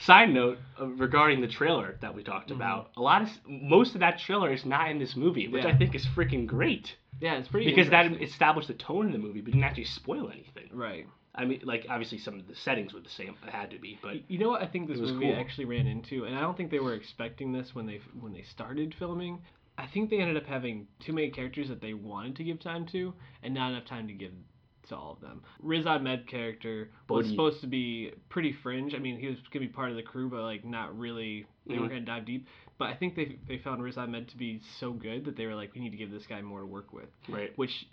Side 0.04 0.30
note 0.34 0.58
uh, 0.80 0.86
regarding 0.86 1.40
the 1.40 1.48
trailer 1.48 1.96
that 2.02 2.14
we 2.14 2.22
talked 2.22 2.50
Mm-hmm. 2.50 2.60
about, 2.60 2.90
a 2.96 3.00
lot 3.00 3.22
of 3.22 3.28
most 3.46 3.94
of 3.94 4.00
that 4.00 4.18
trailer 4.18 4.52
is 4.52 4.64
not 4.66 4.90
in 4.90 4.98
this 4.98 5.16
movie, 5.16 5.48
which 5.48 5.64
Yeah. 5.64 5.70
I 5.70 5.76
think 5.78 5.94
is 5.94 6.04
freaking 6.06 6.46
great 6.46 6.96
Yeah, 7.20 7.34
it's 7.38 7.48
pretty 7.48 7.66
because 7.66 7.88
that 7.90 8.12
established 8.20 8.68
the 8.68 8.74
tone 8.74 9.06
of 9.06 9.12
the 9.12 9.18
movie, 9.18 9.40
but 9.40 9.52
didn't 9.52 9.64
actually 9.64 9.84
spoil 9.84 10.30
anything. 10.30 10.68
right. 10.72 11.06
I 11.36 11.44
mean, 11.46 11.62
like 11.64 11.86
obviously 11.88 12.18
some 12.18 12.38
of 12.38 12.46
the 12.46 12.54
settings 12.54 12.92
were 12.94 13.00
the 13.00 13.08
same, 13.08 13.34
it 13.46 13.50
had 13.50 13.70
to 13.70 13.78
be, 13.78 13.98
but 14.02 14.30
You 14.30 14.38
know 14.38 14.50
what 14.50 14.62
I 14.62 14.66
think 14.66 14.88
this 14.88 15.00
was 15.00 15.10
movie 15.12 15.26
cool. 15.32 15.36
actually 15.40 15.64
ran 15.64 15.86
into, 15.86 16.24
and 16.26 16.36
I 16.36 16.40
don't 16.42 16.56
think 16.56 16.70
they 16.70 16.78
were 16.80 16.94
expecting 16.94 17.50
this 17.52 17.74
when 17.74 17.86
they 17.86 18.00
when 18.20 18.32
they 18.32 18.42
started 18.42 18.94
filming. 18.98 19.40
I 19.78 19.86
think 19.86 20.10
they 20.10 20.20
ended 20.20 20.36
up 20.36 20.46
having 20.46 20.86
too 21.00 21.12
many 21.12 21.30
characters 21.30 21.68
that 21.68 21.80
they 21.80 21.94
wanted 21.94 22.36
to 22.36 22.44
give 22.44 22.60
time 22.60 22.84
to, 22.92 23.14
and 23.42 23.52
not 23.54 23.72
enough 23.72 23.86
time 23.86 24.06
to 24.06 24.12
give 24.14 24.30
to 24.88 24.96
all 24.96 25.12
of 25.12 25.20
them. 25.20 25.42
Riz 25.62 25.86
Ahmed 25.86 26.26
character 26.26 26.90
was 27.08 27.24
Bodhi. 27.26 27.28
supposed 27.30 27.60
to 27.62 27.66
be 27.66 28.12
pretty 28.28 28.52
fringe. 28.52 28.94
I 28.94 28.98
mean, 28.98 29.18
he 29.18 29.28
was 29.28 29.36
gonna 29.52 29.66
be 29.66 29.72
part 29.72 29.90
of 29.90 29.96
the 29.96 30.02
crew, 30.02 30.28
but 30.28 30.42
like 30.42 30.64
not 30.64 30.96
really. 30.98 31.46
They 31.66 31.74
Mhm. 31.74 31.78
weren't 31.80 31.92
gonna 31.92 32.00
dive 32.04 32.24
deep. 32.26 32.46
But 32.76 32.88
I 32.90 32.94
think 32.94 33.14
they 33.14 33.38
they 33.48 33.58
found 33.58 33.82
Riz 33.82 33.96
Ahmed 33.96 34.28
to 34.28 34.36
be 34.36 34.60
so 34.78 34.92
good 34.92 35.24
that 35.24 35.36
they 35.36 35.46
were 35.46 35.54
like, 35.54 35.74
we 35.74 35.80
need 35.80 35.90
to 35.90 35.96
give 35.96 36.10
this 36.10 36.26
guy 36.26 36.42
more 36.42 36.60
to 36.60 36.66
work 36.66 36.92
with, 36.92 37.08
right. 37.28 37.56
which 37.56 37.86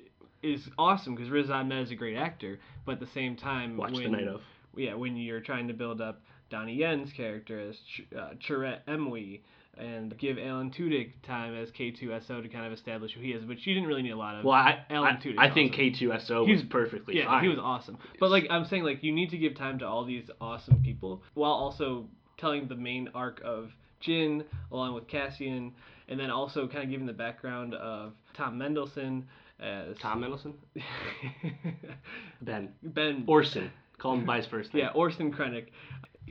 is 0.43 0.67
awesome 0.77 1.13
because 1.15 1.30
Riz 1.30 1.49
Ahmed 1.49 1.84
is 1.84 1.91
a 1.91 1.95
great 1.95 2.17
actor. 2.17 2.60
But 2.86 2.93
at 2.93 2.99
the 2.99 3.08
same 3.08 3.36
time, 3.36 3.77
Watch 3.77 3.91
when, 3.93 4.04
the 4.04 4.10
night 4.10 4.27
of. 4.27 4.41
yeah, 4.75 4.95
when 4.95 5.15
you're 5.15 5.39
trying 5.41 5.67
to 5.67 5.73
build 5.73 6.01
up 6.01 6.21
Donnie 6.49 6.73
Yen's 6.75 7.13
character 7.13 7.60
as 7.60 7.80
Ch- 7.80 8.08
uh, 8.17 8.34
Chirrut 8.39 8.84
Îmwe 8.88 9.39
and 9.77 10.17
give 10.17 10.38
Alan 10.38 10.71
Tudyk 10.71 11.13
time 11.23 11.55
as 11.55 11.69
K2SO 11.71 12.43
to 12.43 12.49
kind 12.49 12.65
of 12.65 12.73
establish 12.73 13.13
who 13.13 13.21
he 13.21 13.31
is, 13.31 13.45
which 13.45 13.65
you 13.65 13.73
didn't 13.73 13.88
really 13.88 14.01
need 14.01 14.12
a 14.12 14.17
lot 14.17 14.36
of. 14.36 14.45
Well, 14.45 14.53
I 14.53 14.86
Alan 14.89 15.17
I, 15.17 15.19
Tudyk's 15.19 15.38
I 15.38 15.49
think. 15.49 15.73
K2SO 15.73 16.45
He 16.45 16.53
was 16.53 16.63
perfectly 16.63 17.17
yeah, 17.17 17.25
fine. 17.25 17.43
he 17.43 17.49
was 17.49 17.60
awesome. 17.60 17.97
But 18.19 18.31
like 18.31 18.47
I'm 18.49 18.65
saying, 18.65 18.84
like 18.84 19.03
you 19.03 19.12
need 19.12 19.29
to 19.31 19.38
give 19.38 19.55
time 19.55 19.79
to 19.79 19.88
all 19.88 20.05
these 20.05 20.29
awesome 20.39 20.81
people 20.84 21.23
while 21.34 21.51
also 21.51 22.07
telling 22.38 22.67
the 22.67 22.75
main 22.75 23.10
arc 23.15 23.41
of 23.43 23.71
Jyn 24.05 24.43
along 24.71 24.93
with 24.95 25.07
Cassian, 25.07 25.73
and 26.07 26.19
then 26.19 26.29
also 26.29 26.67
kind 26.67 26.84
of 26.84 26.89
giving 26.89 27.05
the 27.05 27.13
background 27.13 27.73
of 27.75 28.13
Tom 28.34 28.57
Mendelsohn 28.57 29.27
as 29.60 29.95
Tom 29.99 30.21
Mendelsohn, 30.21 30.55
Ben 32.41 32.69
Ben 32.84 33.23
Orson. 33.27 33.71
Call 33.99 34.15
him 34.15 34.25
by 34.25 34.38
his 34.38 34.47
first 34.47 34.73
name. 34.73 34.84
Yeah, 34.84 34.91
Orson 34.91 35.31
Krennic. 35.31 35.67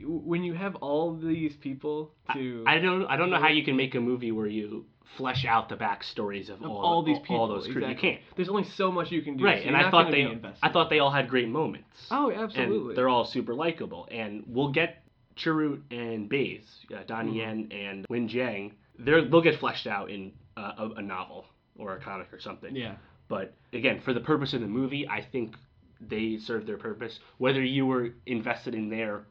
When 0.03 0.43
you 0.43 0.53
have 0.53 0.75
all 0.77 1.15
these 1.15 1.55
people 1.57 2.11
to 2.33 2.63
I 2.65 2.79
don't 2.79 3.05
I 3.05 3.17
don't 3.17 3.29
know 3.29 3.39
how 3.39 3.49
you 3.49 3.63
can 3.63 3.75
make 3.75 3.93
a 3.95 3.99
movie 3.99 4.31
where 4.31 4.47
you 4.47 4.85
flesh 5.17 5.45
out 5.45 5.67
the 5.67 5.75
backstories 5.75 6.49
of, 6.49 6.61
of 6.61 6.71
all, 6.71 6.77
all 6.77 7.03
these 7.03 7.19
people, 7.19 7.35
all 7.37 7.47
those 7.47 7.65
crew. 7.65 7.83
exactly. 7.83 8.09
You 8.09 8.15
can't. 8.15 8.21
There's 8.37 8.49
only 8.49 8.63
so 8.63 8.91
much 8.91 9.11
you 9.11 9.21
can 9.21 9.35
do. 9.37 9.43
Right, 9.43 9.61
so 9.63 9.67
and 9.67 9.75
I 9.75 9.91
thought 9.91 10.09
they. 10.11 10.25
I 10.63 10.71
thought 10.71 10.89
they 10.89 10.99
all 10.99 11.11
had 11.11 11.29
great 11.29 11.49
moments. 11.49 11.87
Oh, 12.09 12.31
absolutely. 12.31 12.89
And 12.89 12.97
they're 12.97 13.09
all 13.09 13.25
super 13.25 13.53
likable. 13.53 14.07
And 14.09 14.43
we'll 14.47 14.71
get 14.71 15.03
Chirrut 15.35 15.81
and 15.91 16.29
Baze, 16.29 16.65
uh, 16.95 17.03
Donnie 17.05 17.31
Mm-hmm. 17.31 17.71
Yen 17.71 17.71
and 17.71 18.05
Wen 18.09 18.29
Jiang. 18.29 18.71
They're, 18.97 19.23
they'll 19.27 19.41
get 19.41 19.59
fleshed 19.59 19.87
out 19.87 20.09
in 20.09 20.31
uh, 20.55 20.71
a, 20.77 20.89
a 20.97 21.01
novel 21.01 21.45
or 21.77 21.95
a 21.97 21.99
comic 22.01 22.31
or 22.31 22.39
something. 22.39 22.75
yeah. 22.75 22.95
But 23.27 23.53
again, 23.73 24.01
for 24.03 24.13
the 24.13 24.19
purpose 24.19 24.53
of 24.53 24.61
the 24.61 24.67
movie, 24.67 25.07
I 25.07 25.21
think 25.31 25.55
they 26.01 26.37
served 26.37 26.67
their 26.67 26.77
purpose. 26.77 27.17
Whether 27.37 27.63
you 27.63 27.85
were 27.85 28.09
invested 28.25 28.75
in 28.75 28.89
their 28.89 29.23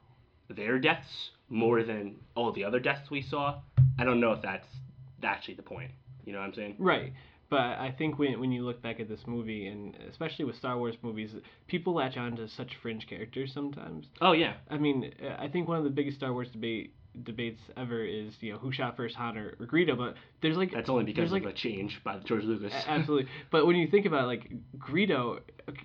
their 0.57 0.79
deaths 0.79 1.31
more 1.49 1.83
than 1.83 2.17
all 2.35 2.53
the 2.53 2.65
other 2.65 2.81
deaths 2.81 3.11
we 3.11 3.23
saw, 3.23 3.61
I 3.99 4.05
don't 4.05 4.21
know 4.21 4.33
if 4.33 4.43
that's 4.43 4.67
actually 5.23 5.55
the 5.55 5.63
point. 5.63 5.91
You 6.25 6.33
know 6.33 6.39
what 6.39 6.47
I'm 6.47 6.55
saying? 6.55 6.77
Right. 6.79 7.13
But 7.51 7.79
I 7.79 7.93
think 7.99 8.19
when 8.19 8.39
when 8.39 8.53
you 8.53 8.65
look 8.65 8.81
back 8.81 9.01
at 9.01 9.09
this 9.09 9.27
movie, 9.27 9.67
and 9.67 9.97
especially 10.09 10.45
with 10.45 10.55
Star 10.55 10.79
Wars 10.79 10.95
movies, 11.03 11.35
people 11.67 11.95
latch 11.95 12.17
on 12.17 12.37
to 12.37 12.49
such 12.49 12.77
fringe 12.81 13.09
characters 13.09 13.53
sometimes. 13.53 14.07
Oh 14.21 14.33
yeah. 14.33 14.55
I 14.71 14.79
mean, 14.79 15.13
I 15.37 15.49
think 15.49 15.67
one 15.67 15.79
of 15.79 15.85
the 15.85 15.91
biggest 15.91 16.19
Star 16.19 16.33
Wars 16.33 16.49
debate 16.49 16.95
debates 17.25 17.61
ever 17.77 18.05
is 18.05 18.35
you 18.41 18.53
know 18.53 18.59
who 18.59 18.71
shot 18.71 18.97
first, 18.97 19.17
Han 19.17 19.37
or, 19.37 19.57
or 19.59 19.67
Greedo. 19.67 19.99
But 19.99 20.15
there's 20.41 20.57
like 20.57 20.73
That's 20.73 20.89
only 20.89 21.05
because 21.05 21.27
of 21.27 21.33
like 21.33 21.45
a 21.45 21.53
change 21.53 22.01
by 22.05 22.19
George 22.21 22.45
Lucas. 22.45 22.73
Absolutely. 22.87 23.29
But 23.51 23.67
when 23.67 23.75
you 23.75 23.89
think 23.89 24.07
about 24.07 24.25
it, 24.25 24.27
like 24.27 24.53
Greedo, 24.79 25.41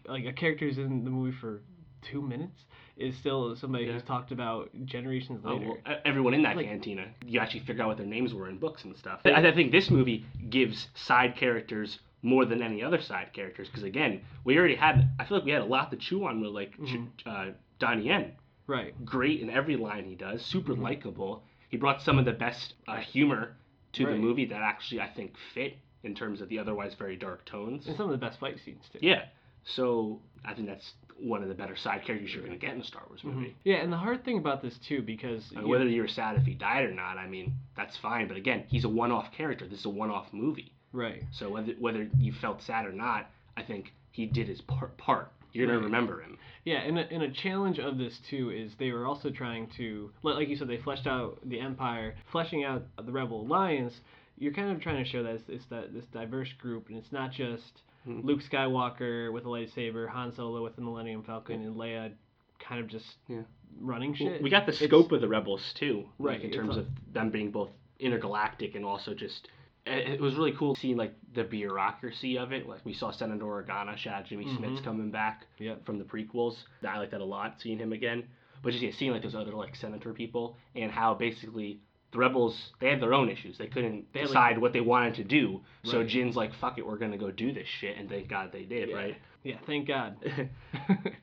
like 0.08 0.26
a 0.26 0.34
character 0.34 0.68
who's 0.68 0.78
in 0.78 1.04
the 1.04 1.10
movie 1.10 1.36
for 1.42 1.62
two 2.04 2.22
minutes, 2.22 2.62
is 2.98 3.16
still 3.18 3.56
somebody 3.56 3.86
Yeah. 3.86 3.94
who's 3.94 4.04
talked 4.04 4.32
about 4.32 4.70
generations 4.86 5.42
Oh, 5.46 5.54
later. 5.56 5.68
well, 5.68 5.78
e- 5.96 6.00
everyone 6.06 6.34
in 6.34 6.44
that 6.44 6.56
Like- 6.56 6.66
cantina, 6.68 7.08
you 7.26 7.40
actually 7.40 7.60
figure 7.62 7.84
out 7.84 7.90
what 7.90 7.98
their 7.98 8.06
names 8.06 8.34
were 8.34 8.48
in 8.50 8.58
books 8.58 8.86
and 8.86 8.96
stuff. 8.96 9.22
I, 9.26 9.34
I 9.34 9.52
think 9.54 9.72
this 9.72 9.90
movie 9.92 10.26
gives 10.50 10.88
side 10.96 11.36
characters 11.36 12.00
more 12.22 12.46
than 12.46 12.62
any 12.64 12.82
other 12.82 13.00
side 13.02 13.34
characters 13.34 13.68
because 13.68 13.84
again, 13.84 14.22
we 14.46 14.58
already 14.58 14.76
had. 14.76 15.10
I 15.20 15.26
feel 15.26 15.38
like 15.38 15.46
we 15.46 15.52
had 15.52 15.62
a 15.62 15.66
lot 15.66 15.92
to 15.92 15.98
chew 15.98 16.26
on 16.26 16.40
with 16.42 16.52
like 16.52 16.74
Ch- 16.74 16.96
Mhm. 16.96 17.08
uh, 17.26 17.52
Donnie 17.80 18.06
Yen. 18.06 18.32
Right. 18.68 18.94
Great 19.06 19.42
in 19.42 19.50
every 19.50 19.76
line 19.76 20.06
he 20.06 20.16
does, 20.16 20.44
super 20.44 20.74
Mhm. 20.74 20.82
likable. 20.82 21.44
He 21.70 21.78
brought 21.78 22.02
some 22.02 22.18
of 22.18 22.26
the 22.26 22.32
best 22.34 22.76
uh, 22.88 22.98
humor 22.98 23.58
to 23.94 24.06
the 24.06 24.16
movie 24.16 24.46
that 24.46 24.62
actually 24.62 25.02
I 25.02 25.08
think 25.08 25.38
fit 25.54 25.78
in 26.04 26.16
terms 26.16 26.40
of 26.42 26.50
the 26.50 26.58
otherwise 26.60 26.94
very 26.96 27.16
dark 27.16 27.46
tones. 27.46 27.88
And 27.88 27.96
some 27.98 28.06
of 28.06 28.12
the 28.12 28.18
best 28.26 28.40
fight 28.40 28.58
scenes 28.60 28.88
too. 28.90 29.00
Yeah, 29.02 29.26
so 29.64 30.20
I 30.46 30.54
think 30.54 30.68
that's 30.68 30.94
one 31.18 31.42
of 31.42 31.48
the 31.50 31.56
better 31.56 31.76
side 31.76 32.04
characters 32.06 32.34
you're 32.34 32.44
gonna 32.44 32.58
get 32.58 32.74
in 32.74 32.82
a 32.82 32.84
Star 32.84 33.04
Wars 33.08 33.24
movie. 33.24 33.48
Mhm. 33.48 33.54
Yeah, 33.64 33.76
and 33.78 33.92
the 33.92 33.98
hard 33.98 34.24
thing 34.26 34.38
about 34.38 34.62
this 34.62 34.78
too, 34.80 35.02
because 35.02 35.50
I 35.54 35.56
mean, 35.60 35.66
you- 35.66 35.70
whether 35.72 35.88
you're 35.88 36.08
sad 36.10 36.36
if 36.38 36.46
he 36.46 36.54
died 36.54 36.84
or 36.86 36.94
not, 36.94 37.18
I 37.18 37.28
mean, 37.28 37.54
that's 37.76 37.96
fine. 37.98 38.28
But 38.28 38.38
again, 38.38 38.66
he's 38.68 38.84
a 38.84 38.90
one-off 38.90 39.32
character. 39.32 39.66
This 39.66 39.80
is 39.80 39.86
a 39.86 39.90
one-off 39.90 40.32
movie. 40.34 40.72
right, 40.92 41.24
So 41.32 41.50
whether 41.50 41.74
whether 41.74 42.10
you 42.18 42.32
felt 42.32 42.62
sad 42.62 42.86
or 42.86 42.92
not, 42.94 43.30
I 43.58 43.64
think 43.64 43.94
he 44.12 44.26
did 44.26 44.48
his 44.48 44.62
part. 44.62 44.96
part. 44.98 45.32
You're 45.52 45.68
gonna 45.68 45.80
remember 45.80 46.22
him. 46.22 46.38
yeah, 46.66 46.80
and 46.80 46.98
a, 47.00 47.10
and 47.14 47.24
a 47.24 47.30
challenge 47.32 47.80
of 47.80 47.98
this 47.98 48.20
too 48.20 48.50
is 48.50 48.76
they 48.76 48.92
were 48.92 49.06
also 49.06 49.30
trying 49.30 49.68
to, 49.78 50.12
like 50.24 50.36
like 50.36 50.50
you 50.50 50.56
said, 50.58 50.68
they 50.68 50.78
fleshed 50.78 51.08
out 51.08 51.40
the 51.48 51.60
Empire, 51.62 52.16
fleshing 52.26 52.64
out 52.66 52.84
the 52.98 53.12
Rebel 53.12 53.42
Alliance. 53.42 54.02
You're 54.38 54.52
kind 54.54 54.70
of 54.72 54.82
trying 54.82 55.02
to 55.02 55.10
show 55.10 55.24
that 55.24 55.36
it's, 55.36 55.48
it's 55.50 55.66
that 55.68 55.94
this 55.94 56.06
diverse 56.08 56.52
group, 56.54 56.90
and 56.90 56.98
it's 56.98 57.12
not 57.14 57.32
just 57.32 57.84
Mhm. 58.08 58.24
Luke 58.24 58.42
Skywalker 58.42 59.32
with 59.32 59.46
a 59.46 59.50
lightsaber, 59.50 60.08
Han 60.10 60.32
Solo 60.34 60.64
with 60.64 60.76
the 60.76 60.82
Millennium 60.82 61.24
Falcon, 61.24 61.62
and 61.64 61.76
Leia 61.76 62.12
kind 62.60 62.80
of 62.82 62.88
just 62.88 63.18
Yeah. 63.28 63.42
running 63.80 64.12
Well, 64.12 64.18
shit. 64.18 64.42
we 64.42 64.50
got 64.50 64.66
the 64.66 64.72
It's- 64.74 64.88
scope 64.88 65.12
of 65.12 65.22
the 65.22 65.28
rebels 65.28 65.74
too, 65.74 66.08
Right, 66.20 66.36
Like 66.36 66.44
in 66.46 66.52
terms 66.52 66.78
of 66.78 66.88
them 67.14 67.30
being 67.30 67.52
both 67.52 67.72
intergalactic 68.00 68.76
and 68.76 68.86
also 68.86 69.14
just. 69.14 69.50
It 69.88 70.20
was 70.20 70.34
really 70.36 70.52
cool 70.54 70.74
seeing 70.76 70.98
like 70.98 71.14
the 71.34 71.44
bureaucracy 71.44 72.40
of 72.40 72.52
it. 72.52 72.68
Like 72.68 72.84
we 72.86 72.94
saw 72.94 73.12
Senator 73.12 73.46
Organa, 73.46 74.08
out 74.08 74.26
Jimmy 74.26 74.46
Smits 74.46 74.80
Mhm. 74.80 74.84
coming 74.84 75.12
back 75.12 75.46
Yep. 75.60 75.86
from 75.86 76.00
the 76.00 76.04
prequels. 76.04 76.64
I 76.88 76.98
like 76.98 77.12
that 77.12 77.22
a 77.22 77.26
lot, 77.26 77.62
seeing 77.62 77.78
him 77.78 77.94
again. 77.94 78.28
But 78.64 78.72
just 78.72 78.84
yeah, 78.84 78.90
seeing 78.90 79.12
like 79.12 79.22
those 79.22 79.36
other 79.36 79.52
like 79.52 79.76
senator 79.76 80.12
people 80.12 80.58
and 80.74 80.92
how 80.92 81.14
basically 81.14 81.80
the 82.16 82.20
rebels 82.20 82.72
they 82.80 82.90
had 82.90 83.02
their 83.02 83.14
own 83.14 83.30
issues. 83.30 83.58
They 83.58 83.68
couldn't 83.68 84.12
They 84.14 84.22
had, 84.22 84.30
like- 84.30 84.34
decide 84.34 84.58
what 84.58 84.74
they 84.74 84.82
wanted 84.82 85.16
to 85.16 85.24
do. 85.24 85.62
So 85.84 86.00
Right. 86.00 86.08
Jyn's 86.08 86.36
like, 86.36 86.54
"Fuck 86.56 86.78
it, 86.78 86.88
we're 86.88 86.98
gonna 86.98 87.18
go 87.18 87.30
do 87.32 87.52
this 87.54 87.68
shit," 87.68 87.98
and 87.98 88.10
thank 88.10 88.28
God 88.28 88.52
they 88.52 88.64
did, 88.64 88.90
Yeah. 88.90 88.96
right? 88.96 89.18
Yeah, 89.44 89.58
thank 89.68 89.88
God. 89.88 90.16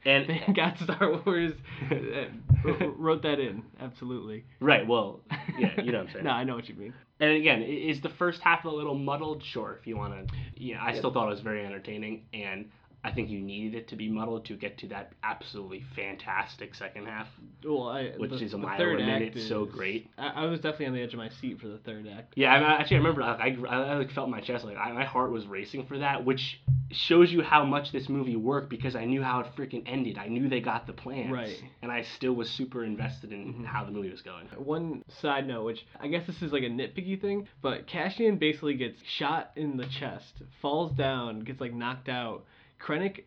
And- 0.04 0.26
thank 0.26 0.54
God 0.56 0.78
Star 0.78 1.20
Wars 1.24 1.52
uh, 1.90 2.86
wrote 2.96 3.22
that 3.22 3.40
in. 3.40 3.62
Absolutely. 3.80 4.44
right. 4.60 4.86
Well, 4.86 5.20
yeah, 5.58 5.80
you 5.80 5.92
know 5.92 5.98
what 5.98 6.06
I'm 6.08 6.12
saying. 6.12 6.24
no, 6.24 6.30
I 6.30 6.44
know 6.44 6.54
what 6.54 6.68
you 6.68 6.74
mean. 6.74 6.94
And 7.20 7.30
again, 7.32 7.62
is 7.62 8.00
the 8.00 8.08
first 8.10 8.40
half 8.42 8.64
a 8.64 8.68
little 8.68 8.96
muddled? 8.96 9.42
Sure, 9.44 9.76
if 9.80 9.86
you 9.86 9.96
want 9.96 10.28
to. 10.28 10.34
Yeah, 10.56 10.82
I 10.82 10.94
still 10.98 11.12
thought 11.12 11.26
it 11.26 11.30
was 11.30 11.40
very 11.40 11.64
entertaining, 11.64 12.22
and 12.34 12.68
I 13.04 13.10
think 13.10 13.30
you 13.30 13.40
needed 13.40 13.74
it 13.74 13.88
to 13.88 13.96
be 13.96 14.08
muddled 14.08 14.44
to 14.46 14.54
get 14.56 14.78
to 14.78 14.86
that 14.88 15.12
absolutely 15.24 15.84
fantastic 15.96 16.74
second 16.74 17.06
half. 17.06 17.26
Well, 17.64 17.88
I, 17.88 18.10
Which 18.16 18.30
the, 18.30 18.36
is 18.44 18.54
a 18.54 18.58
mile 18.58 18.78
third 18.78 19.00
a 19.00 19.04
minute, 19.06 19.36
is 19.36 19.48
so 19.48 19.64
great. 19.64 20.08
I, 20.16 20.28
I 20.28 20.44
was 20.46 20.60
definitely 20.60 20.86
on 20.86 20.94
the 20.94 21.02
edge 21.02 21.12
of 21.12 21.18
my 21.18 21.28
seat 21.40 21.60
for 21.60 21.66
the 21.66 21.78
third 21.78 22.06
act. 22.06 22.34
Yeah, 22.36 22.52
I 22.52 22.60
mean, 22.60 22.68
actually, 22.68 22.96
I 22.96 23.00
remember 23.00 23.22
I, 23.22 23.56
I, 23.68 23.76
I 23.76 23.96
like 23.98 24.12
felt 24.12 24.28
my 24.28 24.40
chest 24.40 24.64
like 24.64 24.76
I, 24.76 24.92
my 24.92 25.04
heart 25.04 25.32
was 25.32 25.46
racing 25.46 25.86
for 25.86 25.98
that, 25.98 26.24
which 26.24 26.60
shows 26.92 27.32
you 27.32 27.42
how 27.42 27.64
much 27.64 27.90
this 27.90 28.08
movie 28.08 28.36
worked 28.36 28.68
because 28.68 28.94
I 28.94 29.04
knew 29.04 29.22
how 29.22 29.40
it 29.40 29.46
freaking 29.56 29.82
ended. 29.86 30.16
I 30.18 30.28
knew 30.28 30.48
they 30.48 30.60
got 30.60 30.86
the 30.86 30.92
plans, 30.92 31.32
Right. 31.32 31.60
And 31.82 31.90
I 31.90 32.02
still 32.02 32.34
was 32.34 32.48
super 32.50 32.84
invested 32.84 33.32
in 33.32 33.54
Mhm. 33.54 33.64
how 33.64 33.84
the 33.84 33.90
movie 33.90 34.10
was 34.10 34.22
going. 34.22 34.46
One 34.56 35.02
side 35.08 35.48
note, 35.48 35.64
which 35.64 35.86
I 35.98 36.06
guess 36.08 36.26
this 36.26 36.40
is 36.42 36.52
like 36.52 36.62
a 36.62 36.66
nitpicky 36.66 37.20
thing, 37.20 37.48
but 37.62 37.86
Cassian 37.86 38.36
basically 38.36 38.74
gets 38.74 39.02
shot 39.04 39.50
in 39.56 39.76
the 39.76 39.86
chest, 39.86 40.34
falls 40.60 40.92
down, 40.92 41.40
gets 41.40 41.60
like 41.60 41.72
knocked 41.72 42.08
out. 42.08 42.44
Krennic, 42.82 43.24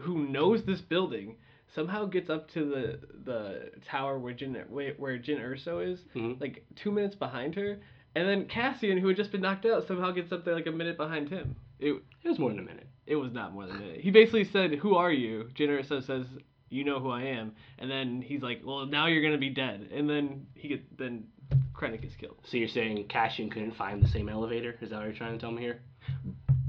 who 0.00 0.26
knows 0.26 0.64
this 0.64 0.80
building, 0.80 1.36
somehow 1.74 2.06
gets 2.06 2.28
up 2.30 2.48
to 2.50 2.64
the 2.64 2.98
the 3.24 3.70
tower 3.84 4.18
where 4.18 4.34
Jyn 4.34 4.68
where 4.68 5.18
Jyn 5.18 5.40
Erso 5.40 5.84
is, 5.86 6.04
Mhm. 6.14 6.40
like 6.40 6.64
two 6.74 6.90
minutes 6.90 7.14
behind 7.14 7.54
her, 7.54 7.78
and 8.14 8.28
then 8.28 8.46
Cassian, 8.46 8.98
who 8.98 9.08
had 9.08 9.16
just 9.16 9.32
been 9.32 9.40
knocked 9.42 9.66
out, 9.66 9.86
somehow 9.86 10.10
gets 10.10 10.32
up 10.32 10.44
there 10.44 10.54
like 10.54 10.66
a 10.66 10.72
minute 10.72 10.96
behind 10.96 11.28
him. 11.28 11.54
It 11.78 11.92
It 12.24 12.28
was 12.28 12.38
more 12.38 12.50
than 12.50 12.60
a 12.60 12.62
minute. 12.62 12.86
it 13.06 13.16
was 13.16 13.32
not 13.32 13.52
more 13.52 13.66
than 13.66 13.76
a 13.76 13.80
minute. 13.80 14.00
He 14.00 14.10
basically 14.10 14.44
said, 14.44 14.74
"Who 14.76 14.94
are 14.94 15.12
you?" 15.12 15.50
Jyn 15.54 15.68
Erso 15.68 16.02
says, 16.02 16.26
"You 16.70 16.84
know 16.84 16.98
who 16.98 17.10
I 17.10 17.22
am," 17.22 17.54
and 17.78 17.90
then 17.90 18.22
he's 18.22 18.42
like, 18.42 18.62
"Well, 18.64 18.86
now 18.86 19.06
you're 19.06 19.22
gonna 19.22 19.38
be 19.38 19.50
dead," 19.50 19.88
and 19.92 20.08
then 20.08 20.46
he 20.54 20.68
get 20.68 20.96
then 20.98 21.28
Krennic 21.74 22.04
is 22.04 22.16
killed. 22.16 22.38
So 22.44 22.56
you're 22.56 22.68
saying 22.68 23.06
Cassian 23.08 23.50
couldn't 23.50 23.72
find 23.72 24.02
the 24.02 24.08
same 24.08 24.28
elevator? 24.28 24.76
Is 24.80 24.90
that 24.90 24.96
what 24.96 25.04
you're 25.04 25.12
trying 25.12 25.34
to 25.34 25.38
tell 25.38 25.52
me 25.52 25.62
here? 25.62 25.82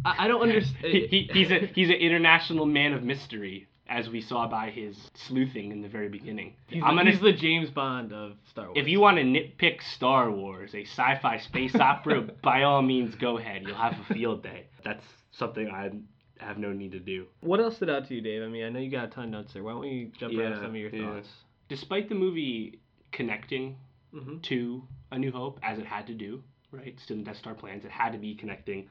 I, 0.06 0.26
I 0.26 0.28
don't 0.28 0.42
understand. 0.42 0.78
he, 0.86 1.08
he, 1.08 1.30
he's 1.34 1.52
a 1.52 1.60
he's 1.74 1.90
an 1.90 1.96
international 1.96 2.66
man 2.66 2.94
of 2.94 3.04
mystery, 3.04 3.68
as 3.88 4.10
we 4.10 4.22
saw 4.22 4.48
by 4.48 4.70
his 4.70 4.98
sleuthing 5.14 5.72
in 5.72 5.82
the 5.82 5.90
very 5.90 6.10
beginning. 6.10 6.56
He's, 6.68 6.84
I'm 6.84 6.96
the, 6.96 7.02
gonna 7.02 7.12
he's 7.12 7.22
the 7.22 7.34
James 7.34 7.70
Bond 7.70 8.14
of 8.14 8.34
Star 8.50 8.66
Wars. 8.68 8.78
if 8.78 8.88
you 8.88 9.00
want 9.00 9.18
to 9.18 9.24
nitpick 9.24 9.82
Star 9.82 10.32
Wars, 10.32 10.74
a 10.74 10.84
sci-fi 10.84 11.38
space 11.40 11.76
opera, 11.80 12.22
by 12.42 12.64
all 12.64 12.82
means 12.82 13.16
go 13.16 13.38
ahead. 13.38 13.64
You'll 13.66 13.76
have 13.76 13.94
a 14.10 14.14
field 14.14 14.44
day. 14.44 14.68
That's 14.84 15.04
something 15.32 15.70
I 15.70 15.92
have 16.44 16.58
no 16.58 16.72
need 16.72 16.92
to 16.92 17.00
do. 17.00 17.26
What 17.42 17.60
else 17.60 17.78
stood 17.78 17.90
out 17.90 18.08
to 18.08 18.16
you, 18.16 18.22
Dave? 18.22 18.44
I 18.44 18.48
mean, 18.48 18.66
I 18.66 18.70
know 18.70 18.80
you 18.80 18.92
got 18.92 19.06
a 19.06 19.08
ton 19.08 19.26
of 19.26 19.30
notes 19.32 19.54
there. 19.54 19.64
Why 19.64 19.72
don't 19.72 19.82
we 19.82 20.12
jump 20.20 20.34
right 20.38 20.46
into 20.48 20.58
some 20.58 20.68
of 20.68 20.76
your 20.76 20.94
yeah. 20.94 21.16
thoughts? 21.16 21.30
Despite 21.70 22.10
the 22.10 22.16
movie 22.16 22.80
connecting 23.12 23.78
Mm-hmm. 24.16 24.38
to 24.44 24.82
A 25.12 25.20
New 25.20 25.32
Hope 25.32 25.60
as 25.62 25.78
it 25.80 25.86
had 25.86 26.08
to 26.08 26.14
do, 26.14 26.42
right? 26.72 26.98
Still 27.00 27.18
in 27.18 27.24
Death 27.26 27.38
Star 27.38 27.54
plans, 27.54 27.84
it 27.84 27.92
had 27.92 28.14
to 28.14 28.18
be 28.18 28.34
connecting. 28.36 28.88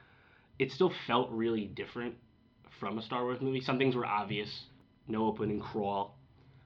It 0.59 0.73
still 0.73 0.93
felt 1.07 1.31
really 1.31 1.67
different 1.67 2.15
from 2.81 2.99
a 2.99 3.03
Star 3.03 3.25
Wars 3.25 3.41
movie. 3.41 3.61
Some 3.61 3.79
things 3.79 3.95
were 3.95 4.07
obvious, 4.07 4.65
no 5.09 5.27
opening 5.27 5.61
crawl, 5.61 6.17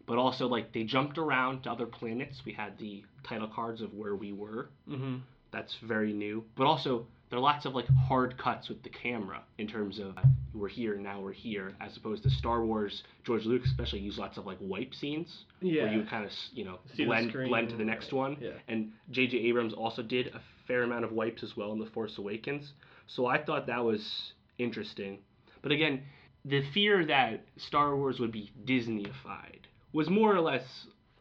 but 0.07 0.19
also 0.19 0.47
like 0.47 0.73
they 0.73 0.85
jumped 0.85 1.19
around 1.19 1.63
to 1.65 1.71
other 1.71 1.87
planets. 1.87 2.43
We 2.45 2.53
had 2.53 2.79
the 2.79 3.05
title 3.25 3.49
cards 3.49 3.81
of 3.81 3.93
where 3.95 4.15
we 4.17 4.33
were. 4.33 4.69
Mm-hmm. 4.89 5.19
That's 5.53 5.77
very 5.87 6.13
new. 6.13 6.45
But 6.57 6.65
also 6.67 7.07
there 7.29 7.39
are 7.39 7.43
lots 7.43 7.65
of 7.65 7.75
like 7.75 7.87
hard 8.09 8.37
cuts 8.39 8.69
with 8.69 8.83
the 8.83 8.89
camera 8.89 9.43
in 9.59 9.67
terms 9.69 9.99
of 10.01 10.17
we're 10.53 10.69
here 10.69 10.97
now 10.97 11.21
we're 11.21 11.33
here, 11.33 11.75
as 11.81 11.97
opposed 11.97 12.25
to 12.25 12.31
Star 12.31 12.65
Wars. 12.65 13.05
George 13.25 13.45
Lucas 13.45 13.71
especially 13.71 14.01
used 14.01 14.19
lots 14.19 14.37
of 14.37 14.47
like 14.47 14.59
wipe 14.61 14.95
scenes 14.95 15.45
Yeah. 15.61 15.85
where 15.85 15.93
you 15.93 16.05
kind 16.11 16.25
of 16.25 16.33
you 16.53 16.65
know 16.65 16.79
See 16.97 17.05
blend 17.05 17.33
blend 17.33 17.69
to 17.71 17.77
the 17.77 17.85
next 17.85 18.13
one. 18.13 18.37
Yeah. 18.41 18.51
And 18.69 18.93
J.J. 19.11 19.37
Abrams 19.39 19.73
also 19.75 20.03
did 20.03 20.29
a 20.29 20.41
fair 20.71 20.83
amount 20.85 21.05
of 21.05 21.11
wipes 21.13 21.43
as 21.43 21.57
well 21.57 21.73
in 21.73 21.79
The 21.81 21.87
Force 21.87 22.17
Awakens. 22.19 22.73
So 23.09 23.27
I 23.27 23.43
thought 23.43 23.67
that 23.67 23.85
was 23.85 24.33
interesting. 24.59 25.19
But 25.63 25.73
again, 25.73 26.03
the 26.45 26.63
fear 26.73 27.05
that 27.07 27.45
Star 27.57 27.97
Wars 27.97 28.21
would 28.21 28.31
be 28.33 28.53
Disneyified 28.65 29.63
was 29.93 30.09
more 30.09 30.35
or 30.35 30.41
less 30.41 30.63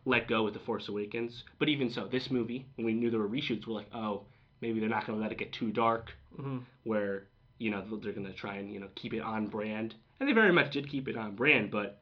let 0.06 0.28
go 0.28 0.44
with 0.44 0.54
The 0.54 0.60
Force 0.60 0.88
Awakens. 0.88 1.44
But 1.58 1.68
even 1.68 1.90
so, 1.90 2.08
this 2.08 2.30
movie, 2.30 2.66
when 2.76 2.86
we 2.86 2.94
knew 2.94 3.10
there 3.10 3.20
were 3.20 3.28
reshoots, 3.28 3.66
we're 3.68 3.74
like, 3.74 3.94
oh, 3.94 4.22
maybe 4.62 4.80
they're 4.80 4.88
not 4.88 5.08
going 5.08 5.18
to 5.18 5.24
let 5.24 5.32
it 5.32 5.40
get 5.40 5.52
too 5.54 5.72
dark, 5.72 6.12
Mm-hmm. 6.40 6.60
where, 6.84 7.24
you 7.58 7.72
know, 7.72 7.84
they're 8.02 8.14
going 8.14 8.28
to 8.28 8.34
try 8.34 8.58
and, 8.58 8.72
you 8.72 8.80
know, 8.80 8.88
keep 8.96 9.14
it 9.14 9.20
on 9.22 9.48
brand. 9.48 9.96
And 10.20 10.30
they 10.30 10.34
very 10.34 10.54
much 10.54 10.72
did 10.72 10.90
keep 10.90 11.08
it 11.08 11.18
on 11.18 11.36
brand, 11.36 11.72
but 11.72 12.00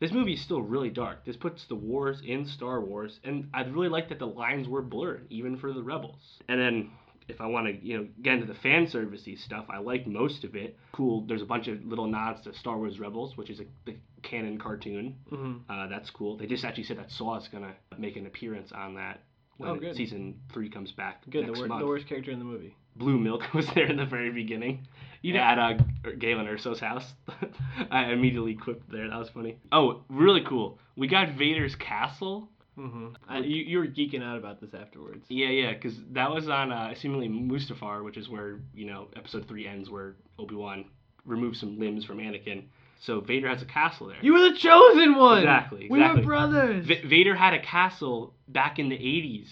this 0.00 0.12
movie 0.12 0.34
is 0.34 0.42
still 0.42 0.62
really 0.62 0.90
dark. 0.90 1.24
This 1.24 1.36
puts 1.36 1.64
the 1.66 1.74
wars 1.74 2.20
in 2.24 2.46
Star 2.46 2.80
Wars, 2.80 3.18
and 3.24 3.48
I'd 3.52 3.72
really 3.74 3.88
like 3.88 4.08
that 4.10 4.18
the 4.18 4.26
lines 4.26 4.68
were 4.68 4.82
blurred, 4.82 5.26
even 5.30 5.56
for 5.58 5.72
the 5.72 5.82
rebels. 5.82 6.20
And 6.48 6.60
then, 6.60 6.90
if 7.26 7.40
I 7.40 7.46
want 7.46 7.66
to, 7.66 7.84
you 7.86 7.98
know, 7.98 8.08
get 8.22 8.34
into 8.34 8.46
the 8.46 8.58
fan 8.60 8.86
servicey 8.86 9.38
stuff, 9.38 9.66
I 9.68 9.78
like 9.78 10.06
most 10.06 10.44
of 10.44 10.54
it. 10.54 10.78
Cool. 10.92 11.26
There's 11.26 11.42
a 11.42 11.46
bunch 11.46 11.68
of 11.68 11.84
little 11.84 12.06
nods 12.06 12.42
to 12.44 12.54
Star 12.54 12.78
Wars 12.78 12.98
Rebels, 12.98 13.36
which 13.36 13.50
is 13.50 13.60
a, 13.60 13.64
the 13.84 13.96
canon 14.22 14.58
cartoon. 14.58 15.16
Mm-hmm. 15.30 15.70
Uh, 15.70 15.88
that's 15.88 16.10
cool. 16.10 16.36
They 16.38 16.46
just 16.46 16.64
actually 16.64 16.84
said 16.84 16.98
that 16.98 17.10
Saw 17.10 17.36
is 17.36 17.48
gonna 17.48 17.74
make 17.98 18.16
an 18.16 18.26
appearance 18.26 18.72
on 18.72 18.94
that 18.94 19.20
when 19.58 19.70
Oh, 19.70 19.92
season 19.92 20.40
three 20.52 20.70
comes 20.70 20.92
back 20.92 21.22
Good. 21.28 21.46
The, 21.48 21.52
wor- 21.52 21.78
the 21.80 21.86
worst 21.86 22.08
character 22.08 22.30
in 22.30 22.38
the 22.38 22.44
movie. 22.44 22.76
Blue 22.98 23.18
Milk 23.18 23.42
was 23.54 23.66
there 23.74 23.86
in 23.86 23.96
the 23.96 24.04
very 24.06 24.30
beginning. 24.30 24.86
You 25.22 25.34
know- 25.34 25.40
at 25.40 25.58
uh, 25.58 25.74
Galen 26.18 26.46
Erso's 26.46 26.80
house. 26.80 27.12
I 27.90 28.12
immediately 28.12 28.54
quipped 28.54 28.90
there. 28.90 29.08
That 29.08 29.18
was 29.18 29.30
funny. 29.30 29.58
Oh, 29.72 30.02
really 30.08 30.42
cool. 30.46 30.78
We 30.96 31.08
got 31.08 31.34
Vader's 31.34 31.74
castle. 31.76 32.48
Mm-hmm. 32.78 33.08
I, 33.28 33.38
you 33.38 33.56
you 33.64 33.78
were 33.78 33.86
geeking 33.88 34.22
out 34.22 34.36
about 34.38 34.60
this 34.60 34.72
afterwards. 34.72 35.24
Yeah, 35.28 35.48
yeah, 35.48 35.72
because 35.72 35.96
that 36.12 36.30
was 36.30 36.48
on 36.48 36.70
uh, 36.70 36.94
seemingly 36.94 37.28
Mustafar, 37.28 38.04
which 38.04 38.16
is 38.16 38.28
where 38.28 38.60
you 38.72 38.86
know 38.86 39.08
Episode 39.16 39.48
three 39.48 39.66
ends, 39.66 39.90
where 39.90 40.14
Obi 40.38 40.54
Wan 40.54 40.84
removes 41.24 41.58
some 41.58 41.78
limbs 41.80 42.04
from 42.04 42.18
Anakin. 42.18 42.64
So 43.00 43.20
Vader 43.20 43.48
has 43.48 43.62
a 43.62 43.64
castle 43.64 44.06
there. 44.08 44.16
You 44.22 44.32
were 44.32 44.40
the 44.50 44.56
chosen 44.56 45.16
one. 45.16 45.38
Exactly, 45.38 45.88
We 45.90 46.00
were 46.00 46.22
brothers. 46.22 46.86
V- 46.86 47.02
Vader 47.06 47.34
had 47.34 47.54
a 47.54 47.60
castle 47.60 48.34
back 48.48 48.78
in 48.78 48.88
the 48.88 48.96
80s 48.96 49.48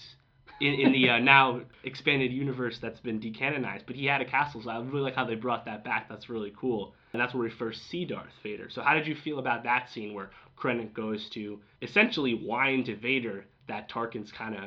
in, 0.59 0.73
in 0.73 0.91
the 0.91 1.09
uh, 1.09 1.19
now 1.19 1.61
expanded 1.83 2.31
universe 2.31 2.79
that's 2.81 2.99
been 2.99 3.19
decanonized, 3.19 3.83
but 3.85 3.95
he 3.95 4.05
had 4.05 4.21
a 4.21 4.25
castle, 4.25 4.61
so 4.63 4.69
I 4.69 4.79
really 4.79 5.01
like 5.01 5.15
how 5.15 5.25
they 5.25 5.35
brought 5.35 5.65
that 5.65 5.83
back. 5.83 6.09
That's 6.09 6.29
really 6.29 6.53
cool. 6.59 6.93
And 7.13 7.21
that's 7.21 7.33
where 7.33 7.43
we 7.43 7.49
first 7.49 7.89
see 7.89 8.05
Darth 8.05 8.33
Vader. 8.43 8.69
So, 8.69 8.81
how 8.81 8.93
did 8.93 9.07
you 9.07 9.15
feel 9.15 9.39
about 9.39 9.63
that 9.63 9.89
scene 9.89 10.13
where 10.13 10.29
Krennic 10.57 10.93
goes 10.93 11.29
to 11.33 11.59
essentially 11.81 12.33
whine 12.33 12.83
to 12.85 12.95
Vader 12.95 13.45
that 13.67 13.89
Tarkin's 13.89 14.31
kind 14.31 14.55
of 14.55 14.63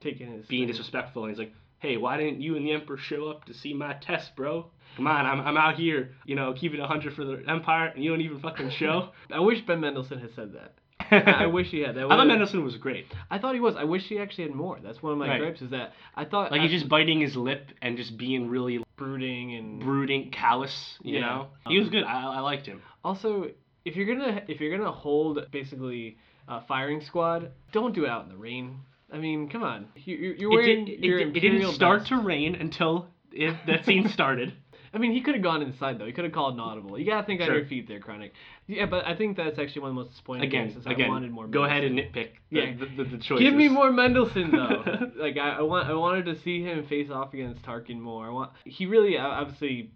Taking 0.00 0.32
his 0.32 0.46
being 0.46 0.62
thing. 0.62 0.68
disrespectful? 0.68 1.24
And 1.24 1.32
he's 1.32 1.38
like, 1.38 1.52
hey, 1.80 1.96
why 1.96 2.16
didn't 2.16 2.40
you 2.40 2.56
and 2.56 2.66
the 2.66 2.72
Emperor 2.72 2.98
show 2.98 3.28
up 3.30 3.44
to 3.46 3.54
see 3.54 3.72
my 3.72 3.94
test, 3.94 4.34
bro? 4.36 4.66
Come 4.96 5.06
on, 5.06 5.26
I'm, 5.26 5.40
I'm 5.40 5.56
out 5.56 5.76
here, 5.76 6.10
you 6.24 6.34
know, 6.34 6.52
keeping 6.52 6.78
it 6.78 6.82
100 6.82 7.14
for 7.14 7.24
the 7.24 7.42
Empire, 7.48 7.92
and 7.94 8.02
you 8.02 8.10
don't 8.10 8.20
even 8.20 8.40
fucking 8.40 8.70
show. 8.70 9.10
I 9.32 9.40
wish 9.40 9.60
Ben 9.66 9.80
Mendelsohn 9.80 10.20
had 10.20 10.34
said 10.34 10.52
that. 10.54 10.74
I 11.10 11.46
wish 11.46 11.68
he 11.70 11.80
had. 11.80 11.94
That 11.96 12.04
I 12.06 12.08
thought 12.16 12.26
Mendelsohn 12.26 12.64
was 12.64 12.76
great. 12.76 13.06
I 13.30 13.38
thought 13.38 13.54
he 13.54 13.60
was. 13.60 13.76
I 13.76 13.84
wish 13.84 14.04
he 14.08 14.18
actually 14.18 14.44
had 14.44 14.54
more. 14.54 14.78
That's 14.82 15.02
one 15.02 15.12
of 15.12 15.18
my 15.18 15.28
Right. 15.28 15.40
gripes. 15.40 15.62
Is 15.62 15.70
that 15.70 15.92
I 16.14 16.24
thought 16.24 16.50
Like 16.52 16.60
I- 16.60 16.64
he's 16.66 16.72
just 16.80 16.88
biting 16.88 17.20
his 17.20 17.36
lip 17.36 17.68
and 17.82 17.96
just 17.96 18.16
being 18.16 18.48
really 18.48 18.82
brooding 18.96 19.54
and 19.54 19.80
brooding, 19.80 20.30
callous. 20.30 20.98
You 21.02 21.14
Yeah. 21.16 21.20
know, 21.20 21.46
he 21.66 21.76
um, 21.76 21.80
was 21.82 21.90
good. 21.90 22.04
I, 22.04 22.34
I 22.36 22.40
liked 22.40 22.66
him. 22.66 22.82
Also, 23.04 23.50
if 23.84 23.96
you're 23.96 24.06
gonna 24.06 24.42
if 24.48 24.60
you're 24.60 24.76
gonna 24.76 24.90
hold 24.92 25.46
basically 25.50 26.18
a 26.48 26.60
firing 26.62 27.00
squad, 27.00 27.50
don't 27.72 27.94
do 27.94 28.04
it 28.04 28.10
out 28.10 28.24
in 28.24 28.28
the 28.30 28.36
rain. 28.36 28.78
I 29.12 29.16
mean, 29.18 29.48
come 29.48 29.62
on. 29.62 29.86
You, 29.96 30.16
you're, 30.16 30.34
you're 30.34 30.52
It, 30.52 30.54
wearing 30.54 30.84
did, 30.84 31.04
it, 31.04 31.36
it 31.36 31.40
didn't 31.40 31.72
start 31.72 32.00
vest. 32.00 32.08
to 32.10 32.16
rain 32.18 32.54
until 32.54 33.08
it, 33.32 33.56
that 33.66 33.84
scene 33.86 34.08
started. 34.08 34.52
I 34.92 34.98
mean, 34.98 35.12
he 35.12 35.20
could 35.20 35.34
have 35.34 35.42
gone 35.42 35.62
inside 35.62 35.98
though. 35.98 36.06
He 36.06 36.12
could 36.12 36.24
have 36.24 36.32
called 36.32 36.54
an 36.54 36.60
audible. 36.60 36.98
You 36.98 37.06
gotta 37.06 37.26
think 37.26 37.40
on 37.40 37.46
Sure. 37.46 37.58
your 37.58 37.66
feet 37.66 37.86
there, 37.88 38.00
Krennic. 38.00 38.30
Yeah, 38.66 38.86
but 38.86 39.06
I 39.06 39.14
think 39.16 39.36
that's 39.36 39.58
actually 39.58 39.82
one 39.82 39.90
of 39.90 39.96
the 39.96 40.02
most 40.02 40.10
disappointing 40.12 40.44
Again, 40.48 40.68
things. 40.68 40.80
is 40.80 40.86
I 40.86 40.92
again, 40.92 41.08
wanted 41.08 41.30
more. 41.32 41.46
go 41.46 41.64
ahead 41.64 41.84
and 41.84 41.98
nitpick 41.98 42.30
the, 42.50 42.58
Yeah. 42.60 42.72
the, 42.78 43.04
the, 43.04 43.10
the 43.16 43.18
choices. 43.18 43.40
Give 43.44 43.54
me 43.54 43.68
more 43.68 43.90
Mendelsohn 43.92 44.50
though. 44.50 45.10
like 45.16 45.36
I, 45.36 45.58
I 45.58 45.62
want, 45.62 45.88
I 45.88 45.94
wanted 45.94 46.26
to 46.26 46.40
see 46.42 46.62
him 46.62 46.86
face 46.86 47.10
off 47.10 47.34
against 47.34 47.62
Tarkin 47.62 47.98
more. 48.00 48.26
I 48.26 48.30
want. 48.30 48.52
He 48.64 48.86
really, 48.86 49.16
obviously, 49.18 49.90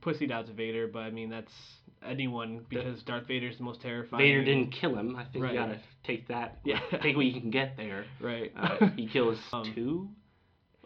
pussied 0.00 0.30
out 0.30 0.46
to 0.46 0.52
Vader, 0.52 0.86
but 0.86 1.00
I 1.00 1.10
mean 1.10 1.30
that's 1.30 1.52
anyone 2.06 2.64
because 2.68 3.02
Darth 3.02 3.26
Vader's 3.26 3.56
the 3.58 3.64
most 3.64 3.80
terrifying. 3.82 4.22
Vader 4.22 4.44
didn't 4.44 4.72
kill 4.72 4.94
him. 4.96 5.16
I 5.16 5.24
think 5.24 5.44
Right. 5.44 5.54
you 5.54 5.58
gotta 5.58 5.80
take 6.04 6.28
that. 6.28 6.58
Yeah. 6.64 6.80
Take 7.02 7.16
what 7.16 7.24
you 7.26 7.40
can 7.40 7.50
get 7.50 7.76
there. 7.76 8.04
Right. 8.20 8.52
Uh, 8.56 8.88
he 8.96 9.06
kills 9.06 9.38
Um, 9.52 9.72
two 9.74 10.08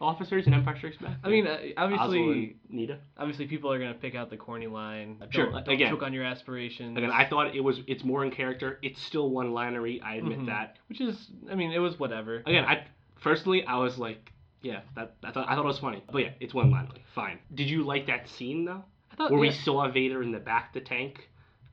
officers 0.00 0.46
in 0.46 0.54
Empire 0.54 0.76
Strikes 0.76 0.96
Back. 0.98 1.16
I 1.24 1.28
mean, 1.28 1.46
uh, 1.46 1.58
Ozzel 1.58 1.74
obviously, 1.76 2.56
and 2.70 2.78
Needa. 2.78 2.98
obviously, 3.16 3.46
people 3.46 3.72
are 3.72 3.78
gonna 3.78 3.94
pick 3.94 4.14
out 4.14 4.30
the 4.30 4.36
corny 4.36 4.66
line. 4.66 5.16
Don't, 5.18 5.32
Sure, 5.34 5.50
don't 5.50 5.68
again. 5.68 5.90
choke 5.90 6.02
on 6.02 6.12
your 6.12 6.24
aspirations. 6.24 6.96
Again, 6.96 7.10
I 7.10 7.24
thought 7.28 7.54
it 7.54 7.60
was. 7.62 7.80
It's 7.86 8.04
more 8.04 8.24
in 8.24 8.30
character. 8.30 8.78
It's 8.82 9.02
still 9.02 9.30
one-linery. 9.30 10.00
I 10.02 10.16
admit 10.16 10.40
Mhm. 10.40 10.46
that. 10.46 10.76
which 10.88 11.00
is, 11.00 11.30
I 11.50 11.54
mean, 11.54 11.72
it 11.72 11.78
was 11.80 11.98
whatever. 11.98 12.42
Again, 12.46 12.64
I 12.64 12.84
personally 13.20 13.64
I 13.64 13.76
was 13.78 13.98
like, 13.98 14.32
yeah, 14.62 14.80
that 14.96 15.14
I 15.24 15.30
thought 15.32 15.48
I 15.48 15.54
thought 15.54 15.64
it 15.64 15.68
was 15.68 15.78
funny. 15.78 16.02
But 16.10 16.22
yeah, 16.22 16.30
it's 16.40 16.54
one 16.54 16.70
linery. 16.70 17.02
Fine. 17.14 17.38
Did 17.54 17.68
you 17.68 17.82
like 17.84 18.06
that 18.06 18.28
scene 18.28 18.64
though? 18.64 18.84
I 19.12 19.16
thought 19.16 19.30
Where 19.30 19.40
we 19.40 19.50
saw 19.50 19.88
Vader 19.90 20.22
in 20.22 20.30
the 20.32 20.38
back 20.38 20.68
of 20.68 20.74
the 20.74 20.88
tank, 20.88 21.28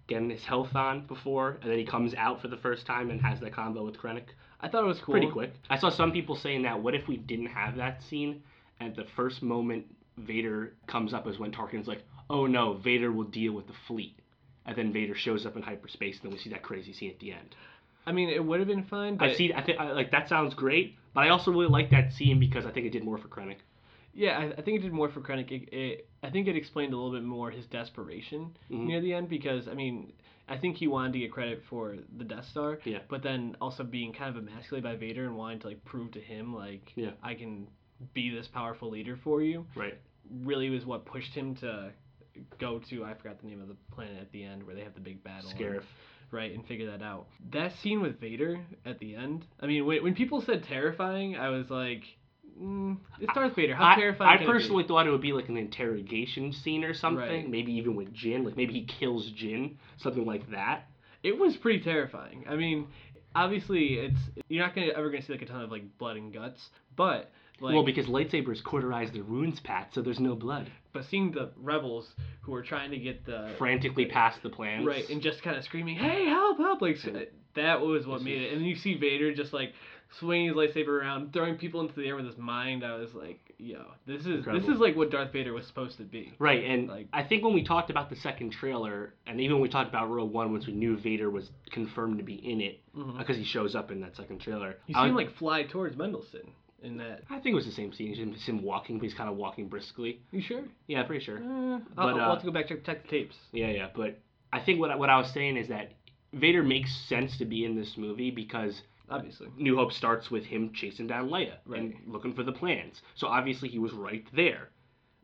getting 0.08 0.30
his 0.30 0.44
health 0.46 0.76
on 0.76 1.06
before, 1.08 1.58
and 1.62 1.70
then 1.72 1.78
he 1.78 1.86
comes 1.86 2.14
out 2.16 2.42
for 2.42 2.48
the 2.48 2.58
first 2.58 2.86
time 2.86 3.10
and 3.12 3.22
has 3.22 3.40
that 3.40 3.54
combo 3.54 3.86
with 3.86 3.98
Krennic. 3.98 4.26
I 4.66 4.70
thought 4.70 4.84
it 4.84 4.88
was 4.88 5.00
cool. 5.00 5.14
Pretty 5.14 5.30
quick. 5.30 5.54
I 5.70 5.78
saw 5.78 5.90
some 5.90 6.12
people 6.12 6.36
saying 6.36 6.64
that 6.64 6.82
what 6.82 6.96
if 6.96 7.08
we 7.08 7.18
didn't 7.18 7.48
have 7.48 7.76
that 7.78 8.02
scene 8.04 8.42
and 8.80 8.96
the 8.96 9.06
first 9.16 9.42
moment 9.44 9.86
Vader 10.18 10.74
comes 10.88 11.14
up 11.14 11.28
is 11.28 11.38
when 11.40 11.52
Tarkin's 11.52 11.88
like, 11.88 12.04
oh 12.30 12.48
no, 12.48 12.74
Vader 12.74 13.12
will 13.12 13.26
deal 13.26 13.54
with 13.54 13.68
the 13.68 13.74
fleet. 13.88 14.18
And 14.66 14.76
then 14.76 14.92
Vader 14.92 15.14
shows 15.14 15.46
up 15.46 15.56
in 15.56 15.62
hyperspace, 15.62 16.16
and 16.16 16.24
then 16.24 16.32
we 16.32 16.40
see 16.40 16.50
that 16.50 16.64
crazy 16.64 16.92
scene 16.92 17.12
at 17.12 17.20
the 17.20 17.32
end. 17.32 17.56
I 18.08 18.12
mean, 18.12 18.30
it 18.30 18.44
would 18.44 18.60
have 18.60 18.68
been 18.68 18.84
fine, 18.84 19.16
but 19.18 19.30
I 19.30 19.34
see. 19.36 19.54
I 19.54 19.62
think 19.62 19.80
I, 19.80 19.92
like 19.92 20.10
that 20.12 20.28
sounds 20.28 20.56
great, 20.56 20.96
but 21.14 21.22
I 21.22 21.30
also 21.30 21.52
really 21.52 21.68
like 21.68 21.92
that 21.92 22.12
scene 22.14 22.40
because 22.40 22.66
I 22.66 22.72
think 22.72 22.88
it 22.88 22.92
did 22.92 23.04
more 23.04 23.20
for 23.20 23.28
Krennic. 23.28 23.58
Yeah, 24.16 24.40
I, 24.40 24.46
I 24.58 24.62
think 24.64 24.80
it 24.80 24.82
did 24.82 24.94
more 24.94 25.10
for 25.10 25.20
Krennic. 25.22 25.52
It, 25.52 25.72
it, 25.72 26.08
I 26.24 26.30
think 26.32 26.48
it 26.48 26.56
explained 26.56 26.94
a 26.94 26.96
little 26.98 27.12
bit 27.12 27.24
more 27.24 27.52
his 27.52 27.66
desperation 27.68 28.56
Mhm. 28.72 28.86
near 28.88 29.02
the 29.02 29.14
end 29.14 29.30
because 29.30 29.68
I 29.68 29.74
mean, 29.76 30.14
I 30.48 30.58
think 30.58 30.78
he 30.78 30.88
wanted 30.88 31.14
to 31.14 31.20
get 31.20 31.32
credit 31.32 31.64
for 31.70 31.96
the 32.18 32.24
Death 32.24 32.46
Star, 32.46 32.80
Yeah. 32.86 33.00
but 33.10 33.24
then 33.24 33.56
also 33.60 33.84
being 33.84 34.14
kind 34.14 34.36
of 34.36 34.42
emasculated 34.48 34.84
by 34.84 34.96
Vader 34.96 35.26
and 35.26 35.36
wanting 35.36 35.60
to 35.60 35.68
like 35.68 35.84
prove 35.86 36.12
to 36.12 36.20
him 36.22 36.54
like 36.56 36.92
Yeah. 36.96 37.12
I 37.24 37.34
can 37.34 37.68
be 38.14 38.30
this 38.30 38.48
powerful 38.48 38.90
leader 38.90 39.16
for 39.24 39.42
you. 39.42 39.66
Right. 39.76 39.98
Really 40.44 40.70
was 40.70 40.86
what 40.86 41.06
pushed 41.06 41.34
him 41.34 41.56
to 41.56 41.92
go 42.60 42.80
to 42.90 43.06
I 43.06 43.14
forgot 43.14 43.40
the 43.40 43.48
name 43.48 43.62
of 43.62 43.70
the 43.70 43.78
planet 43.94 44.18
at 44.20 44.32
the 44.32 44.44
end 44.44 44.64
where 44.66 44.76
they 44.76 44.84
have 44.84 44.94
the 44.94 45.00
big 45.00 45.24
battle. 45.24 45.50
and- 45.50 45.60
Scarif. 45.60 45.84
right 46.32 46.54
and 46.54 46.66
figure 46.68 46.90
that 46.92 47.02
out 47.04 47.28
that 47.52 47.72
scene 47.82 48.02
with 48.02 48.20
vader 48.20 48.60
at 48.84 48.98
the 49.00 49.16
end 49.16 49.46
i 49.62 49.68
mean 49.68 49.86
when, 49.86 50.02
when 50.04 50.16
people 50.16 50.42
said 50.42 50.64
terrifying 50.64 51.38
i 51.38 51.50
was 51.50 51.70
like 51.70 52.04
mm, 52.62 52.98
it's 53.20 53.34
darth 53.34 53.56
vader 53.56 53.76
how 53.76 53.92
I, 53.92 53.96
terrifying 53.96 54.30
I 54.30 54.38
can 54.38 54.44
it 54.44 54.48
be? 54.48 54.52
personally 54.54 54.84
thought 54.88 55.08
it 55.08 55.12
would 55.12 55.22
be 55.22 55.34
like 55.34 55.50
an 55.50 55.58
interrogation 55.58 56.54
scene 56.54 56.84
or 56.84 56.94
something. 56.94 57.20
Right. 57.22 57.50
Maybe 57.50 57.74
even 57.74 57.96
with 57.96 58.14
Jyn. 58.14 58.46
Like 58.46 58.58
maybe 58.58 58.74
he 58.74 58.84
kills 58.86 59.32
Jyn, 59.32 59.76
something 59.98 60.26
like 60.26 60.50
that. 60.52 60.88
it 61.24 61.38
was 61.38 61.56
pretty 61.58 61.80
terrifying 61.84 62.46
i 62.48 62.56
mean 62.56 62.88
obviously 63.36 63.96
it's 63.96 64.20
you're 64.48 64.66
not 64.66 64.74
gonna 64.76 64.88
ever 64.96 65.10
gonna 65.10 65.22
see 65.24 65.34
like 65.34 65.42
a 65.42 65.46
ton 65.46 65.62
of 65.62 65.72
like 65.72 65.98
blood 65.98 66.18
and 66.18 66.34
guts, 66.34 66.70
but 66.96 67.32
like 67.60 67.74
well, 67.74 67.84
because 67.86 68.06
lightsabers 68.06 68.62
cauterize 68.64 69.12
the 69.12 69.22
runes 69.22 69.60
path, 69.62 69.88
so 69.94 70.02
there's 70.02 70.20
no 70.20 70.36
blood. 70.36 70.70
but 70.94 71.06
seeing 71.06 71.32
the 71.32 71.52
rebels 71.58 72.08
who 72.42 72.54
are 72.54 72.62
trying 72.64 72.92
to 72.92 72.98
get 72.98 73.26
the 73.26 73.54
Frantically 73.58 74.06
past 74.06 74.42
the 74.44 74.50
plans. 74.50 74.86
right 74.86 75.10
and 75.10 75.22
just 75.22 75.42
kind 75.42 75.58
of 75.58 75.64
screaming, 75.64 75.96
"Hey, 75.96 76.26
help, 76.26 76.58
help!" 76.58 76.82
Like 76.82 76.98
that 77.56 77.82
was 77.82 78.06
what 78.06 78.22
made 78.22 78.42
it. 78.42 78.52
And 78.52 78.62
then 78.62 78.68
you 78.68 78.76
see 78.76 78.96
Vader 78.96 79.34
just 79.34 79.54
like 79.54 79.74
swinging 80.20 80.48
his 80.48 80.56
lightsaber 80.56 80.88
around, 81.02 81.34
throwing 81.34 81.56
people 81.58 81.82
into 81.82 81.94
the 81.96 82.06
air 82.08 82.16
with 82.16 82.26
his 82.26 82.38
mind. 82.38 82.84
I 82.86 82.96
was 82.96 83.14
like, 83.14 83.40
"Yo, 83.58 83.84
this 84.06 84.26
is 84.26 84.46
this 84.46 84.64
is 84.68 84.80
like 84.80 84.96
what 84.96 85.12
Darth 85.12 85.32
Vader 85.34 85.54
was 85.54 85.66
supposed 85.68 85.98
to 85.98 86.04
be." 86.04 86.34
Right, 86.40 86.64
and 86.64 86.88
Like- 86.88 87.08
I 87.14 87.24
think 87.24 87.44
when 87.44 87.54
we 87.54 87.64
talked 87.64 87.90
about 87.90 88.10
the 88.10 88.16
second 88.18 88.52
trailer, 88.52 89.14
and 89.28 89.40
even 89.42 89.56
when 89.58 89.62
we 89.64 89.70
talked 89.70 89.90
about 89.90 90.10
Rogue 90.10 90.32
One, 90.32 90.52
once 90.52 90.68
we 90.68 90.74
knew 90.74 90.98
Vader 90.98 91.30
was 91.30 91.52
confirmed 91.72 92.18
to 92.20 92.24
be 92.24 92.36
in 92.36 92.62
it, 92.62 92.82
Mhm. 92.96 93.18
because 93.18 93.38
he 93.38 93.44
shows 93.44 93.76
up 93.76 93.92
in 93.92 94.00
that 94.02 94.16
second 94.16 94.40
trailer. 94.40 94.78
You 94.88 94.96
see 94.96 95.02
him 95.02 95.16
like 95.16 95.32
fly 95.32 95.64
towards 95.64 95.98
Mendelsohn 95.98 96.52
in 96.82 96.98
that. 96.98 97.24
I 97.30 97.40
think 97.40 97.54
it 97.54 97.56
was 97.56 97.66
the 97.66 97.72
same 97.72 97.92
scene. 97.92 98.14
It's 98.34 98.46
him- 98.48 98.62
walking, 98.62 98.98
but 99.00 99.04
he's 99.04 99.14
kind 99.14 99.30
of 99.30 99.36
walking 99.38 99.68
briskly. 99.68 100.22
You 100.32 100.42
sure? 100.42 100.64
Yeah, 100.88 101.04
pretty 101.04 101.24
sure. 101.26 101.38
Uh, 101.40 101.80
I'll, 101.98 102.10
I'll 102.10 102.20
uh, 102.20 102.30
have 102.32 102.40
to 102.42 102.46
go 102.46 102.52
back 102.52 102.68
check 102.68 102.84
check 102.86 103.04
the 103.04 103.10
tapes. 103.10 103.36
Yeah, 103.52 103.70
yeah, 103.72 103.90
but 103.96 104.20
I 104.54 104.60
think 104.60 104.80
what 104.80 104.92
I- 104.92 104.96
what 104.96 105.10
I 105.10 105.18
was 105.18 105.30
saying 105.32 105.58
is 105.58 105.68
that 105.70 105.92
Vader 106.34 106.64
makes 106.64 106.94
sense 107.08 107.38
to 107.38 107.46
be 107.46 107.64
in 107.66 107.76
this 107.76 107.98
movie 107.98 108.30
because 108.32 108.82
Obviously. 109.10 109.48
New 109.58 109.76
Hope 109.76 109.92
starts 109.94 110.32
with 110.32 110.46
him 110.46 110.72
chasing 110.74 111.08
down 111.08 111.30
Leia 111.30 111.56
Right. 111.66 111.80
and 111.82 111.94
looking 112.08 112.34
for 112.34 112.44
the 112.44 112.52
plans. 112.52 113.02
So 113.16 113.28
obviously 113.28 113.70
he 113.70 113.80
was 113.80 113.94
right 113.94 114.26
there. 114.34 114.70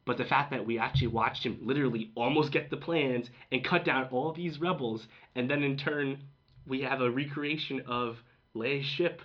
But 0.05 0.17
the 0.17 0.25
fact 0.25 0.51
that 0.51 0.65
we 0.65 0.79
actually 0.79 1.07
watched 1.07 1.45
him 1.45 1.59
literally 1.61 2.11
almost 2.15 2.51
get 2.51 2.69
the 2.69 2.77
plans 2.77 3.29
and 3.51 3.63
cut 3.63 3.86
down 3.86 4.05
all 4.11 4.32
these 4.34 4.59
rebels, 4.59 5.07
and 5.36 5.49
then 5.49 5.63
in 5.63 5.77
turn 5.77 6.17
we 6.67 6.82
have 6.82 7.01
a 7.01 7.09
recreation 7.11 7.82
of 7.88 8.17
Leia's 8.55 8.86
ship 8.86 9.21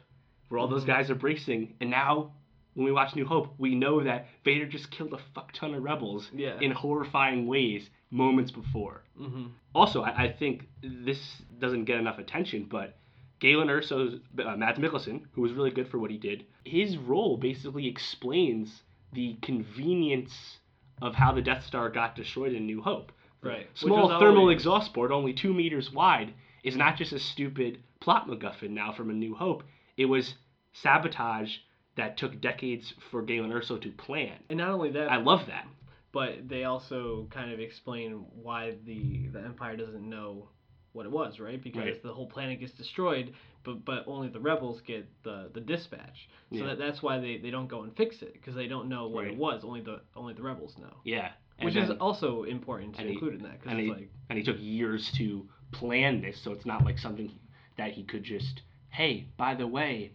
where 0.48 0.58
all 0.58 0.68
those 0.68 0.84
Mhm. 0.84 0.88
guys 0.88 1.10
are 1.10 1.14
bracing, 1.16 1.74
and 1.80 1.90
now 1.90 2.32
when 2.74 2.84
we 2.84 2.92
watch 2.92 3.16
New 3.16 3.24
Hope, 3.24 3.54
we 3.58 3.74
know 3.74 4.02
that 4.02 4.28
Vader 4.44 4.66
just 4.66 4.90
killed 4.90 5.14
a 5.14 5.18
fuck 5.34 5.50
ton 5.52 5.72
of 5.74 5.82
rebels 5.82 6.30
Yeah. 6.34 6.58
in 6.60 6.70
horrifying 6.72 7.46
ways 7.46 7.88
moments 8.10 8.50
before. 8.52 9.02
hmm 9.16 9.46
Also, 9.74 10.02
I, 10.02 10.24
I 10.24 10.32
think 10.32 10.68
this 10.82 11.42
doesn't 11.58 11.84
get 11.86 11.98
enough 11.98 12.18
attention, 12.18 12.64
but 12.64 12.96
Galen 13.38 13.68
Erso's 13.68 14.20
uh, 14.44 14.56
Mads 14.56 14.78
Mikkelsen, 14.78 15.22
who 15.32 15.42
was 15.42 15.52
really 15.52 15.70
good 15.70 15.88
for 15.88 15.98
what 15.98 16.10
he 16.10 16.16
did, 16.18 16.46
his 16.64 16.96
role 16.96 17.36
basically 17.36 17.86
explains 17.86 18.82
the 19.12 19.36
convenience 19.42 20.58
of 21.02 21.14
how 21.14 21.32
the 21.32 21.42
Death 21.42 21.64
Star 21.64 21.88
got 21.90 22.16
destroyed 22.16 22.52
in 22.52 22.66
New 22.66 22.80
Hope. 22.82 23.12
Right. 23.42 23.68
Small 23.74 24.08
thermal 24.18 24.42
always- 24.42 24.56
exhaust 24.56 24.94
port, 24.94 25.10
only 25.10 25.32
two 25.32 25.52
meters 25.52 25.92
wide, 25.92 26.32
is 26.64 26.76
not 26.76 26.96
just 26.96 27.12
a 27.12 27.18
stupid 27.18 27.82
plot 28.00 28.26
MacGuffin 28.28 28.70
now 28.70 28.92
from 28.92 29.10
A 29.10 29.12
New 29.12 29.34
Hope. 29.34 29.62
It 29.96 30.06
was 30.06 30.34
sabotage 30.72 31.58
that 31.96 32.16
took 32.16 32.40
decades 32.40 32.94
for 33.10 33.22
Galen 33.22 33.50
Erso 33.50 33.80
to 33.80 33.90
plan. 33.92 34.38
And 34.50 34.58
not 34.58 34.70
only 34.70 34.90
that, 34.90 35.10
I 35.10 35.16
love 35.16 35.46
that. 35.46 35.66
but 36.12 36.48
they 36.48 36.64
also 36.64 37.26
kind 37.30 37.52
of 37.52 37.60
explain 37.60 38.24
why 38.42 38.74
the 38.84 39.28
the 39.28 39.40
Empire 39.40 39.76
doesn't 39.76 40.08
know 40.08 40.48
what 40.96 41.06
it 41.06 41.12
was, 41.12 41.38
right? 41.38 41.62
Because 41.62 41.84
Right. 41.84 42.02
the 42.02 42.12
whole 42.12 42.26
planet 42.26 42.58
gets 42.60 42.72
destroyed, 42.72 43.32
but 43.64 43.84
but 43.84 44.04
only 44.08 44.28
the 44.28 44.40
rebels 44.40 44.80
get 44.80 45.06
the 45.22 45.50
the 45.52 45.60
dispatch. 45.60 46.28
So 46.52 46.58
Yeah. 46.58 46.66
that, 46.66 46.78
that's 46.78 47.02
why 47.02 47.18
they, 47.18 47.36
they 47.38 47.50
don't 47.50 47.68
go 47.68 47.82
and 47.82 47.94
fix 47.96 48.22
it 48.22 48.32
because 48.32 48.54
they 48.54 48.66
don't 48.66 48.88
know 48.88 49.06
what 49.08 49.24
Right. 49.24 49.32
it 49.32 49.38
was. 49.38 49.64
Only 49.64 49.82
the 49.82 50.00
only 50.16 50.34
the 50.34 50.42
rebels 50.42 50.76
know, 50.78 50.94
Yeah. 51.04 51.32
And 51.58 51.64
which 51.66 51.76
is 51.76 51.90
also 51.90 52.42
important 52.44 52.94
to 52.94 53.00
and 53.00 53.08
he- 53.08 53.14
include 53.14 53.34
in 53.34 53.42
that 53.44 53.60
because 53.60 53.72
it's 53.78 53.82
he- 53.82 53.90
like 53.92 54.10
and 54.28 54.38
he 54.38 54.44
took 54.44 54.58
years 54.60 55.10
to 55.12 55.48
plan 55.72 56.20
this, 56.20 56.38
so 56.40 56.52
it's 56.52 56.66
not 56.66 56.84
like 56.84 56.98
something 56.98 57.30
that 57.76 57.92
he 57.92 58.02
could 58.04 58.22
just, 58.24 58.62
hey, 58.90 59.26
by 59.36 59.54
the 59.54 59.66
way, 59.66 60.12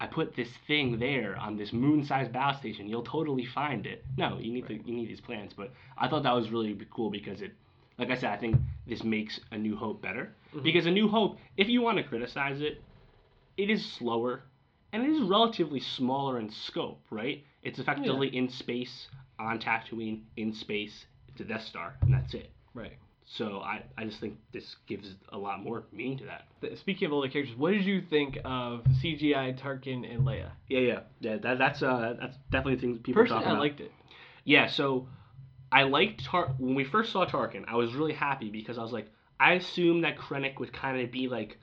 I 0.00 0.06
put 0.06 0.34
this 0.34 0.52
thing 0.66 0.98
there 0.98 1.36
on 1.38 1.56
this 1.56 1.72
moon-sized 1.72 2.32
battle 2.32 2.58
station. 2.58 2.88
You'll 2.88 3.04
totally 3.04 3.44
find 3.44 3.86
it. 3.86 4.04
No, 4.16 4.38
you 4.38 4.52
need 4.52 4.64
Right. 4.68 4.82
to 4.84 4.88
you 4.90 4.94
need 4.96 5.08
these 5.08 5.20
plans. 5.20 5.52
But 5.54 5.72
I 5.96 6.08
thought 6.08 6.24
that 6.24 6.34
was 6.34 6.50
really 6.50 6.76
cool 6.90 7.10
because 7.10 7.40
it, 7.42 7.52
like 7.98 8.10
I 8.10 8.16
said, 8.16 8.30
I 8.32 8.36
think 8.36 8.56
this 8.86 9.04
makes 9.04 9.40
A 9.52 9.58
New 9.58 9.76
Hope 9.76 10.02
better. 10.02 10.34
Mhm. 10.54 10.62
Because 10.62 10.86
A 10.86 10.90
New 10.90 11.08
Hope, 11.08 11.38
if 11.56 11.68
you 11.68 11.80
want 11.82 11.98
to 11.98 12.04
criticize 12.04 12.60
it, 12.60 12.82
it 13.56 13.70
is 13.70 13.84
slower 13.84 14.42
and 14.92 15.02
it 15.04 15.10
is 15.10 15.22
relatively 15.22 15.80
smaller 15.80 16.38
in 16.38 16.50
scope, 16.50 17.00
right? 17.10 17.44
It's 17.62 17.78
effectively 17.78 18.28
in 18.36 18.48
space, 18.48 19.08
on 19.38 19.58
Tatooine, 19.58 20.22
in 20.36 20.52
space. 20.52 21.06
It's 21.28 21.40
a 21.40 21.44
Death 21.44 21.62
Star, 21.64 21.96
and 22.02 22.12
that's 22.12 22.34
it. 22.34 22.50
right. 22.74 22.98
So 23.24 23.60
I, 23.60 23.82
I 23.96 24.04
just 24.04 24.20
think 24.20 24.36
this 24.52 24.76
gives 24.86 25.14
a 25.30 25.38
lot 25.38 25.62
more 25.62 25.84
meaning 25.92 26.18
to 26.18 26.24
that. 26.24 26.76
Speaking 26.78 27.06
of 27.06 27.12
older 27.12 27.28
characters, 27.28 27.56
what 27.56 27.70
did 27.70 27.84
you 27.84 28.02
think 28.02 28.36
of 28.44 28.82
CGI 29.00 29.58
Tarkin 29.58 30.04
and 30.12 30.26
Leia? 30.26 30.50
Yeah, 30.68 30.80
yeah, 30.80 31.00
yeah. 31.20 31.36
That, 31.38 31.56
that's 31.56 31.82
uh, 31.82 32.16
that's 32.20 32.36
definitely 32.50 32.80
things 32.80 32.98
people 32.98 33.22
Personally, 33.22 33.44
I 33.46 33.52
liked 33.52 33.80
it. 33.80 33.92
Yeah, 34.44 34.66
so 34.68 35.06
I 35.72 35.84
liked 35.84 36.24
Tar 36.24 36.54
when 36.58 36.74
we 36.74 36.84
first 36.84 37.12
saw 37.12 37.24
Tarkin. 37.26 37.64
I 37.66 37.76
was 37.76 37.94
really 37.94 38.12
happy 38.12 38.50
because 38.50 38.78
I 38.78 38.82
was 38.82 38.92
like, 38.92 39.08
I 39.40 39.54
assumed 39.54 40.04
that 40.04 40.18
Krennic 40.18 40.58
would 40.60 40.72
kind 40.72 41.00
of 41.00 41.10
be 41.10 41.28
like, 41.28 41.58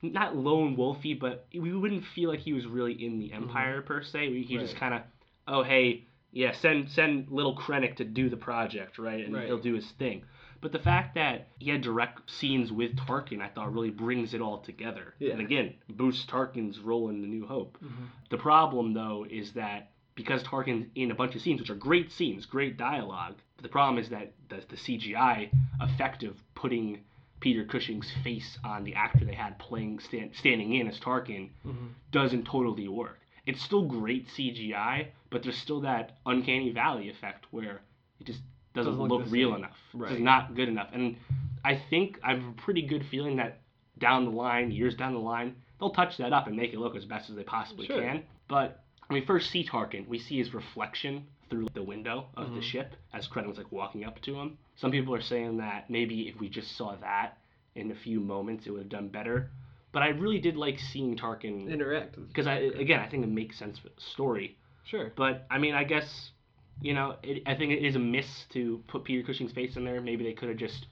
not 0.00 0.34
lone 0.36 0.76
wolfy, 0.76 1.18
but 1.18 1.46
we 1.54 1.72
wouldn't 1.72 2.04
feel 2.14 2.30
like 2.30 2.40
he 2.40 2.52
was 2.52 2.66
really 2.66 2.92
in 2.94 3.18
the 3.20 3.32
Empire 3.32 3.82
per 3.82 4.02
se. 4.02 4.28
We, 4.30 4.42
he 4.42 4.56
just 4.58 4.74
kind 4.76 4.94
of, 4.94 5.02
oh 5.46 5.62
hey, 5.62 6.06
yeah, 6.32 6.52
send 6.52 6.88
send 6.90 7.30
little 7.30 7.54
Krennic 7.56 7.96
to 7.96 8.04
do 8.04 8.28
the 8.30 8.36
project, 8.36 8.98
right, 8.98 9.24
and 9.24 9.34
Right. 9.34 9.46
he'll 9.46 9.58
do 9.58 9.74
his 9.74 9.88
thing. 9.92 10.24
But 10.62 10.72
the 10.72 10.78
fact 10.78 11.14
that 11.16 11.48
he 11.58 11.70
had 11.70 11.82
direct 11.82 12.30
scenes 12.30 12.72
with 12.72 12.96
Tarkin, 12.96 13.40
I 13.42 13.48
thought 13.48 13.72
really 13.72 13.90
brings 13.90 14.32
it 14.32 14.40
all 14.40 14.58
together. 14.58 15.14
Yeah. 15.18 15.32
And 15.32 15.40
again, 15.40 15.74
boosts 15.90 16.24
Tarkin's 16.24 16.78
role 16.80 17.08
in 17.10 17.20
the 17.20 17.26
New 17.28 17.46
Hope. 17.46 17.78
Mhm. 17.84 18.06
The 18.30 18.38
problem, 18.38 18.94
though, 18.94 19.26
is 19.28 19.52
that 19.54 19.90
because 20.14 20.42
Tarkin's 20.42 20.86
in 20.94 21.10
a 21.10 21.14
bunch 21.14 21.34
of 21.34 21.40
scenes, 21.40 21.60
which 21.60 21.70
are 21.70 21.74
great 21.74 22.10
scenes, 22.12 22.44
great 22.46 22.76
dialogue, 22.76 23.36
but 23.56 23.62
the 23.62 23.68
problem 23.68 23.98
is 23.98 24.08
that 24.10 24.32
the, 24.48 24.62
the 24.68 24.76
CGI 24.76 25.50
effect 25.80 26.22
of 26.22 26.36
putting 26.54 27.00
Peter 27.40 27.64
Cushing's 27.64 28.10
face 28.22 28.58
on 28.62 28.84
the 28.84 28.94
actor 28.94 29.24
they 29.24 29.34
had 29.34 29.58
playing 29.58 29.98
stand, 30.00 30.30
standing 30.34 30.74
in 30.74 30.86
as 30.86 30.98
Tarkin 31.00 31.48
Mhm. 31.66 31.88
doesn't 32.12 32.44
totally 32.44 32.86
work. 32.88 33.18
It's 33.46 33.60
still 33.60 33.82
great 33.82 34.28
CGI, 34.28 35.08
but 35.30 35.42
there's 35.42 35.58
still 35.58 35.80
that 35.80 36.18
uncanny 36.26 36.70
valley 36.70 37.08
effect 37.08 37.46
where 37.50 37.80
it 38.20 38.26
just 38.26 38.40
doesn't, 38.74 38.92
Doesn't 38.92 39.08
look 39.08 39.22
look, 39.24 39.32
real 39.32 39.50
same. 39.50 39.58
enough. 39.58 39.76
Right. 39.92 40.12
It's 40.12 40.20
not 40.20 40.54
good 40.54 40.68
enough. 40.68 40.90
And 40.92 41.16
I 41.64 41.74
think 41.90 42.20
I 42.22 42.34
have 42.34 42.44
a 42.46 42.52
pretty 42.52 42.82
good 42.82 43.04
feeling 43.06 43.36
that 43.36 43.60
down 43.98 44.24
the 44.24 44.30
line, 44.30 44.70
years 44.70 44.94
down 44.94 45.12
the 45.12 45.18
line, 45.20 45.56
they'll 45.80 45.90
touch 45.90 46.16
that 46.18 46.32
up 46.32 46.46
and 46.46 46.56
make 46.56 46.72
it 46.72 46.78
look 46.78 46.94
as 46.96 47.04
best 47.04 47.28
as 47.28 47.34
they 47.36 47.42
possibly 47.42 47.86
Sure. 47.86 48.00
can. 48.00 48.22
But 48.48 48.84
when 49.12 49.20
we 49.20 49.26
first 49.26 49.50
see 49.50 49.62
Tarkin, 49.62 50.08
we 50.08 50.18
see 50.18 50.38
his 50.38 50.54
reflection 50.54 51.26
through 51.50 51.66
the 51.74 51.82
window 51.82 52.28
of 52.34 52.54
the 52.54 52.60
Mhm. 52.60 52.62
ship 52.62 52.96
as 53.12 53.28
Krennic's 53.28 53.58
like 53.58 53.70
walking 53.70 54.04
up 54.04 54.18
to 54.22 54.34
him. 54.40 54.56
Some 54.76 54.90
people 54.90 55.14
are 55.14 55.20
saying 55.20 55.58
that 55.58 55.90
maybe 55.90 56.28
if 56.28 56.40
we 56.40 56.48
just 56.48 56.72
saw 56.78 56.96
that 56.96 57.36
in 57.74 57.90
a 57.90 57.94
few 57.94 58.20
moments, 58.20 58.66
it 58.66 58.70
would 58.70 58.80
have 58.80 58.88
done 58.88 59.08
better. 59.08 59.50
But 59.92 60.02
I 60.02 60.08
really 60.08 60.38
did 60.40 60.56
like 60.56 60.78
seeing 60.78 61.14
Tarkin 61.14 61.68
Interact. 61.68 62.16
because 62.28 62.46
I 62.46 62.54
again 62.54 63.00
I 63.00 63.06
think 63.08 63.22
it 63.24 63.28
makes 63.28 63.58
sense 63.58 63.78
for 63.78 63.90
the 63.90 64.00
story. 64.00 64.56
Sure. 64.84 65.12
But 65.14 65.46
I 65.50 65.58
mean 65.58 65.74
I 65.74 65.84
guess 65.84 66.32
you 66.80 66.94
know 66.94 67.16
it, 67.22 67.42
I 67.44 67.54
think 67.54 67.72
it 67.72 67.84
is 67.84 67.96
a 67.96 67.98
miss 67.98 68.46
to 68.52 68.82
put 68.88 69.04
Peter 69.04 69.22
Cushing's 69.22 69.52
face 69.52 69.76
in 69.76 69.84
there. 69.84 70.00
Maybe 70.00 70.24
they 70.24 70.32
could 70.32 70.48
have 70.48 70.56
just 70.58 70.86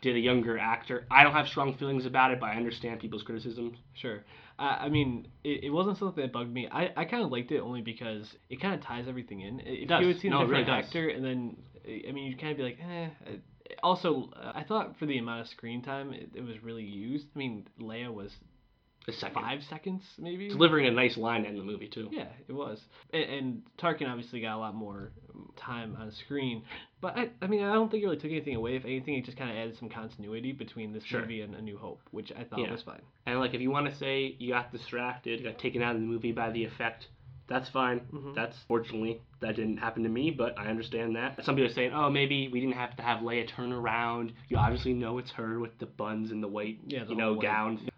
did 0.00 0.16
a 0.16 0.18
younger 0.18 0.58
actor. 0.58 1.06
I 1.08 1.22
don't 1.22 1.34
have 1.34 1.46
strong 1.46 1.74
feelings 1.74 2.04
about 2.04 2.32
it, 2.32 2.40
but 2.40 2.46
I 2.46 2.56
understand 2.56 2.98
people's 2.98 3.22
criticisms. 3.22 3.78
Sure. 3.94 4.24
I 4.60 4.84
I 4.84 4.88
mean, 4.88 5.26
it, 5.42 5.64
it 5.64 5.70
wasn't 5.70 5.98
something 5.98 6.22
that 6.22 6.32
bugged 6.32 6.52
me. 6.52 6.68
I, 6.70 6.90
I 6.96 7.04
kind 7.06 7.24
of 7.24 7.32
liked 7.32 7.50
it 7.50 7.60
only 7.60 7.80
because 7.80 8.26
it 8.48 8.60
kind 8.60 8.74
of 8.74 8.82
ties 8.82 9.06
everything 9.08 9.40
in. 9.40 9.60
If 9.64 9.88
does. 9.88 10.02
you 10.02 10.08
had 10.08 10.20
seen 10.20 10.30
No, 10.32 10.40
a 10.40 10.44
it 10.44 10.48
really 10.48 10.62
different 10.64 10.82
does. 10.82 10.88
actor, 10.88 11.08
and 11.08 11.24
then, 11.24 11.56
I 12.08 12.12
mean, 12.12 12.26
you'd 12.26 12.40
kind 12.40 12.52
of 12.52 12.58
be 12.58 12.62
like, 12.64 12.78
eh. 12.80 13.08
Also, 13.82 14.30
I 14.36 14.64
thought 14.64 14.98
for 14.98 15.06
the 15.06 15.18
amount 15.18 15.40
of 15.42 15.46
screen 15.48 15.80
time, 15.80 16.12
it, 16.12 16.30
it 16.34 16.42
was 16.42 16.62
really 16.62 16.84
used. 16.84 17.26
I 17.34 17.38
mean, 17.38 17.66
Leia 17.80 18.12
was 18.12 18.32
A 19.08 19.12
second. 19.12 19.42
five 19.42 19.62
seconds, 19.68 20.02
maybe? 20.18 20.48
Delivering 20.48 20.86
a 20.86 20.90
nice 20.90 21.16
line 21.16 21.44
in 21.46 21.56
the 21.56 21.64
movie 21.64 21.88
too. 21.88 22.08
Yeah, 22.12 22.26
it 22.48 22.52
was. 22.52 22.80
And, 23.12 23.22
and 23.24 23.62
Tarkin 23.78 24.08
obviously 24.08 24.40
got 24.42 24.56
a 24.56 24.58
lot 24.58 24.74
more 24.74 25.10
time 25.56 25.96
on 25.98 26.12
screen. 26.12 26.62
But 27.00 27.16
I, 27.16 27.30
I 27.40 27.46
mean, 27.46 27.62
I 27.64 27.72
don't 27.72 27.90
think 27.90 28.02
it 28.02 28.06
really 28.06 28.18
took 28.18 28.30
anything 28.30 28.56
away. 28.56 28.76
If 28.76 28.84
anything, 28.84 29.14
it 29.14 29.24
just 29.24 29.38
kind 29.38 29.50
of 29.50 29.56
added 29.56 29.76
some 29.78 29.88
continuity 29.88 30.52
between 30.52 30.92
this 30.92 31.02
Sure. 31.04 31.22
movie 31.22 31.40
and 31.40 31.54
A 31.54 31.62
New 31.62 31.78
Hope, 31.78 32.00
which 32.10 32.30
I 32.38 32.44
thought 32.44 32.58
Yeah. 32.60 32.70
was 32.72 32.82
fine. 32.82 33.00
And 33.26 33.40
like 33.40 33.54
if 33.54 33.60
you 33.62 33.70
want 33.70 33.88
to 33.88 33.94
say 33.96 34.36
you 34.38 34.50
got 34.50 34.70
distracted, 34.70 35.42
got 35.42 35.58
taken 35.58 35.82
out 35.82 35.94
of 35.94 36.00
the 36.02 36.06
movie 36.06 36.32
by 36.32 36.50
the 36.50 36.64
effect, 36.64 37.08
that's 37.48 37.68
fine. 37.70 38.00
Mhm. 38.12 38.34
That's 38.34 38.56
fortunately 38.68 39.22
that 39.40 39.56
didn't 39.56 39.78
happen 39.78 40.02
to 40.02 40.08
me, 40.10 40.30
but 40.30 40.56
I 40.58 40.66
understand 40.66 41.16
that. 41.16 41.42
Some 41.44 41.56
people 41.56 41.70
are 41.70 41.74
saying, 41.74 41.92
oh, 41.94 42.10
maybe 42.10 42.48
we 42.48 42.60
didn't 42.60 42.74
have 42.76 42.94
to 42.96 43.02
have 43.02 43.20
Leia 43.22 43.48
turn 43.48 43.72
around. 43.72 44.34
You 44.50 44.58
obviously 44.58 44.92
know 44.92 45.16
it's 45.18 45.30
her 45.32 45.58
with 45.58 45.76
the 45.78 45.86
buns 45.86 46.30
and 46.30 46.42
the 46.42 46.48
white, 46.48 46.78
Yeah, 46.86 47.04
the 47.04 47.10
you 47.10 47.16
know, 47.16 47.32
white. 47.32 47.40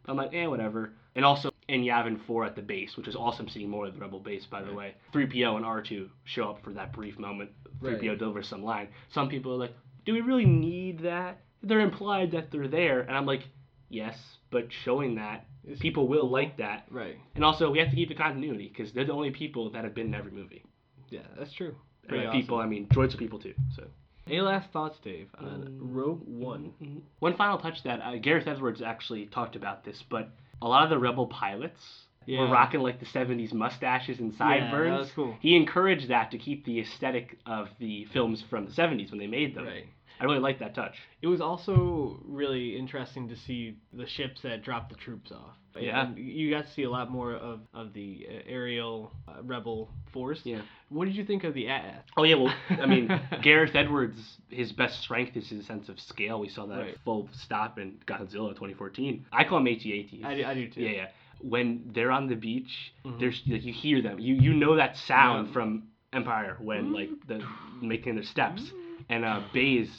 Gown. 0.07 0.19
I'm 0.19 0.25
like, 0.25 0.35
eh, 0.35 0.47
whatever. 0.47 0.93
And 1.15 1.25
also 1.25 1.51
in 1.69 1.83
Yavin 1.83 2.19
4 2.27 2.45
at 2.45 2.57
the 2.57 2.63
base, 2.63 2.97
which 2.97 3.09
is 3.09 3.17
awesome 3.17 3.49
seeing 3.49 3.69
more 3.69 3.87
of 3.87 3.95
the 3.95 4.01
Rebel 4.01 4.21
base, 4.21 4.47
by 4.47 4.61
the 4.63 4.69
Right. 4.69 4.77
way. 4.77 4.95
3PO 5.13 5.57
and 5.57 5.65
R2 5.65 6.09
show 6.25 6.51
up 6.51 6.63
for 6.63 6.73
that 6.73 6.93
brief 6.93 7.19
moment. 7.19 7.51
3PO 7.81 8.11
Right. 8.13 8.19
delivers 8.19 8.49
some 8.49 8.63
line. 8.63 8.89
Some 9.11 9.29
people 9.29 9.53
are 9.53 9.57
like, 9.59 9.75
do 10.05 10.13
we 10.13 10.21
really 10.21 10.47
need 10.47 11.01
that? 11.01 11.41
They're 11.63 11.81
implied 11.81 12.33
that 12.33 12.51
they're 12.51 12.69
there. 12.69 13.01
And 13.01 13.17
I'm 13.17 13.27
like, 13.27 13.43
yes, 13.89 14.39
but 14.51 14.73
showing 14.73 15.15
that 15.17 15.47
It's- 15.65 15.79
People 15.79 16.09
will 16.09 16.29
like 16.29 16.57
that. 16.57 16.89
Right. 16.91 17.17
And 17.37 17.45
also, 17.45 17.71
we 17.71 17.79
have 17.79 17.89
to 17.91 17.95
keep 17.95 18.09
the 18.09 18.17
continuity 18.17 18.67
because 18.67 18.93
they're 18.93 19.05
the 19.05 19.13
only 19.13 19.31
people 19.31 19.71
that 19.71 19.85
have 19.85 19.95
been 19.95 20.09
in 20.09 20.15
every 20.15 20.33
movie. 20.33 20.65
Yeah, 21.09 21.21
that's 21.39 21.53
true. 21.53 21.77
And 22.03 22.09
Pretty 22.09 22.27
people, 22.33 22.59
I 22.59 22.67
mean 22.67 22.89
droids 22.89 23.15
are 23.15 23.17
people 23.17 23.39
too. 23.39 23.55
So. 23.77 23.87
Any 24.33 24.41
last 24.41 24.71
thoughts, 24.73 24.99
Dave, 25.05 25.29
on 25.39 25.65
Mm, 25.65 25.79
Rogue 25.95 26.23
One? 26.27 26.73
Mhm. 26.83 27.03
One 27.19 27.35
final 27.37 27.59
touch 27.59 27.83
that 27.83 28.01
uh, 28.01 28.17
Gareth 28.17 28.47
Edwards 28.49 28.81
actually 28.81 29.27
talked 29.27 29.57
about 29.57 29.85
this, 29.85 30.03
but 30.09 30.31
a 30.63 30.67
lot 30.67 30.85
of 30.85 30.91
the 30.91 30.99
rebel 30.99 31.27
pilots 31.27 32.07
were 32.27 32.47
rocking 32.49 32.81
like 32.81 32.99
the 32.99 33.05
70s 33.05 33.53
mustaches 33.53 34.21
and 34.21 34.33
Yeah, 34.33 34.39
sideburns. 34.39 34.93
that 34.95 34.99
was 35.01 35.13
cool. 35.13 35.37
He 35.41 35.55
encouraged 35.55 36.09
that 36.09 36.31
to 36.31 36.39
keep 36.39 36.65
the 36.65 36.81
aesthetic 36.81 37.39
of 37.45 37.69
the 37.79 38.07
films 38.07 38.41
from 38.49 38.65
the 38.65 38.73
70s 38.73 39.11
when 39.11 39.19
they 39.19 39.27
made 39.27 39.55
them. 39.55 39.67
Right. 39.67 39.87
I 40.19 40.25
really 40.25 40.39
like 40.39 40.61
that 40.61 40.75
touch. 40.75 40.97
It 41.21 41.27
was 41.27 41.41
also 41.43 42.19
really 42.25 42.75
interesting 42.79 43.29
to 43.29 43.37
see 43.37 43.77
the 43.93 44.07
ships 44.07 44.41
that 44.43 44.63
dropped 44.63 44.91
the 44.91 44.97
troops 44.97 45.31
off. 45.33 45.57
Yeah. 45.81 46.07
and 46.07 46.19
you 46.19 46.51
got 46.51 46.67
to 46.67 46.73
see 46.73 46.83
a 46.83 46.91
lot 46.91 47.11
more 47.11 47.35
of, 47.35 47.61
of 47.73 47.93
the 47.93 48.27
uh, 48.29 48.33
aerial 48.47 49.13
uh, 49.29 49.43
rebel 49.43 49.89
force. 50.13 50.41
Yeah. 50.45 50.63
What 50.91 51.07
did 51.07 51.17
you 51.17 51.25
think 51.25 51.45
of 51.45 51.55
the 51.55 51.69
AT-AT? 51.69 52.05
Oh 52.17 52.25
yeah, 52.25 52.35
well, 52.37 52.55
I 52.71 52.87
mean, 52.87 53.09
Gareth 53.43 53.75
Edwards, 53.75 54.39
his 54.51 54.73
best 54.73 55.01
strength 55.01 55.37
is 55.37 55.49
his 55.49 55.67
sense 55.67 55.89
of 55.89 55.99
scale. 55.99 56.39
We 56.41 56.49
saw 56.49 56.67
that 56.67 56.79
Right. 56.79 56.89
at 56.95 56.99
full 57.05 57.29
stop 57.33 57.79
in 57.79 57.99
Godzilla 58.07 58.51
2014. 58.51 59.27
I 59.33 59.45
call 59.45 59.59
him 59.59 59.67
AT-ATs. 59.69 60.25
I 60.25 60.35
do, 60.35 60.45
I 60.45 60.55
do 60.55 60.69
too. 60.69 60.83
Yeah, 60.83 60.91
yeah. 60.91 61.07
When 61.41 61.91
they're 61.95 62.13
on 62.13 62.29
the 62.29 62.37
beach, 62.37 62.93
Mhm. 63.05 63.19
there's 63.19 63.43
like 63.47 63.65
you 63.65 63.73
hear 63.73 64.01
them. 64.03 64.19
You 64.19 64.35
you 64.35 64.53
know 64.55 64.77
that 64.77 64.97
sound 64.97 65.49
Yeah. 65.49 65.53
from 65.55 65.85
Empire 66.13 66.57
when 66.61 66.93
like 66.93 67.09
the 67.27 67.43
making 67.81 68.15
their 68.17 68.25
steps, 68.25 68.71
and 69.09 69.25
uh, 69.25 69.41
Baze 69.53 69.91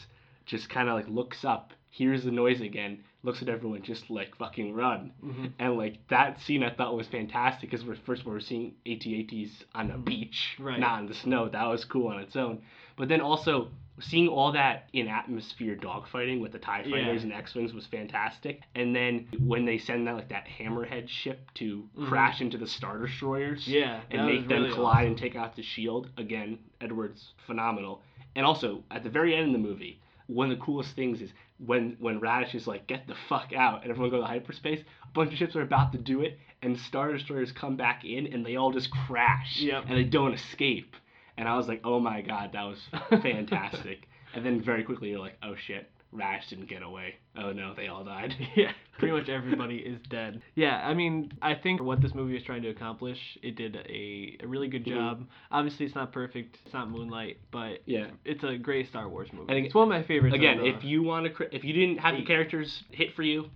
just 0.45 0.69
kind 0.69 0.88
of 0.89 0.95
like 0.95 1.07
looks 1.09 1.43
up, 1.43 1.74
hears 1.94 2.24
the 2.24 2.32
noise 2.32 2.60
again, 2.60 2.98
looks 3.22 3.44
at 3.44 3.50
everyone, 3.50 3.84
just 3.84 4.10
like 4.10 4.36
fucking 4.36 4.74
run. 4.74 5.12
Mhm. 5.24 5.52
And 5.60 5.78
like 5.78 6.00
that 6.08 6.41
scene, 6.41 6.64
I 6.64 6.72
thought 6.72 6.96
was 6.98 7.08
fantastic 7.08 7.70
because 7.70 7.86
we're 7.86 7.94
first 7.96 8.26
we're 8.26 8.39
seeing 8.39 8.74
AT-ATs 8.88 9.64
on 9.76 9.91
a 9.91 9.98
beach, 10.00 10.56
Right. 10.60 10.80
not 10.80 11.02
in 11.02 11.06
the 11.06 11.14
snow. 11.14 11.50
That 11.50 11.68
was 11.68 11.86
cool 11.86 12.08
on 12.08 12.20
its 12.20 12.36
own. 12.36 12.64
But 12.96 13.10
then 13.10 13.22
also 13.22 13.70
seeing 14.00 14.28
all 14.28 14.52
that 14.54 14.89
in 14.94 15.08
atmosphere 15.08 15.76
dogfighting 15.76 16.41
with 16.41 16.52
the 16.52 16.58
Tie 16.58 16.82
Yeah. 16.84 16.96
fighters 16.96 17.24
and 17.26 17.32
X-wings 17.32 17.76
was 17.76 17.86
fantastic. 17.86 18.64
And 18.74 18.96
then 18.96 19.28
when 19.38 19.66
they 19.66 19.78
send 19.78 20.08
that 20.08 20.16
like 20.16 20.30
that 20.30 20.48
hammerhead 20.48 21.08
ship 21.08 21.52
to 21.56 21.88
Mhm. 21.96 22.08
crash 22.08 22.41
into 22.41 22.58
the 22.58 22.66
star 22.66 22.98
destroyers, 22.98 23.68
Yeah, 23.68 24.02
and 24.10 24.26
make 24.26 24.48
them 24.48 24.64
really 24.64 24.74
collide 24.74 24.96
awesome. 24.96 25.08
and 25.10 25.18
take 25.20 25.36
out 25.36 25.56
the 25.56 25.62
shield 25.62 26.10
again. 26.18 26.58
Edwards 26.82 27.34
phenomenal. 27.46 28.02
And 28.36 28.48
also 28.48 28.84
at 28.89 29.04
the 29.04 29.12
very 29.12 29.36
end 29.36 29.46
of 29.46 29.62
the 29.62 29.68
movie, 29.68 30.00
one 30.26 30.50
of 30.50 30.58
the 30.58 30.64
coolest 30.66 30.96
things 30.96 31.22
is 31.22 31.32
when 31.66 31.97
when 31.99 32.20
Raddus 32.20 32.55
is 32.55 32.68
like, 32.68 32.88
"Get 32.88 33.07
the 33.07 33.16
fuck 33.30 33.53
out," 33.53 33.82
and 33.84 33.91
everyone 33.91 34.09
go 34.11 34.20
to 34.22 34.26
hyperspace. 34.26 34.82
A 35.03 35.07
bunch 35.14 35.32
of 35.32 35.38
ships 35.38 35.55
are 35.55 35.61
about 35.61 35.91
to 35.93 35.97
do 35.97 36.22
it, 36.22 36.38
and 36.61 36.78
star 36.78 37.11
destroyers 37.14 37.51
come 37.51 37.76
back 37.78 38.03
in, 38.05 38.28
and 38.34 38.45
they 38.45 38.55
all 38.55 38.72
just 38.72 38.91
crash, 38.91 39.59
Yep. 39.59 39.86
and 39.88 39.97
they 39.97 40.03
don't 40.03 40.34
escape. 40.34 40.95
And 41.38 41.47
I 41.47 41.55
was 41.57 41.68
like, 41.68 41.82
"Oh 41.84 41.99
my 41.99 42.22
god, 42.22 42.51
that 42.53 42.64
was 42.64 42.82
fantastic!" 43.22 44.07
and 44.34 44.45
then 44.45 44.61
very 44.61 44.84
quickly 44.84 45.09
you're 45.09 45.20
like, 45.20 45.38
"Oh 45.43 45.55
shit, 45.55 45.89
Raddus 46.14 46.49
didn't 46.49 46.68
get 46.70 46.84
away. 46.84 47.16
Oh 47.38 47.51
no, 47.51 47.74
they 47.74 47.88
all 47.88 48.03
died." 48.03 48.36
yeah, 48.55 48.72
pretty 48.99 49.14
much 49.18 49.30
everybody 49.30 49.78
is 49.78 49.99
dead. 50.09 50.41
Yeah, 50.55 50.82
I 50.88 50.93
mean, 50.93 51.32
I 51.41 51.55
think 51.55 51.82
what 51.82 52.01
this 52.01 52.14
movie 52.14 52.36
is 52.38 52.43
trying 52.43 52.61
to 52.64 52.70
accomplish, 52.70 53.18
it 53.41 53.55
did 53.55 53.76
a, 53.76 54.38
a 54.43 54.45
really 54.47 54.68
good 54.68 54.86
Mhm. 54.86 54.93
job. 54.95 55.28
Obviously, 55.51 55.86
it's 55.86 55.95
not 55.95 56.11
perfect. 56.11 56.57
It's 56.66 56.74
not 56.74 56.89
Moonlight, 56.89 57.38
but 57.51 57.82
Yeah. 57.86 58.07
it's 58.26 58.43
a 58.43 58.57
great 58.57 58.88
Star 58.88 59.09
Wars 59.09 59.30
movie. 59.34 59.51
I 59.51 59.55
think- 59.55 59.66
it's 59.66 59.76
one 59.76 59.84
of 59.84 59.89
my 59.89 60.03
favorites. 60.03 60.36
Again, 60.36 60.57
the- 60.59 60.68
if 60.68 60.84
you 60.84 61.01
want 61.03 61.26
to, 61.36 61.55
if 61.55 61.64
you 61.64 61.74
didn't 61.74 61.97
have 61.99 62.16
the 62.16 62.24
characters 62.24 62.84
hit 62.91 63.14
for 63.16 63.24
you, 63.24 63.49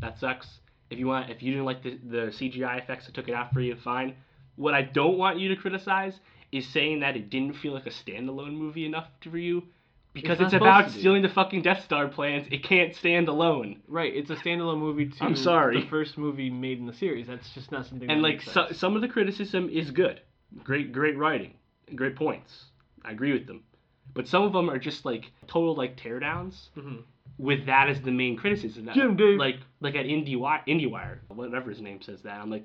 that 0.00 0.18
sucks. 0.18 0.60
If 0.90 0.98
you 0.98 1.06
want, 1.06 1.30
if 1.30 1.42
you 1.42 1.52
didn't 1.52 1.64
like 1.64 1.82
the, 1.82 1.98
the 2.04 2.32
CGI 2.32 2.76
effects 2.78 3.06
that 3.06 3.14
took 3.14 3.28
it 3.28 3.34
out 3.34 3.52
for 3.52 3.60
you, 3.62 3.74
fine. 3.76 4.14
What 4.56 4.74
I 4.74 4.82
don't 4.82 5.16
want 5.16 5.38
you 5.40 5.48
to 5.48 5.56
criticize 5.56 6.20
is 6.52 6.68
saying 6.68 7.00
that 7.00 7.16
it 7.16 7.30
didn't 7.30 7.54
feel 7.54 7.72
like 7.72 7.86
a 7.86 7.90
standalone 7.90 8.52
movie 8.52 8.84
enough 8.84 9.08
for 9.22 9.38
you, 9.38 9.62
because 10.14 10.38
not 10.38 10.46
it's, 10.46 10.54
about 10.54 10.90
stealing 10.90 11.22
the 11.22 11.28
fucking 11.28 11.62
Death 11.62 11.84
Star 11.84 12.08
plans. 12.08 12.46
It 12.50 12.62
can't 12.62 12.94
stand 12.94 13.28
alone. 13.28 13.80
right, 13.88 14.14
it's 14.14 14.30
a 14.30 14.36
standalone 14.36 14.78
movie 14.78 15.06
to 15.06 15.24
I'm 15.24 15.36
sorry. 15.36 15.80
the 15.80 15.86
first 15.88 16.18
movie 16.18 16.50
made 16.50 16.78
in 16.78 16.86
the 16.86 16.92
series. 16.92 17.26
That's 17.26 17.48
just 17.54 17.72
not 17.72 17.86
something. 17.86 18.10
And 18.10 18.20
that 18.20 18.28
like 18.28 18.34
makes 18.38 18.52
so, 18.52 18.66
some 18.72 18.94
of 18.96 19.02
the 19.02 19.08
criticism 19.08 19.68
is 19.70 19.90
good, 19.90 20.20
great, 20.64 20.92
great 20.92 21.16
writing, 21.16 21.54
great 21.94 22.16
points. 22.16 22.64
I 23.04 23.12
agree 23.12 23.32
with 23.32 23.46
them, 23.46 23.62
but 24.14 24.28
some 24.28 24.42
of 24.42 24.52
them 24.52 24.68
are 24.70 24.78
just 24.78 25.04
like 25.04 25.30
total 25.46 25.74
like 25.74 25.96
teardowns. 25.96 26.68
Mhm. 26.76 27.02
with 27.38 27.64
that 27.66 27.88
as 27.88 28.00
the 28.02 28.10
main 28.10 28.36
criticism. 28.36 28.88
Jim 28.92 29.16
Dave. 29.16 29.38
Like 29.38 29.56
like 29.80 29.94
at 29.96 30.04
IndieWire, 30.06 30.60
IndieWire, 30.68 31.18
whatever 31.28 31.70
his 31.70 31.80
name 31.80 32.02
says 32.02 32.20
that. 32.22 32.40
I'm 32.40 32.50
like, 32.50 32.64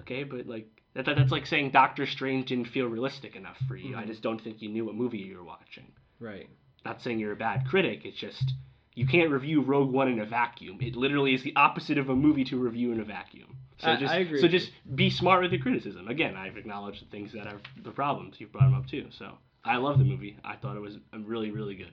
okay, 0.00 0.24
but 0.24 0.46
like 0.46 0.66
that, 0.94 1.04
that 1.04 1.16
that's 1.16 1.30
like 1.30 1.44
saying 1.46 1.70
Doctor 1.72 2.06
Strange 2.06 2.48
didn't 2.48 2.68
feel 2.68 2.86
realistic 2.86 3.36
enough 3.36 3.58
for 3.68 3.76
you. 3.76 3.94
I 3.94 4.02
Mhm. 4.04 4.06
just 4.06 4.22
don't 4.22 4.40
think 4.40 4.62
you 4.62 4.70
knew 4.70 4.86
what 4.86 4.94
movie 4.94 5.18
you 5.18 5.36
were 5.36 5.44
watching. 5.44 5.86
Right. 6.18 6.48
Not 6.86 7.02
saying 7.02 7.18
you're 7.18 7.32
a 7.32 7.36
bad 7.36 7.66
critic. 7.66 8.02
It's 8.04 8.16
just 8.16 8.52
you 8.94 9.06
can't 9.08 9.30
review 9.32 9.60
Rogue 9.60 9.90
One 9.92 10.06
in 10.08 10.20
a 10.20 10.24
vacuum. 10.24 10.78
It 10.80 10.94
literally 10.94 11.34
is 11.34 11.42
the 11.42 11.52
opposite 11.56 11.98
of 11.98 12.08
a 12.10 12.14
movie 12.14 12.44
to 12.44 12.56
review 12.56 12.92
in 12.92 13.00
a 13.00 13.04
vacuum. 13.04 13.56
So 13.78 13.90
I- 13.90 13.96
just 13.96 14.14
I 14.14 14.18
agree 14.18 14.40
so 14.40 14.46
just 14.46 14.70
be 14.94 15.10
smart 15.10 15.42
with 15.42 15.50
your 15.52 15.60
criticism. 15.60 16.06
Again, 16.06 16.36
I've 16.36 16.56
acknowledged 16.56 17.02
the 17.04 17.10
things 17.10 17.32
that 17.32 17.48
are 17.48 17.58
the 17.82 17.90
problems. 17.90 18.36
You've 18.40 18.52
brought 18.52 18.66
them 18.70 18.74
up 18.74 18.86
too. 18.86 19.06
So 19.10 19.36
I 19.64 19.78
love 19.78 19.98
the 19.98 20.04
movie. 20.04 20.36
I 20.44 20.54
thought 20.54 20.76
it 20.76 20.80
was 20.80 20.96
uh, 21.12 21.18
really 21.18 21.50
really 21.50 21.74
good, 21.74 21.92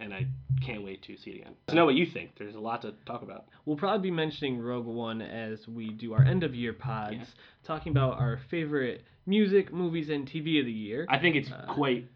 and 0.00 0.12
I 0.12 0.26
can't 0.60 0.84
wait 0.84 1.00
to 1.04 1.16
see 1.16 1.30
it 1.30 1.36
again. 1.40 1.54
So 1.70 1.74
know 1.76 1.86
what 1.86 1.94
you 1.94 2.04
think. 2.04 2.32
There's 2.38 2.56
a 2.56 2.60
lot 2.60 2.82
to 2.82 2.92
talk 3.06 3.22
about. 3.22 3.46
We'll 3.64 3.78
probably 3.78 4.10
be 4.10 4.14
mentioning 4.14 4.58
Rogue 4.60 4.84
One 4.86 5.22
as 5.22 5.66
we 5.66 5.88
do 5.92 6.12
our 6.12 6.22
end 6.22 6.44
of 6.44 6.54
year 6.54 6.74
pods, 6.74 7.14
Yeah. 7.16 7.24
talking 7.64 7.90
about 7.92 8.18
our 8.20 8.36
favorite 8.50 9.02
music, 9.24 9.72
movies, 9.72 10.10
and 10.10 10.26
TV 10.28 10.60
of 10.60 10.66
the 10.66 10.72
year. 10.72 11.06
I 11.08 11.18
think 11.18 11.36
it's 11.36 11.50
Uh, 11.50 11.64
quite 11.68 12.06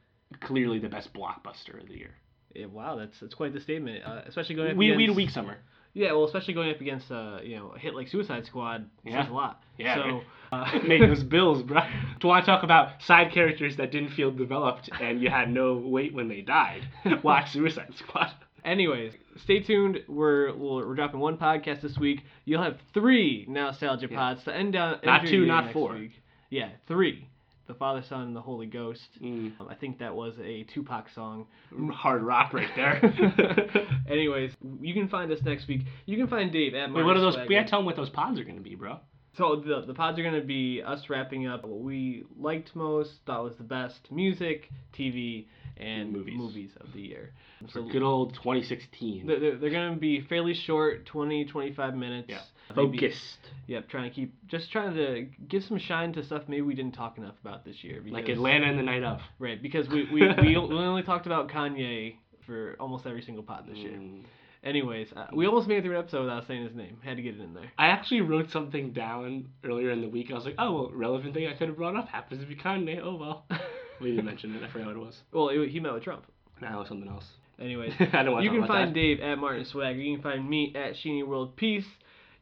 clearly 0.40 0.78
the 0.78 0.88
best 0.88 1.12
blockbuster 1.12 1.80
of 1.80 1.88
the 1.88 1.96
year. 1.98 2.14
Yeah, 2.54 2.66
wow, 2.66 2.96
that's 2.96 3.18
that's 3.20 3.34
quite 3.34 3.52
the 3.52 3.60
statement. 3.60 4.04
Uh, 4.04 4.22
especially 4.26 4.54
going 4.56 4.70
up 4.72 4.76
We 4.76 4.86
we 4.86 4.92
against, 4.92 5.08
had 5.08 5.10
a 5.10 5.16
weak 5.16 5.30
summer. 5.30 5.56
Yeah, 5.92 6.12
well, 6.12 6.24
especially 6.24 6.54
going 6.54 6.70
up 6.70 6.80
against 6.80 7.10
uh, 7.10 7.38
you 7.42 7.56
know 7.56 7.72
a 7.74 7.78
hit 7.78 7.94
like 7.94 8.08
Suicide 8.08 8.46
Squad 8.46 8.88
Yeah. 9.04 9.22
says 9.22 9.30
a 9.30 9.34
lot. 9.34 9.62
Yeah, 9.78 9.94
So 9.96 10.20
uh, 10.52 10.78
Make 10.86 11.00
those 11.00 11.22
bills, 11.36 11.62
bro. 11.62 11.80
Want 12.22 12.44
to 12.44 12.50
talk 12.50 12.62
about 12.62 13.02
side 13.02 13.32
characters 13.32 13.76
that 13.76 13.90
didn't 13.92 14.10
feel 14.10 14.30
developed 14.30 14.88
and 15.00 15.20
you 15.22 15.30
had 15.30 15.50
no 15.50 15.74
weight 15.76 16.12
when 16.14 16.28
they 16.28 16.40
died? 16.42 16.82
Watch 17.22 17.52
Suicide 17.52 17.92
Squad. 17.96 18.32
Anyways, 18.64 19.14
stay 19.36 19.60
tuned. 19.60 20.00
We're 20.06 20.54
we're, 20.54 20.86
we're 20.88 20.94
dropping 20.94 21.20
one 21.20 21.38
podcast 21.38 21.80
this 21.82 21.96
week. 21.98 22.22
You'll 22.44 22.62
have 22.62 22.78
three 22.92 23.46
nostalgia 23.48 24.08
Yeah. 24.10 24.16
pods 24.18 24.44
to 24.44 24.54
end 24.54 24.72
down. 24.74 24.98
Not 25.04 25.26
two, 25.26 25.46
not 25.46 25.72
four. 25.72 25.94
Week. 25.94 26.12
Yeah, 26.50 26.68
three. 26.86 27.26
The 27.70 27.74
Father, 27.78 28.02
Son, 28.08 28.22
and 28.22 28.34
the 28.34 28.40
Holy 28.40 28.66
Ghost. 28.66 29.00
Mm, 29.22 29.52
Um, 29.60 29.68
I 29.68 29.74
think 29.76 30.00
that 30.00 30.12
was 30.12 30.34
a 30.42 30.64
Tupac 30.64 31.08
song. 31.14 31.46
hard 31.92 32.20
rock 32.22 32.52
right 32.52 32.68
there. 32.74 33.00
Anyways, 34.10 34.50
you 34.80 34.92
can 34.92 35.08
find 35.08 35.30
us 35.30 35.38
next 35.44 35.68
week. 35.68 35.82
You 36.04 36.16
can 36.16 36.26
find 36.26 36.50
Dave 36.52 36.74
at 36.74 36.92
Wait, 36.92 37.04
what 37.04 37.16
are 37.16 37.20
those? 37.20 37.34
Martin 37.36 37.48
We 37.48 37.54
Swagger. 37.54 37.60
gotta 37.60 37.70
tell 37.70 37.78
him 37.80 37.86
what 37.86 37.94
those 37.96 38.10
pods 38.10 38.40
are 38.40 38.44
gonna 38.44 38.60
be, 38.60 38.74
bro. 38.74 38.98
So 39.36 39.62
the 39.64 39.82
the 39.86 39.94
pods 39.94 40.18
are 40.18 40.24
gonna 40.24 40.42
be 40.42 40.82
us 40.84 41.08
wrapping 41.08 41.46
up 41.46 41.62
what 41.64 41.78
we 41.80 42.24
liked 42.36 42.74
most, 42.74 43.12
thought 43.24 43.44
was 43.44 43.54
the 43.56 43.62
best 43.62 44.10
music, 44.10 44.68
TV, 44.92 45.46
and 45.76 46.12
Movies. 46.12 46.34
movies 46.36 46.70
of 46.80 46.92
the 46.92 47.00
year. 47.00 47.32
For 47.72 47.82
good 47.82 48.02
old 48.02 48.34
2016. 48.34 49.26
They're, 49.28 49.38
they're, 49.38 49.56
they're 49.58 49.70
gonna 49.70 49.94
be 49.96 50.22
fairly 50.22 50.54
short, 50.54 51.06
20, 51.06 51.44
25 51.44 51.94
minutes. 51.94 52.28
Yeah. 52.28 52.40
Maybe- 52.76 52.98
Focused. 52.98 53.38
Yep, 53.66 53.88
trying 53.88 54.10
to 54.10 54.14
keep 54.14 54.34
just 54.48 54.72
trying 54.72 54.94
to 54.94 55.26
give 55.48 55.62
some 55.64 55.78
shine 55.78 56.12
to 56.14 56.24
stuff 56.24 56.42
maybe 56.48 56.62
we 56.62 56.74
didn't 56.74 56.94
talk 56.94 57.18
enough 57.18 57.36
about 57.40 57.64
this 57.64 57.84
year. 57.84 58.02
Like 58.08 58.28
Atlanta 58.28 58.66
and 58.66 58.78
the 58.78 58.82
night 58.82 59.04
of. 59.04 59.20
Right, 59.38 59.62
because 59.62 59.88
we 59.88 60.08
we, 60.12 60.22
we, 60.42 60.48
we 60.48 60.56
only 60.56 61.02
talked 61.02 61.26
about 61.26 61.48
Kanye 61.48 62.16
for 62.46 62.76
almost 62.80 63.06
every 63.06 63.22
single 63.22 63.44
pod 63.44 63.66
this 63.68 63.78
year. 63.78 63.92
Mm. 63.92 64.22
Anyways, 64.62 65.08
uh, 65.16 65.26
we 65.32 65.46
almost 65.46 65.68
made 65.68 65.78
it 65.78 65.82
through 65.84 65.94
an 65.96 66.00
episode 66.00 66.22
without 66.22 66.46
saying 66.46 66.64
his 66.64 66.74
name. 66.74 66.98
Had 67.02 67.16
to 67.16 67.22
get 67.22 67.36
it 67.36 67.40
in 67.40 67.54
there. 67.54 67.70
I 67.78 67.86
actually 67.86 68.20
wrote 68.20 68.50
something 68.50 68.92
down 68.92 69.48
earlier 69.64 69.90
in 69.90 70.02
the 70.02 70.08
week. 70.08 70.30
I 70.30 70.34
was 70.34 70.44
like, 70.44 70.56
oh, 70.58 70.72
well, 70.72 70.90
relevant 70.92 71.32
thing 71.32 71.46
I 71.46 71.54
could 71.54 71.68
have 71.68 71.78
brought 71.78 71.96
up 71.96 72.08
happens 72.08 72.42
to 72.42 72.46
be 72.46 72.56
Kanye. 72.56 73.00
Oh, 73.02 73.16
well. 73.16 73.46
We 74.00 74.10
didn't 74.10 74.24
mention 74.24 74.54
it. 74.54 74.62
I 74.62 74.72
forgot 74.72 74.86
what 74.86 74.96
it 74.96 74.98
was. 74.98 75.22
Well, 75.32 75.48
it, 75.50 75.68
he 75.68 75.78
met 75.78 75.92
with 75.92 76.04
Trump. 76.04 76.24
Now 76.60 76.76
it 76.76 76.78
was 76.80 76.88
something 76.88 77.08
else. 77.08 77.26
Anyways, 77.60 77.92
I 78.12 78.22
don't 78.22 78.32
want 78.32 78.44
you 78.44 78.50
can 78.50 78.66
find 78.66 78.88
that. 78.88 78.94
Dave 78.94 79.20
at 79.20 79.36
Martin 79.36 79.64
Swag. 79.66 79.98
You 79.98 80.14
can 80.14 80.22
find 80.22 80.48
me 80.48 80.72
at 80.74 80.94
Sheeny 80.94 81.26
World 81.26 81.56
Peace. 81.56 81.84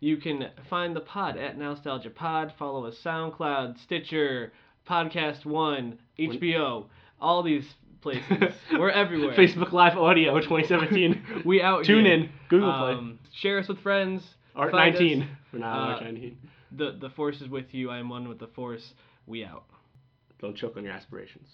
You 0.01 0.17
can 0.17 0.51
find 0.71 0.95
the 0.95 1.01
pod 1.01 1.37
at 1.37 1.59
Nostalgia 1.59 2.11
Pod. 2.11 2.53
Follow 2.59 2.87
us 2.87 2.97
SoundCloud, 3.05 3.79
Stitcher, 3.83 4.53
Podcast 4.89 5.45
One, 5.45 5.99
HBO, 6.19 6.87
all 7.21 7.43
these 7.43 7.65
places. 8.01 8.55
We're 8.73 8.91
everywhere. 8.91 9.35
Facebook 9.35 9.73
Live 9.73 9.99
Audio 9.99 10.35
2017. 10.41 11.43
We 11.45 11.61
out 11.61 11.85
Tune 11.85 12.05
here. 12.05 12.15
in. 12.15 12.31
Google 12.49 12.73
Play. 12.73 12.93
Um, 12.93 13.19
share 13.35 13.59
us 13.59 13.67
with 13.69 13.81
friends. 13.81 14.23
Art 14.55 14.71
find 14.71 14.95
19. 14.95 15.23
us. 15.23 15.29
For 15.51 15.57
now, 15.59 15.73
Uh, 15.73 15.93
Art 15.95 16.03
19. 16.05 16.39
The 16.77 16.97
the 17.01 17.11
force 17.11 17.41
is 17.41 17.49
with 17.49 17.73
you. 17.75 17.91
I 17.91 17.99
am 17.99 18.09
one 18.09 18.29
with 18.29 18.39
the 18.39 18.47
force. 18.49 18.93
We 19.27 19.45
out. 19.45 19.65
Don't 20.41 20.57
choke 20.57 20.77
on 20.77 20.85
your 20.85 20.93
aspirations. 20.93 21.49